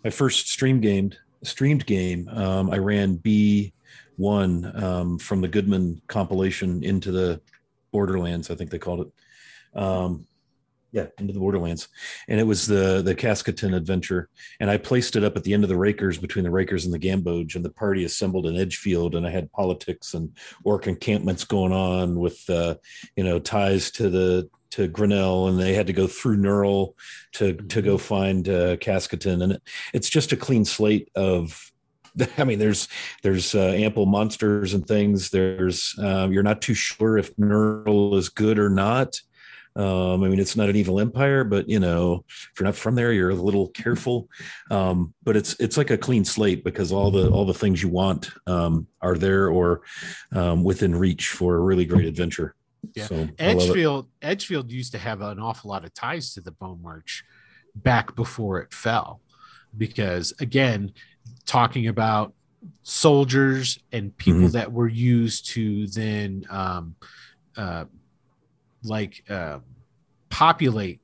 my 0.04 0.10
first 0.10 0.48
stream 0.48 0.80
game 0.80 1.12
streamed 1.42 1.86
game 1.86 2.28
um 2.28 2.70
i 2.70 2.76
ran 2.76 3.16
b 3.16 3.72
one 4.16 4.70
um 4.82 5.18
from 5.18 5.40
the 5.40 5.48
goodman 5.48 6.00
compilation 6.06 6.82
into 6.84 7.10
the 7.10 7.40
borderlands 7.92 8.50
i 8.50 8.54
think 8.54 8.70
they 8.70 8.78
called 8.78 9.00
it 9.06 9.80
um 9.80 10.26
yeah 10.92 11.06
into 11.18 11.32
the 11.32 11.40
borderlands. 11.40 11.88
And 12.28 12.40
it 12.40 12.44
was 12.44 12.66
the 12.66 13.02
the 13.02 13.14
Quasqueton 13.14 13.74
adventure. 13.74 14.28
And 14.60 14.70
i 14.70 14.76
placed 14.76 15.16
it 15.16 15.24
up 15.24 15.36
at 15.36 15.44
the 15.44 15.54
end 15.54 15.64
of 15.64 15.68
the 15.68 15.76
rakers 15.76 16.18
between 16.18 16.44
the 16.44 16.50
rakers 16.50 16.84
and 16.84 16.94
the 16.94 16.98
gamboge 16.98 17.54
and 17.54 17.64
the 17.64 17.70
party 17.70 18.04
assembled 18.04 18.46
in 18.46 18.56
edgefield 18.56 19.14
and 19.14 19.26
i 19.26 19.30
had 19.30 19.52
politics 19.52 20.14
and 20.14 20.36
orc 20.64 20.86
encampments 20.86 21.44
going 21.44 21.72
on 21.72 22.18
with 22.18 22.48
uh 22.48 22.74
you 23.16 23.24
know 23.24 23.38
ties 23.38 23.90
to 23.90 24.08
the 24.08 24.48
to 24.70 24.86
Grenell 24.86 25.48
and 25.48 25.58
they 25.58 25.72
had 25.72 25.86
to 25.86 25.94
go 25.94 26.06
through 26.06 26.36
Knurl 26.36 26.92
to 27.32 27.54
to 27.54 27.82
go 27.82 27.96
mm-hmm. 27.96 28.04
find 28.04 28.48
uh, 28.48 28.76
Quasqueton 28.76 29.42
and 29.42 29.52
it, 29.52 29.62
it's 29.94 30.10
just 30.10 30.32
a 30.32 30.36
clean 30.36 30.64
slate 30.64 31.10
of 31.14 31.72
I 32.38 32.44
mean 32.44 32.58
there's 32.58 32.88
there's 33.22 33.54
uh, 33.54 33.72
ample 33.76 34.06
monsters 34.06 34.74
and 34.74 34.86
things. 34.86 35.30
There's 35.30 35.94
uh, 35.98 36.28
you're 36.30 36.42
not 36.42 36.62
too 36.62 36.74
sure 36.74 37.18
if 37.18 37.34
Knurl 37.36 38.16
is 38.16 38.28
good 38.28 38.58
or 38.58 38.68
not 38.68 39.20
um, 39.78 40.24
I 40.24 40.28
mean, 40.28 40.40
it's 40.40 40.56
not 40.56 40.68
an 40.68 40.74
evil 40.74 40.98
empire, 40.98 41.44
but 41.44 41.68
you 41.68 41.78
know, 41.78 42.24
if 42.28 42.50
you're 42.58 42.66
not 42.66 42.74
from 42.74 42.96
there, 42.96 43.12
you're 43.12 43.30
a 43.30 43.34
little 43.34 43.68
careful. 43.68 44.28
Um, 44.72 45.14
but 45.22 45.36
it's 45.36 45.58
it's 45.60 45.76
like 45.76 45.90
a 45.90 45.96
clean 45.96 46.24
slate 46.24 46.64
because 46.64 46.90
all 46.90 47.12
the 47.12 47.30
all 47.30 47.44
the 47.44 47.54
things 47.54 47.80
you 47.80 47.88
want 47.88 48.30
um, 48.48 48.88
are 49.00 49.16
there 49.16 49.48
or 49.48 49.82
um, 50.32 50.64
within 50.64 50.94
reach 50.96 51.28
for 51.28 51.54
a 51.54 51.60
really 51.60 51.84
great 51.84 52.06
adventure. 52.06 52.56
Yeah, 52.94 53.06
so, 53.06 53.28
Edgefield 53.38 54.08
Edgefield 54.20 54.72
used 54.72 54.92
to 54.92 54.98
have 54.98 55.20
an 55.20 55.38
awful 55.38 55.70
lot 55.70 55.84
of 55.84 55.94
ties 55.94 56.34
to 56.34 56.40
the 56.40 56.52
Bone 56.52 56.82
March 56.82 57.24
back 57.76 58.16
before 58.16 58.60
it 58.60 58.74
fell, 58.74 59.20
because 59.76 60.34
again, 60.40 60.92
talking 61.46 61.86
about 61.86 62.34
soldiers 62.82 63.78
and 63.92 64.16
people 64.16 64.40
mm-hmm. 64.40 64.50
that 64.50 64.72
were 64.72 64.88
used 64.88 65.50
to 65.50 65.86
then 65.86 66.44
um, 66.50 66.96
uh, 67.56 67.84
like 68.82 69.24
uh, 69.28 69.58
populate 70.28 71.00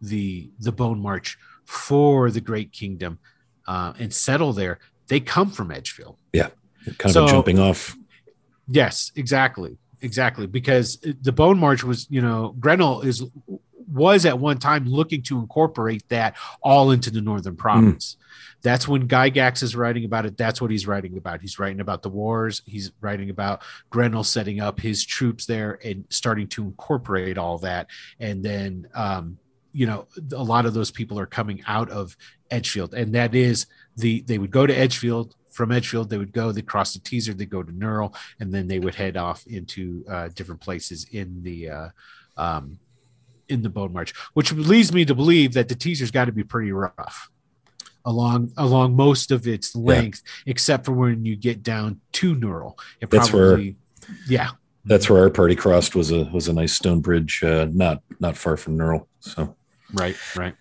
the 0.00 0.50
the 0.58 0.72
Bone 0.72 1.00
March 1.00 1.38
for 1.64 2.30
the 2.30 2.40
Great 2.40 2.72
Kingdom 2.72 3.18
uh, 3.66 3.92
and 3.98 4.12
settle 4.12 4.52
there, 4.52 4.78
they 5.08 5.20
come 5.20 5.50
from 5.50 5.70
Edgefield. 5.70 6.16
Yeah, 6.32 6.48
kind 6.98 7.12
so, 7.12 7.24
of 7.24 7.30
jumping 7.30 7.58
off. 7.58 7.96
Yes, 8.68 9.12
exactly, 9.16 9.76
exactly. 10.00 10.46
Because 10.46 10.98
the 11.20 11.32
Bone 11.32 11.58
March 11.58 11.84
was, 11.84 12.06
you 12.10 12.20
know, 12.20 12.54
Grenell 12.58 13.04
is 13.04 13.24
was 13.92 14.26
at 14.26 14.38
one 14.38 14.58
time 14.58 14.86
looking 14.86 15.22
to 15.22 15.38
incorporate 15.38 16.08
that 16.08 16.36
all 16.62 16.90
into 16.90 17.10
the 17.10 17.20
northern 17.20 17.56
province. 17.56 18.14
Mm. 18.14 18.22
That's 18.62 18.86
when 18.86 19.08
Gygax 19.08 19.62
is 19.62 19.74
writing 19.74 20.04
about 20.04 20.24
it. 20.24 20.36
That's 20.36 20.60
what 20.60 20.70
he's 20.70 20.86
writing 20.86 21.16
about. 21.16 21.40
He's 21.40 21.58
writing 21.58 21.80
about 21.80 22.02
the 22.02 22.08
wars. 22.08 22.62
He's 22.64 22.92
writing 23.00 23.28
about 23.28 23.62
Grenell 23.90 24.24
setting 24.24 24.60
up 24.60 24.80
his 24.80 25.04
troops 25.04 25.46
there 25.46 25.78
and 25.84 26.04
starting 26.10 26.46
to 26.48 26.62
incorporate 26.62 27.38
all 27.38 27.58
that. 27.58 27.88
And 28.20 28.42
then, 28.44 28.88
um, 28.94 29.38
you 29.72 29.86
know, 29.86 30.06
a 30.32 30.42
lot 30.42 30.66
of 30.66 30.74
those 30.74 30.90
people 30.90 31.18
are 31.18 31.26
coming 31.26 31.62
out 31.66 31.90
of 31.90 32.16
Edgefield, 32.50 32.94
and 32.94 33.14
that 33.14 33.34
is 33.34 33.66
the 33.96 34.20
they 34.22 34.38
would 34.38 34.50
go 34.50 34.66
to 34.66 34.74
Edgefield. 34.74 35.34
From 35.50 35.72
Edgefield, 35.72 36.08
they 36.08 36.18
would 36.18 36.32
go, 36.32 36.50
they 36.50 36.62
cross 36.62 36.94
the 36.94 37.00
Teesar, 37.00 37.36
they 37.36 37.44
go 37.44 37.62
to 37.62 37.72
Knurl, 37.72 38.14
and 38.40 38.54
then 38.54 38.68
they 38.68 38.78
would 38.78 38.94
head 38.94 39.18
off 39.18 39.46
into 39.46 40.02
uh, 40.08 40.28
different 40.28 40.62
places 40.62 41.06
in 41.12 41.42
the 41.42 41.68
uh, 41.68 41.88
um, 42.38 42.78
in 43.52 43.62
the 43.62 43.70
Bone 43.70 43.92
March, 43.92 44.12
which 44.34 44.52
leads 44.52 44.92
me 44.92 45.04
to 45.04 45.14
believe 45.14 45.52
that 45.52 45.68
the 45.68 45.74
Teesar's 45.74 46.10
got 46.10 46.24
to 46.24 46.32
be 46.32 46.42
pretty 46.42 46.72
rough 46.72 47.30
along 48.04 48.52
along 48.56 48.96
most 48.96 49.30
of 49.30 49.46
its 49.46 49.76
length, 49.76 50.22
yeah. 50.44 50.50
except 50.50 50.84
for 50.86 50.92
when 50.92 51.24
you 51.24 51.36
get 51.36 51.62
down 51.62 52.00
to 52.12 52.34
Knurl. 52.34 52.78
It 53.00 53.10
that's 53.10 53.30
probably, 53.30 53.76
where, 54.06 54.16
yeah, 54.28 54.50
that's 54.84 55.08
where 55.08 55.22
our 55.22 55.30
party 55.30 55.54
crossed 55.54 55.94
was 55.94 56.10
a 56.10 56.24
was 56.32 56.48
a 56.48 56.52
nice 56.52 56.72
stone 56.72 57.00
bridge, 57.00 57.42
uh, 57.44 57.68
not 57.72 58.02
not 58.20 58.36
far 58.36 58.56
from 58.56 58.76
Knurl. 58.76 59.06
So 59.20 59.56
right, 59.92 60.16
right. 60.36 60.54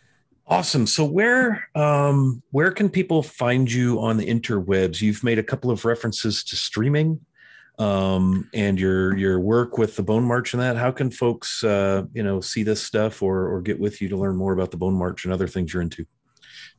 Awesome. 0.47 0.85
So 0.85 1.05
where 1.05 1.69
um, 1.75 2.43
where 2.51 2.71
can 2.71 2.89
people 2.89 3.23
find 3.23 3.71
you 3.71 4.01
on 4.01 4.17
the 4.17 4.27
interwebs? 4.27 5.01
You've 5.01 5.23
made 5.23 5.39
a 5.39 5.43
couple 5.43 5.71
of 5.71 5.85
references 5.85 6.43
to 6.45 6.55
streaming. 6.55 7.21
Um, 7.81 8.47
and 8.53 8.79
your 8.79 9.17
your 9.17 9.39
work 9.39 9.77
with 9.77 9.95
the 9.95 10.03
Bone 10.03 10.23
March 10.23 10.53
and 10.53 10.61
that, 10.61 10.77
how 10.77 10.91
can 10.91 11.09
folks 11.09 11.63
uh, 11.63 12.03
you 12.13 12.21
know 12.21 12.39
see 12.39 12.63
this 12.63 12.83
stuff 12.83 13.23
or 13.23 13.47
or 13.51 13.61
get 13.61 13.79
with 13.79 14.01
you 14.01 14.09
to 14.09 14.17
learn 14.17 14.35
more 14.35 14.53
about 14.53 14.69
the 14.69 14.77
Bone 14.77 14.93
March 14.93 15.25
and 15.25 15.33
other 15.33 15.47
things 15.47 15.73
you're 15.73 15.81
into? 15.81 16.05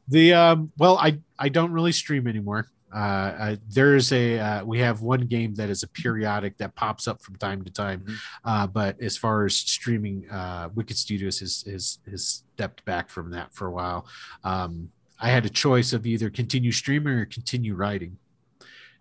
The 0.09 0.32
um, 0.34 0.72
well, 0.78 0.96
I 0.98 1.18
I 1.38 1.48
don't 1.48 1.72
really 1.72 1.92
stream 1.92 2.26
anymore. 2.28 2.68
Uh, 2.94 2.98
uh, 2.98 3.57
there's 3.68 4.12
a 4.12 4.38
uh, 4.38 4.64
we 4.64 4.78
have 4.78 5.00
one 5.00 5.22
game 5.22 5.55
that 5.55 5.70
is 5.70 5.82
a 5.82 5.88
periodic 5.88 6.59
that 6.59 6.74
pops 6.76 7.09
up 7.09 7.20
from 7.22 7.36
time 7.36 7.64
to 7.64 7.72
time, 7.72 8.00
Mhm. 8.00 8.16
uh, 8.44 8.66
but 8.66 9.00
as 9.00 9.16
far 9.16 9.44
as 9.46 9.57
streaming, 9.57 10.28
uh, 10.30 10.68
Wicked 10.74 10.96
Studios 10.96 11.40
has, 11.40 11.62
has 11.62 11.98
has 12.11 12.44
stepped 12.55 12.84
back 12.84 13.09
from 13.11 13.30
that 13.30 13.53
for 13.55 13.66
a 13.66 13.70
while. 13.72 14.07
Um, 14.44 14.90
I 15.18 15.30
had 15.30 15.46
a 15.46 15.48
choice 15.48 15.92
of 15.92 16.07
either 16.07 16.30
continue 16.30 16.70
streaming 16.70 17.14
or 17.14 17.24
continue 17.24 17.74
writing, 17.74 18.18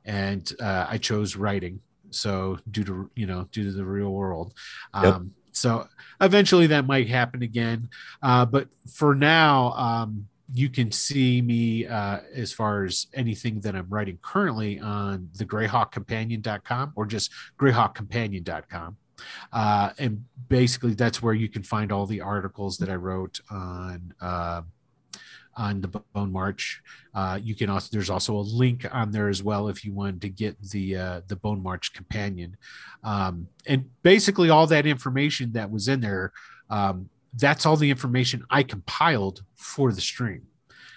and 0.05 0.51
uh, 0.59 0.85
I 0.89 0.97
chose 0.97 1.35
writing. 1.35 1.81
So 2.11 2.59
due 2.69 2.83
to 2.83 3.09
you 3.15 3.25
know 3.25 3.47
due 3.51 3.63
to 3.63 3.71
the 3.71 3.85
real 3.85 4.11
world, 4.11 4.53
um, 4.93 5.03
Yep. 5.03 5.21
so 5.51 5.87
eventually 6.19 6.67
that 6.67 6.85
might 6.85 7.07
happen 7.07 7.41
again. 7.43 7.89
Uh, 8.21 8.45
but 8.45 8.67
for 8.93 9.15
now, 9.15 9.71
um, 9.73 10.27
you 10.53 10.69
can 10.69 10.91
see 10.91 11.41
me 11.41 11.87
uh, 11.87 12.19
as 12.35 12.51
far 12.51 12.83
as 12.83 13.07
anything 13.13 13.61
that 13.61 13.75
I'm 13.75 13.87
writing 13.89 14.19
currently 14.21 14.79
on 14.79 15.29
the 15.37 15.45
greyhawkcompanion.com 15.45 16.93
or 16.95 17.05
just 17.05 17.31
greyhawkcompanion.com. 17.59 18.97
Uh, 19.53 19.91
and 19.97 20.25
basically, 20.47 20.93
that's 20.93 21.21
where 21.21 21.33
you 21.33 21.47
can 21.47 21.63
find 21.63 21.91
all 21.91 22.05
the 22.05 22.21
articles 22.21 22.77
that 22.79 22.89
I 22.89 22.95
wrote 22.95 23.39
on. 23.49 24.13
On 25.57 25.81
the 25.81 25.87
Bone 25.87 26.31
March, 26.31 26.81
uh, 27.13 27.37
you 27.41 27.55
can 27.55 27.69
also 27.69 27.89
there's 27.91 28.09
also 28.09 28.35
a 28.35 28.41
link 28.41 28.85
on 28.91 29.11
there 29.11 29.27
as 29.27 29.43
well 29.43 29.67
if 29.67 29.83
you 29.83 29.93
wanted 29.93 30.21
to 30.21 30.29
get 30.29 30.61
the 30.61 30.95
uh, 30.95 31.21
the 31.27 31.35
Bone 31.35 31.61
March 31.61 31.93
companion, 31.93 32.55
um, 33.03 33.47
and 33.67 33.89
basically 34.01 34.49
all 34.49 34.65
that 34.67 34.85
information 34.85 35.51
that 35.51 35.69
was 35.69 35.87
in 35.87 35.99
there 35.99 36.31
um, 36.71 37.09
that's 37.37 37.65
all 37.65 37.75
the 37.75 37.89
information 37.89 38.45
I 38.49 38.63
compiled 38.63 39.43
for 39.55 39.91
the 39.91 40.01
stream. 40.01 40.43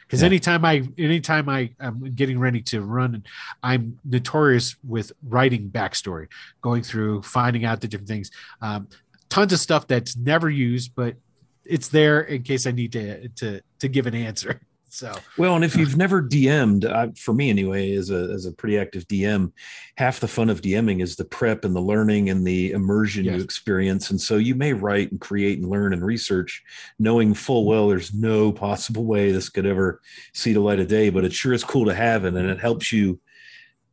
Because 0.02 0.20
Yeah. 0.20 0.26
anytime 0.26 0.64
I 0.64 0.88
anytime 0.98 1.48
I 1.48 1.74
am 1.80 2.14
getting 2.14 2.38
ready 2.38 2.60
to 2.62 2.82
run, 2.82 3.24
I'm 3.62 3.98
notorious 4.04 4.76
with 4.84 5.12
writing 5.22 5.70
backstory, 5.70 6.28
going 6.62 6.82
through, 6.82 7.22
finding 7.22 7.64
out 7.64 7.80
the 7.80 7.88
different 7.88 8.08
things. 8.08 8.30
Um, 8.60 8.88
tons 9.28 9.52
of 9.52 9.58
stuff 9.58 9.86
that's 9.86 10.16
never 10.16 10.50
used, 10.50 10.94
but 10.94 11.16
it's 11.64 11.88
there 11.88 12.20
in 12.20 12.42
case 12.42 12.66
I 12.66 12.72
need 12.72 12.92
to 12.92 13.28
to 13.28 13.60
to 13.84 13.88
give 13.88 14.06
an 14.06 14.14
answer. 14.14 14.60
So 14.90 15.12
Well, 15.36 15.56
and 15.56 15.64
if 15.64 15.74
uh, 15.74 15.80
you've 15.80 15.96
never 15.96 16.22
DM'd, 16.22 16.84
I, 16.84 17.10
for 17.18 17.34
me 17.34 17.50
anyway, 17.50 17.96
as 17.96 18.10
a 18.10 18.30
as 18.32 18.46
a 18.46 18.52
pretty 18.52 18.78
active 18.78 19.08
DM, 19.08 19.50
half 19.96 20.20
the 20.20 20.28
fun 20.28 20.48
of 20.48 20.60
DMing 20.60 21.02
is 21.02 21.16
the 21.16 21.24
prep 21.24 21.64
and 21.64 21.74
the 21.74 21.80
learning 21.80 22.30
and 22.30 22.46
the 22.46 22.70
immersion 22.70 23.24
Yes. 23.24 23.34
you 23.34 23.42
experience. 23.42 24.10
And 24.10 24.20
so 24.20 24.36
you 24.36 24.54
may 24.54 24.72
write 24.72 25.10
and 25.10 25.20
create 25.20 25.58
and 25.58 25.68
learn 25.68 25.94
and 25.94 26.04
research, 26.06 26.62
knowing 27.00 27.34
full 27.34 27.62
mm-hmm. 27.62 27.70
well 27.70 27.88
there's 27.88 28.14
no 28.14 28.52
possible 28.52 29.04
way 29.04 29.32
this 29.32 29.48
could 29.48 29.66
ever 29.66 30.00
see 30.32 30.52
the 30.52 30.60
light 30.60 30.78
of 30.78 30.86
day. 30.86 31.10
But 31.10 31.24
it 31.24 31.32
sure 31.32 31.52
is 31.52 31.64
cool 31.64 31.86
to 31.86 31.94
have 31.94 32.24
it, 32.24 32.34
and 32.34 32.48
it 32.48 32.60
helps 32.60 32.92
you 32.92 33.18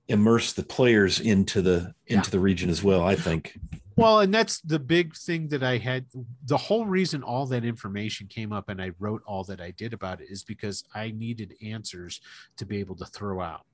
immerse 0.08 0.54
the 0.54 0.62
players 0.62 1.20
into 1.20 1.64
the 1.64 1.96
into 2.06 2.30
the 2.30 2.40
region 2.40 2.70
as 2.70 2.84
well. 2.84 3.02
I 3.02 3.16
think. 3.16 3.58
Well, 3.96 4.22
and 4.22 4.34
that's 4.34 4.62
the 4.62 4.80
big 4.80 5.16
thing 5.16 5.50
that 5.50 5.64
I 5.64 5.78
had. 5.78 6.06
The 6.46 6.58
whole 6.58 6.86
reason 6.86 7.24
all 7.24 7.46
that 7.48 7.66
information 7.66 8.28
came 8.28 8.54
up 8.54 8.70
and 8.70 8.82
I 8.82 8.92
wrote 9.00 9.22
all 9.26 9.44
that 9.46 9.60
I 9.60 9.72
did 9.72 9.94
about 9.94 10.22
it 10.22 10.30
is 10.30 10.44
because 10.44 10.84
I 10.96 11.12
needed 11.12 11.56
answers 11.64 12.22
to 12.58 12.66
be 12.66 12.80
able 12.80 12.96
to 12.96 13.06
throw 13.06 13.42
out. 13.42 13.66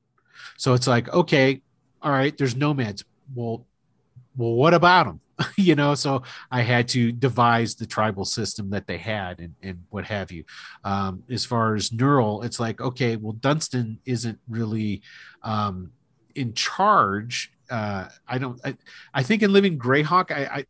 So 0.57 0.74
it's 0.74 0.88
like, 0.88 1.11
okay, 1.13 1.61
all 2.01 2.11
right, 2.11 2.38
there's 2.38 2.55
nomads. 2.55 3.03
Well, 3.34 3.65
well, 4.36 4.53
what 4.53 4.74
about 4.74 5.05
them? 5.05 5.22
you 5.57 5.76
know, 5.76 5.95
so 5.95 6.24
I 6.51 6.61
had 6.61 6.88
to 6.89 7.11
devise 7.11 7.76
the 7.76 7.86
tribal 7.86 8.26
system 8.26 8.70
that 8.72 8.88
they 8.88 8.97
had 8.97 9.39
and, 9.39 9.55
and 9.61 9.84
what 9.89 10.05
have 10.05 10.32
you. 10.32 10.45
Um, 10.84 11.24
as 11.30 11.45
far 11.45 11.76
as 11.76 11.89
Knurl, 11.89 12.43
it's 12.43 12.59
like, 12.59 12.82
okay, 12.82 13.15
well, 13.15 13.34
Dunstan 13.34 13.99
isn't 14.05 14.39
really 14.47 15.01
um, 15.43 15.91
in 16.36 16.53
charge. 16.53 17.51
Uh, 17.70 18.07
I 18.28 18.38
don't, 18.38 18.59
I, 18.63 18.78
I 19.13 19.24
think 19.24 19.43
in 19.43 19.51
Living 19.53 19.78
Greyhawk, 19.78 20.32
I, 20.32 20.45
I 20.45 20.65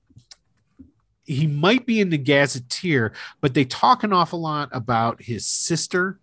he 1.26 1.46
might 1.46 1.86
be 1.86 2.00
in 2.00 2.10
the 2.10 2.18
Gazetteer, 2.18 3.14
but 3.42 3.54
they 3.54 3.66
talk 3.66 4.04
an 4.04 4.14
awful 4.14 4.40
lot 4.40 4.70
about 4.72 5.22
his 5.22 5.46
sister 5.46 6.20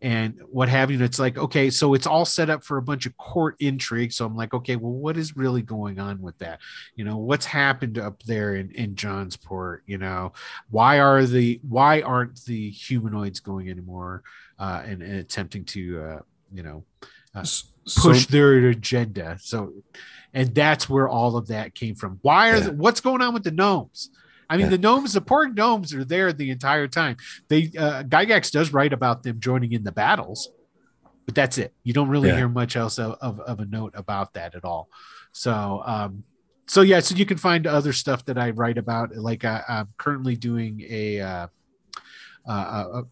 and 0.00 0.40
what 0.50 0.68
have 0.68 0.90
you. 0.90 1.02
It's 1.02 1.18
like, 1.18 1.36
okay, 1.36 1.68
so 1.68 1.94
it's 1.94 2.06
all 2.06 2.24
set 2.24 2.48
up 2.48 2.64
for 2.64 2.78
a 2.78 2.82
bunch 2.82 3.06
of 3.06 3.16
court 3.16 3.56
intrigue. 3.58 4.12
So 4.12 4.24
I'm 4.24 4.36
like, 4.36 4.54
okay, 4.54 4.76
well, 4.76 4.92
what 4.92 5.16
is 5.16 5.36
really 5.36 5.62
going 5.62 5.98
on 5.98 6.22
with 6.22 6.38
that? 6.38 6.60
You 6.94 7.04
know, 7.04 7.18
what's 7.18 7.44
happened 7.44 7.98
up 7.98 8.22
there 8.22 8.54
in, 8.54 8.70
in 8.70 8.94
Johnsport? 8.94 9.80
You 9.86 9.98
know, 9.98 10.32
why 10.70 11.00
are 11.00 11.26
the 11.26 11.60
why 11.68 12.00
aren't 12.00 12.44
the 12.44 12.70
humanoids 12.70 13.40
going 13.40 13.68
anymore 13.68 14.22
uh, 14.58 14.82
and, 14.86 15.02
and 15.02 15.16
attempting 15.16 15.64
to 15.66 16.02
uh, 16.02 16.20
you 16.54 16.62
know 16.62 16.84
Uh, 17.34 17.44
push 17.96 18.26
so, 18.26 18.32
their 18.32 18.68
agenda. 18.68 19.38
So, 19.40 19.72
and 20.32 20.54
that's 20.54 20.88
where 20.88 21.08
all 21.08 21.36
of 21.36 21.48
that 21.48 21.74
came 21.74 21.94
from. 21.94 22.18
Why 22.22 22.50
are 22.50 22.56
Yeah. 22.56 22.60
the, 22.60 22.72
what's 22.72 23.00
going 23.00 23.22
on 23.22 23.34
with 23.34 23.44
the 23.44 23.50
gnomes? 23.50 24.10
I 24.48 24.56
mean, 24.56 24.66
Yeah. 24.66 24.70
the 24.70 24.78
gnomes, 24.78 25.12
the 25.12 25.20
poor 25.20 25.48
gnomes 25.48 25.94
are 25.94 26.04
there 26.04 26.32
the 26.32 26.50
entire 26.50 26.88
time. 26.88 27.16
They 27.48 27.70
uh, 27.78 28.02
Gygax 28.04 28.50
does 28.50 28.72
write 28.72 28.92
about 28.92 29.22
them 29.22 29.38
joining 29.40 29.72
in 29.72 29.84
the 29.84 29.92
battles, 29.92 30.50
but 31.26 31.34
that's 31.34 31.58
it. 31.58 31.72
You 31.84 31.92
don't 31.92 32.08
really 32.08 32.28
Yeah. 32.28 32.36
hear 32.36 32.48
much 32.48 32.76
else 32.76 32.98
of, 32.98 33.16
of, 33.20 33.40
of 33.40 33.60
a 33.60 33.64
note 33.64 33.92
about 33.94 34.34
that 34.34 34.54
at 34.54 34.64
all. 34.64 34.88
So, 35.32 35.82
um, 35.84 36.24
so 36.66 36.82
yeah, 36.82 37.00
so 37.00 37.14
you 37.14 37.26
can 37.26 37.38
find 37.38 37.66
other 37.66 37.92
stuff 37.92 38.24
that 38.26 38.38
I 38.38 38.50
write 38.50 38.78
about. 38.78 39.14
Like 39.16 39.44
I, 39.44 39.62
I'm 39.68 39.88
currently 39.98 40.36
doing 40.36 40.84
a, 40.88 41.20
uh, 41.20 41.46
uh, 42.48 42.84
a 42.94 43.02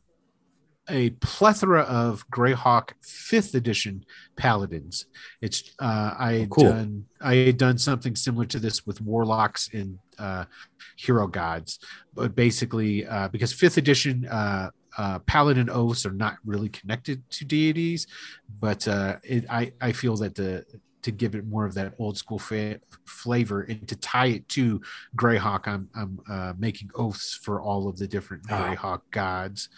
a 0.90 1.10
plethora 1.10 1.82
of 1.82 2.28
Greyhawk 2.30 2.90
fifth 3.02 3.54
edition 3.54 4.04
paladins. 4.36 5.06
It's 5.40 5.72
uh, 5.78 6.14
I 6.18 6.32
had 6.32 6.42
Oh, 6.52 6.54
cool. 6.54 6.64
done 6.70 7.04
I 7.20 7.34
had 7.36 7.56
done 7.58 7.78
something 7.78 8.16
similar 8.16 8.46
to 8.46 8.58
this 8.58 8.86
with 8.86 9.00
warlocks 9.00 9.68
and 9.72 9.98
uh, 10.18 10.44
hero 10.96 11.26
gods, 11.26 11.78
but 12.14 12.34
basically 12.34 13.06
uh, 13.06 13.28
because 13.28 13.52
fifth 13.52 13.76
edition 13.76 14.26
uh, 14.26 14.70
uh, 14.96 15.18
paladin 15.20 15.68
oaths 15.70 16.04
are 16.06 16.12
not 16.12 16.36
really 16.44 16.68
connected 16.70 17.22
to 17.30 17.44
deities, 17.44 18.06
but 18.60 18.86
uh, 18.88 19.16
it, 19.22 19.44
I 19.50 19.72
I 19.80 19.92
feel 19.92 20.16
that 20.16 20.34
the 20.34 20.64
to 21.00 21.12
give 21.12 21.36
it 21.36 21.46
more 21.46 21.64
of 21.64 21.74
that 21.74 21.94
old 22.00 22.18
school 22.18 22.40
fa- 22.40 22.80
flavor 23.06 23.62
and 23.62 23.86
to 23.86 23.94
tie 23.96 24.26
it 24.26 24.48
to 24.48 24.80
Greyhawk, 25.16 25.68
I'm 25.68 25.88
I'm 25.94 26.18
uh, 26.28 26.54
making 26.58 26.90
oaths 26.96 27.34
for 27.40 27.60
all 27.62 27.88
of 27.88 27.98
the 27.98 28.08
different 28.08 28.42
Ah. 28.50 28.74
Greyhawk 28.74 29.02
gods. 29.12 29.68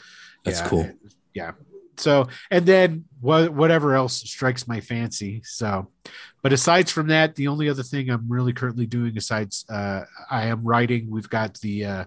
That's 0.44 0.60
Yeah, 0.60 0.68
cool. 0.68 0.90
Yeah. 1.34 1.52
So, 1.96 2.28
and 2.50 2.64
then 2.64 3.04
what, 3.20 3.52
whatever 3.52 3.94
else 3.94 4.14
strikes 4.14 4.66
my 4.66 4.80
fancy. 4.80 5.42
So, 5.44 5.90
but 6.42 6.52
aside 6.52 6.88
from 6.88 7.08
that, 7.08 7.34
the 7.34 7.48
only 7.48 7.68
other 7.68 7.82
thing 7.82 8.10
I'm 8.10 8.28
really 8.28 8.52
currently 8.52 8.86
doing, 8.86 9.12
besides 9.12 9.66
uh, 9.68 10.02
I 10.30 10.46
am 10.46 10.64
writing, 10.64 11.10
we've 11.10 11.28
got 11.28 11.60
the, 11.60 11.84
uh, 11.84 12.04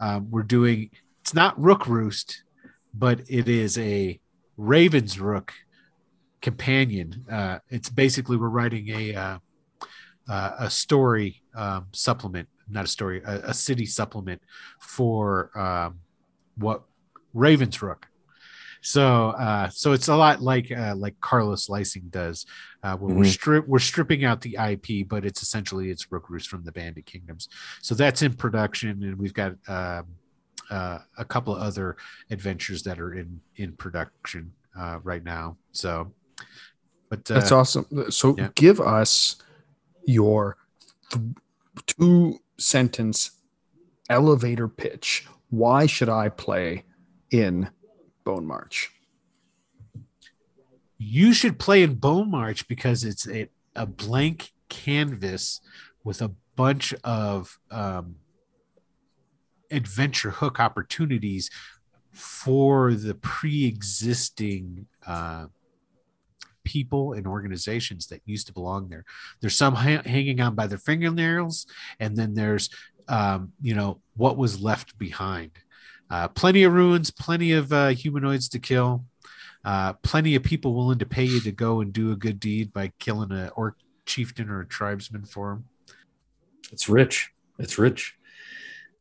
um, 0.00 0.30
we're 0.30 0.42
doing, 0.42 0.90
it's 1.20 1.34
not 1.34 1.60
Rook 1.60 1.86
Roost, 1.86 2.42
but 2.92 3.20
it 3.28 3.48
is 3.48 3.78
a 3.78 4.18
Raven's 4.56 5.20
Rook 5.20 5.52
companion. 6.42 7.24
Uh, 7.30 7.60
it's 7.70 7.88
basically, 7.88 8.36
we're 8.36 8.48
writing 8.48 8.88
a, 8.88 9.14
uh, 9.14 9.38
uh, 10.28 10.50
a 10.58 10.70
story 10.70 11.42
um, 11.54 11.86
supplement, 11.92 12.48
not 12.68 12.84
a 12.84 12.88
story, 12.88 13.22
a, 13.24 13.50
a 13.50 13.54
city 13.54 13.86
supplement 13.86 14.42
for 14.80 15.56
um, 15.56 16.00
what 16.58 16.82
Raven's 17.36 17.80
Rook. 17.82 18.08
So, 18.82 19.30
uh, 19.30 19.68
so 19.68 19.92
it's 19.92 20.08
a 20.08 20.16
lot 20.16 20.40
like 20.42 20.70
uh, 20.70 20.94
like 20.96 21.18
Carlos 21.20 21.68
Lising 21.68 22.04
does, 22.10 22.46
uh, 22.82 22.96
where 22.96 23.14
we're 23.14 23.24
Mhm. 23.24 23.32
strip 23.32 23.68
we're 23.68 23.78
stripping 23.80 24.24
out 24.24 24.40
the 24.40 24.56
IP, 24.58 25.02
but 25.08 25.24
it's 25.24 25.42
essentially 25.42 25.90
it's 25.90 26.12
Rook 26.12 26.30
Roost 26.30 26.48
from 26.48 26.62
the 26.64 26.72
Bandit 26.72 27.04
Kingdoms. 27.04 27.48
So 27.82 27.94
that's 27.94 28.22
in 28.22 28.34
production, 28.34 29.02
and 29.02 29.18
we've 29.18 29.34
got 29.34 29.52
um, 29.68 30.06
uh, 30.70 30.98
a 31.18 31.24
couple 31.24 31.54
of 31.54 31.62
other 31.62 31.96
adventures 32.30 32.82
that 32.84 32.98
are 33.00 33.14
in 33.14 33.40
in 33.56 33.72
production 33.72 34.52
uh, 34.78 35.00
right 35.02 35.24
now. 35.24 35.56
So, 35.72 36.12
but 37.10 37.28
uh, 37.30 37.34
that's 37.34 37.52
awesome. 37.52 37.86
So 38.10 38.36
yeah. 38.38 38.50
give 38.54 38.80
us 38.80 39.36
your 40.06 40.58
th- 41.10 41.24
two 41.86 42.40
sentence 42.58 43.30
elevator 44.08 44.68
pitch. 44.68 45.26
Why 45.50 45.86
should 45.86 46.08
I 46.08 46.28
play 46.28 46.84
in 47.30 47.70
Bone 48.24 48.46
March? 48.46 48.90
you 50.98 51.32
should 51.32 51.58
play 51.58 51.82
in 51.82 51.94
Bone 51.94 52.30
March 52.30 52.66
because 52.68 53.04
it's 53.04 53.28
a, 53.28 53.48
a 53.74 53.86
blank 53.86 54.52
canvas 54.68 55.60
with 56.04 56.22
a 56.22 56.32
bunch 56.54 56.94
of 57.04 57.58
um, 57.70 58.16
adventure 59.70 60.30
hook 60.30 60.58
opportunities 60.58 61.50
for 62.12 62.94
the 62.94 63.14
pre-existing 63.14 64.86
uh, 65.06 65.46
people 66.64 67.12
and 67.12 67.26
organizations 67.26 68.06
that 68.06 68.22
used 68.24 68.46
to 68.46 68.52
belong 68.52 68.88
there. 68.88 69.04
There's 69.40 69.56
some 69.56 69.74
ha- 69.74 70.02
hanging 70.04 70.40
on 70.40 70.54
by 70.54 70.66
their 70.66 70.78
fingernails, 70.78 71.66
and 72.00 72.16
then 72.16 72.34
there's 72.34 72.70
um, 73.08 73.52
you 73.60 73.74
know 73.74 74.00
what 74.16 74.36
was 74.36 74.60
left 74.60 74.98
behind. 74.98 75.52
Uh, 76.10 76.28
plenty 76.28 76.62
of 76.62 76.72
ruins, 76.72 77.10
plenty 77.10 77.52
of 77.52 77.72
uh, 77.72 77.88
humanoids 77.88 78.48
to 78.48 78.58
kill, 78.58 79.04
uh, 79.64 79.92
plenty 79.94 80.34
of 80.36 80.42
people 80.42 80.74
willing 80.74 80.98
to 80.98 81.06
pay 81.06 81.24
you 81.24 81.40
to 81.40 81.50
go 81.50 81.80
and 81.80 81.92
do 81.92 82.12
a 82.12 82.16
good 82.16 82.38
deed 82.38 82.72
by 82.72 82.92
killing 82.98 83.32
a 83.32 83.48
orc 83.56 83.76
chieftain 84.06 84.48
or 84.48 84.60
a 84.60 84.66
tribesman 84.66 85.24
for 85.24 85.48
them. 85.50 85.64
It's 86.72 86.88
rich. 86.88 87.32
It's 87.58 87.76
rich. 87.78 88.14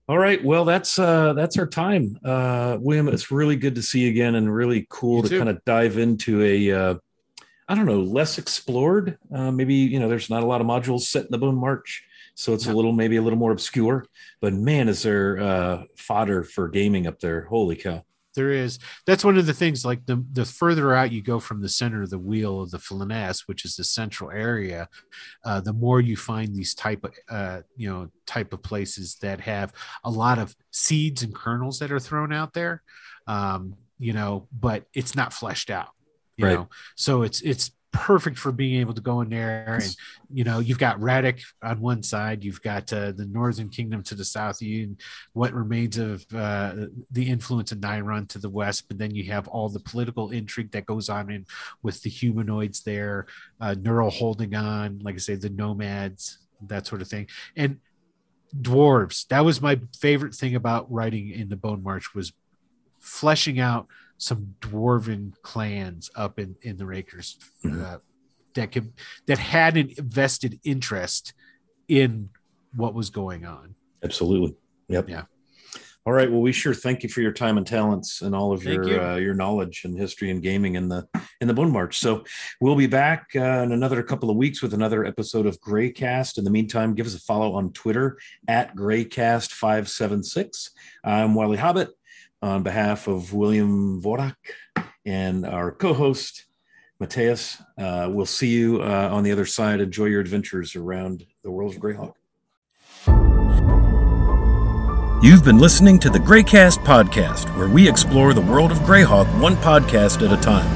All 0.08 0.18
right. 0.18 0.44
Well, 0.44 0.66
that's 0.66 0.98
uh 1.00 1.34
that's 1.34 1.58
our 1.58 1.68
time. 1.68 2.20
Uh 2.24 2.78
William, 2.80 3.08
it's 3.08 3.32
really 3.32 3.56
good 3.56 3.76
to 3.76 3.82
see 3.82 4.02
you 4.02 4.10
again 4.10 4.36
and 4.36 4.54
really 4.54 4.86
cool 4.90 5.18
You 5.18 5.24
to 5.24 5.30
too. 5.30 5.38
kind 5.38 5.50
of 5.50 5.64
dive 5.66 5.98
into 5.98 6.44
a 6.44 6.72
uh 6.72 6.96
I 7.68 7.74
don't 7.76 7.86
know, 7.88 8.02
less 8.02 8.38
explored. 8.38 9.18
Uh 9.34 9.52
maybe, 9.52 9.74
you 9.74 10.00
know, 10.00 10.08
there's 10.08 10.30
not 10.30 10.44
a 10.44 10.46
lot 10.46 10.62
of 10.62 10.68
modules 10.68 11.02
set 11.02 11.26
in 11.26 11.32
the 11.32 11.38
Bone 11.40 11.56
March, 11.56 12.04
so 12.36 12.54
it's 12.54 12.68
a 12.68 12.74
little 12.74 12.92
maybe 12.92 13.16
a 13.18 13.22
little 13.22 13.40
more 13.40 13.52
obscure, 13.52 14.06
but 14.42 14.54
man, 14.54 14.88
is 14.90 15.04
there 15.04 15.40
uh 15.40 15.84
fodder 15.98 16.44
for 16.44 16.68
gaming 16.68 17.08
up 17.08 17.20
there. 17.20 17.46
Holy 17.46 17.76
cow. 17.76 18.04
There 18.36 18.52
is. 18.52 18.80
That's 19.08 19.24
one 19.24 19.38
of 19.38 19.46
the 19.46 19.54
things. 19.54 19.86
Like 19.86 20.06
the 20.06 20.22
the 20.34 20.44
further 20.44 20.94
out 20.94 21.12
you 21.14 21.22
go 21.22 21.40
from 21.40 21.62
the 21.62 21.70
center 21.70 22.04
of 22.04 22.10
the 22.10 22.20
wheel 22.20 22.62
of 22.62 22.70
the 22.72 22.80
Flanaess 22.80 23.48
which 23.48 23.64
is 23.64 23.78
the 23.78 23.86
central 23.86 24.30
area, 24.30 24.90
uh, 25.46 25.62
the 25.62 25.72
more 25.72 26.02
you 26.02 26.18
find 26.18 26.54
these 26.54 26.74
type 26.76 27.06
of 27.06 27.14
uh, 27.30 27.62
you 27.78 27.90
know 27.90 28.10
type 28.28 28.52
of 28.52 28.62
places 28.62 29.16
that 29.22 29.40
have 29.40 29.72
a 30.04 30.12
lot 30.12 30.38
of 30.38 30.54
seeds 30.72 31.24
and 31.24 31.34
kernels 31.34 31.80
that 31.80 31.92
are 31.94 32.00
thrown 32.00 32.34
out 32.34 32.54
there. 32.54 32.84
Um, 33.26 33.76
you 33.98 34.12
know, 34.12 34.48
but 34.52 34.84
it's 34.94 35.16
not 35.16 35.32
fleshed 35.32 35.70
out. 35.70 35.90
You 36.36 36.46
Right. 36.46 36.54
know, 36.56 36.68
so 36.98 37.22
it's 37.22 37.42
it's 37.42 37.72
perfect 37.96 38.38
for 38.38 38.52
being 38.52 38.80
able 38.82 38.94
to 38.94 39.02
go 39.02 39.22
in 39.22 39.30
there 39.30 39.80
and 39.82 39.96
you 40.32 40.44
know 40.44 40.60
you've 40.60 40.78
got 40.78 41.00
Ratik 41.00 41.42
on 41.64 41.80
one 41.80 42.04
side, 42.04 42.44
you've 42.44 42.62
got 42.62 42.92
uh, 42.92 43.14
the 43.14 43.26
Northern 43.26 43.70
Kingdom 43.70 44.04
to 44.04 44.16
the 44.16 44.26
south, 44.26 44.62
you 44.62 44.96
what 45.34 45.54
remains 45.54 45.98
of 45.98 46.26
uh, 46.36 46.88
the 47.12 47.30
influence 47.30 47.72
of 47.72 47.80
Nyrond 47.80 48.28
to 48.30 48.40
the 48.40 48.50
west, 48.50 48.88
but 48.88 48.98
then 48.98 49.16
you 49.16 49.32
have 49.32 49.48
all 49.48 49.70
the 49.70 49.80
political 49.80 50.32
intrigue 50.32 50.72
that 50.72 50.86
goes 50.86 51.10
on 51.10 51.32
in 51.32 51.46
with 51.82 52.02
the 52.02 52.10
humanoids 52.10 52.84
there, 52.84 53.28
uh, 53.62 53.76
Knurl 53.78 54.12
holding 54.12 54.54
on, 54.56 55.00
like 55.00 55.16
I 55.16 55.20
say, 55.20 55.36
the 55.36 55.50
nomads, 55.50 56.40
that 56.68 56.86
sort 56.86 57.02
of 57.02 57.08
thing, 57.08 57.28
and 57.56 57.80
dwarves. 58.62 59.28
That 59.28 59.46
was 59.46 59.62
my 59.62 59.80
favorite 59.98 60.36
thing 60.36 60.56
about 60.56 60.92
writing 60.92 61.30
in 61.30 61.50
the 61.50 61.56
Bone 61.56 61.82
March 61.82 62.14
was 62.14 62.34
fleshing 63.00 63.60
out 63.60 63.88
some 64.18 64.56
dwarven 64.62 65.34
clans 65.42 66.10
up 66.16 66.40
in 66.40 66.56
in 66.62 66.78
the 66.78 66.86
Rakers 66.86 67.38
uh, 67.66 67.98
that 68.54 68.72
could 68.72 68.94
that 69.28 69.38
had 69.38 69.78
an 69.78 69.92
vested 69.98 70.60
interest 70.64 71.34
in 71.88 72.30
what 72.76 72.94
was 72.94 73.10
going 73.10 73.46
on. 73.46 73.76
Absolutely. 74.04 74.56
Yep. 74.88 75.10
Yeah. 75.10 75.24
All 76.08 76.14
right. 76.14 76.30
Well, 76.30 76.42
we 76.42 76.52
sure 76.52 76.76
thank 76.76 77.02
you 77.02 77.10
for 77.10 77.22
your 77.22 77.32
time 77.32 77.58
and 77.58 77.66
talents 77.66 78.22
and 78.22 78.36
all 78.36 78.54
of 78.54 78.62
Thank 78.62 78.76
your 78.76 78.88
you. 78.88 79.02
uh, 79.02 79.16
your 79.16 79.34
knowledge 79.34 79.86
and 79.86 79.98
history 79.98 80.30
and 80.30 80.40
gaming 80.40 80.76
in 80.76 80.88
the 80.88 81.08
in 81.42 81.48
the 81.48 81.54
Bone 81.54 81.72
March. 81.72 81.98
So 81.98 82.24
we'll 82.62 82.76
be 82.76 82.86
back 82.86 83.30
uh, 83.36 83.40
in 83.40 83.72
another 83.72 84.04
couple 84.04 84.30
of 84.30 84.38
weeks 84.38 84.62
with 84.62 84.76
another 84.76 85.04
episode 85.04 85.48
of 85.48 85.60
Graycast. 85.62 86.38
In 86.38 86.44
the 86.44 86.52
meantime, 86.52 86.94
give 86.94 87.08
us 87.08 87.16
a 87.16 87.20
follow 87.20 87.56
on 87.56 87.72
Twitter 87.74 88.20
at 88.48 88.76
Graycast 88.76 89.52
five 89.52 89.90
seven 89.90 90.22
six. 90.22 90.70
I'm 91.04 91.34
Wiley 91.34 91.58
Hobbit 91.58 91.90
on 92.42 92.64
behalf 92.64 93.08
of 93.08 93.34
William 93.34 94.02
Vorak 94.02 94.36
and 95.06 95.46
our 95.46 95.72
co-host 95.72 96.46
Mateus. 97.00 97.62
Uh, 97.78 98.08
we'll 98.12 98.26
see 98.26 98.50
you 98.50 98.82
uh, 98.82 99.10
on 99.12 99.24
the 99.24 99.32
other 99.32 99.46
side. 99.46 99.82
Enjoy 99.82 100.06
your 100.06 100.22
adventures 100.22 100.76
around 100.76 101.26
the 101.44 101.52
world 101.52 101.76
of 101.76 101.82
Greyhawk. 101.82 102.14
You've 105.22 105.44
been 105.44 105.58
listening 105.58 105.98
to 106.00 106.10
the 106.10 106.20
Greycast 106.20 106.86
podcast, 106.86 107.56
where 107.58 107.68
we 107.68 107.90
explore 107.90 108.34
the 108.34 108.42
world 108.42 108.72
of 108.72 108.78
Greyhawk 108.80 109.26
one 109.42 109.56
podcast 109.56 110.24
at 110.24 110.32
a 110.32 110.42
time. 110.42 110.70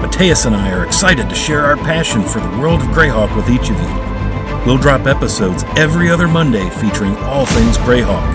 Mateus 0.00 0.46
and 0.46 0.56
I 0.56 0.72
are 0.72 0.86
excited 0.86 1.28
to 1.28 1.34
share 1.34 1.64
our 1.64 1.76
passion 1.76 2.22
for 2.22 2.40
the 2.40 2.48
world 2.58 2.80
of 2.80 2.86
Greyhawk 2.88 3.36
with 3.36 3.50
each 3.50 3.68
of 3.68 3.78
you. 3.78 4.07
We'll 4.68 4.76
drop 4.76 5.06
episodes 5.06 5.64
every 5.78 6.10
other 6.10 6.28
Monday 6.28 6.68
featuring 6.68 7.16
all 7.24 7.46
things 7.46 7.78
Greyhawk. 7.78 8.28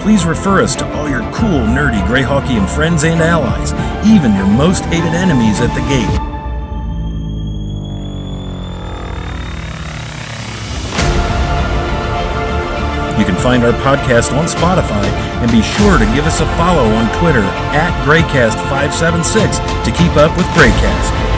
Please 0.00 0.24
refer 0.24 0.62
us 0.62 0.74
to 0.76 0.86
all 0.94 1.10
your 1.10 1.20
cool, 1.34 1.60
nerdy 1.68 2.00
Greyhawkian 2.06 2.66
friends 2.74 3.04
and 3.04 3.20
allies, 3.20 3.74
even 4.06 4.34
your 4.34 4.46
most 4.46 4.82
hated 4.86 5.12
enemies 5.12 5.60
at 5.60 5.68
the 5.74 5.84
gate. 5.92 6.08
You 13.20 13.26
can 13.26 13.36
find 13.42 13.62
our 13.62 13.74
podcast 13.84 14.32
on 14.32 14.46
Spotify 14.46 15.04
and 15.42 15.52
be 15.52 15.60
sure 15.60 15.98
to 15.98 16.06
give 16.14 16.24
us 16.24 16.40
a 16.40 16.46
follow 16.56 16.88
on 16.94 17.12
Twitter 17.20 17.44
at 17.76 17.92
Graycast576 18.06 19.84
to 19.84 19.90
keep 19.92 20.16
up 20.16 20.34
with 20.38 20.46
Graycast. 20.56 21.35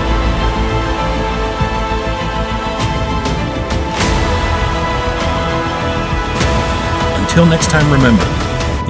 Until 7.39 7.51
next 7.53 7.71
time, 7.71 7.89
remember, 7.93 8.25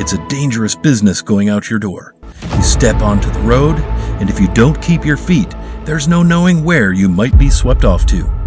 it's 0.01 0.15
a 0.15 0.29
dangerous 0.29 0.75
business 0.75 1.21
going 1.21 1.51
out 1.51 1.69
your 1.69 1.79
door. 1.79 2.15
You 2.57 2.63
step 2.63 3.03
onto 3.03 3.31
the 3.31 3.41
road, 3.41 3.77
and 4.23 4.31
if 4.31 4.41
you 4.41 4.49
don't 4.55 4.81
keep 4.81 5.05
your 5.05 5.19
feet, 5.19 5.55
there's 5.85 6.09
no 6.09 6.23
knowing 6.23 6.65
where 6.65 6.95
you 6.95 7.11
might 7.11 7.37
be 7.37 7.51
swept 7.51 7.85
off 7.85 8.07
to. 8.07 8.38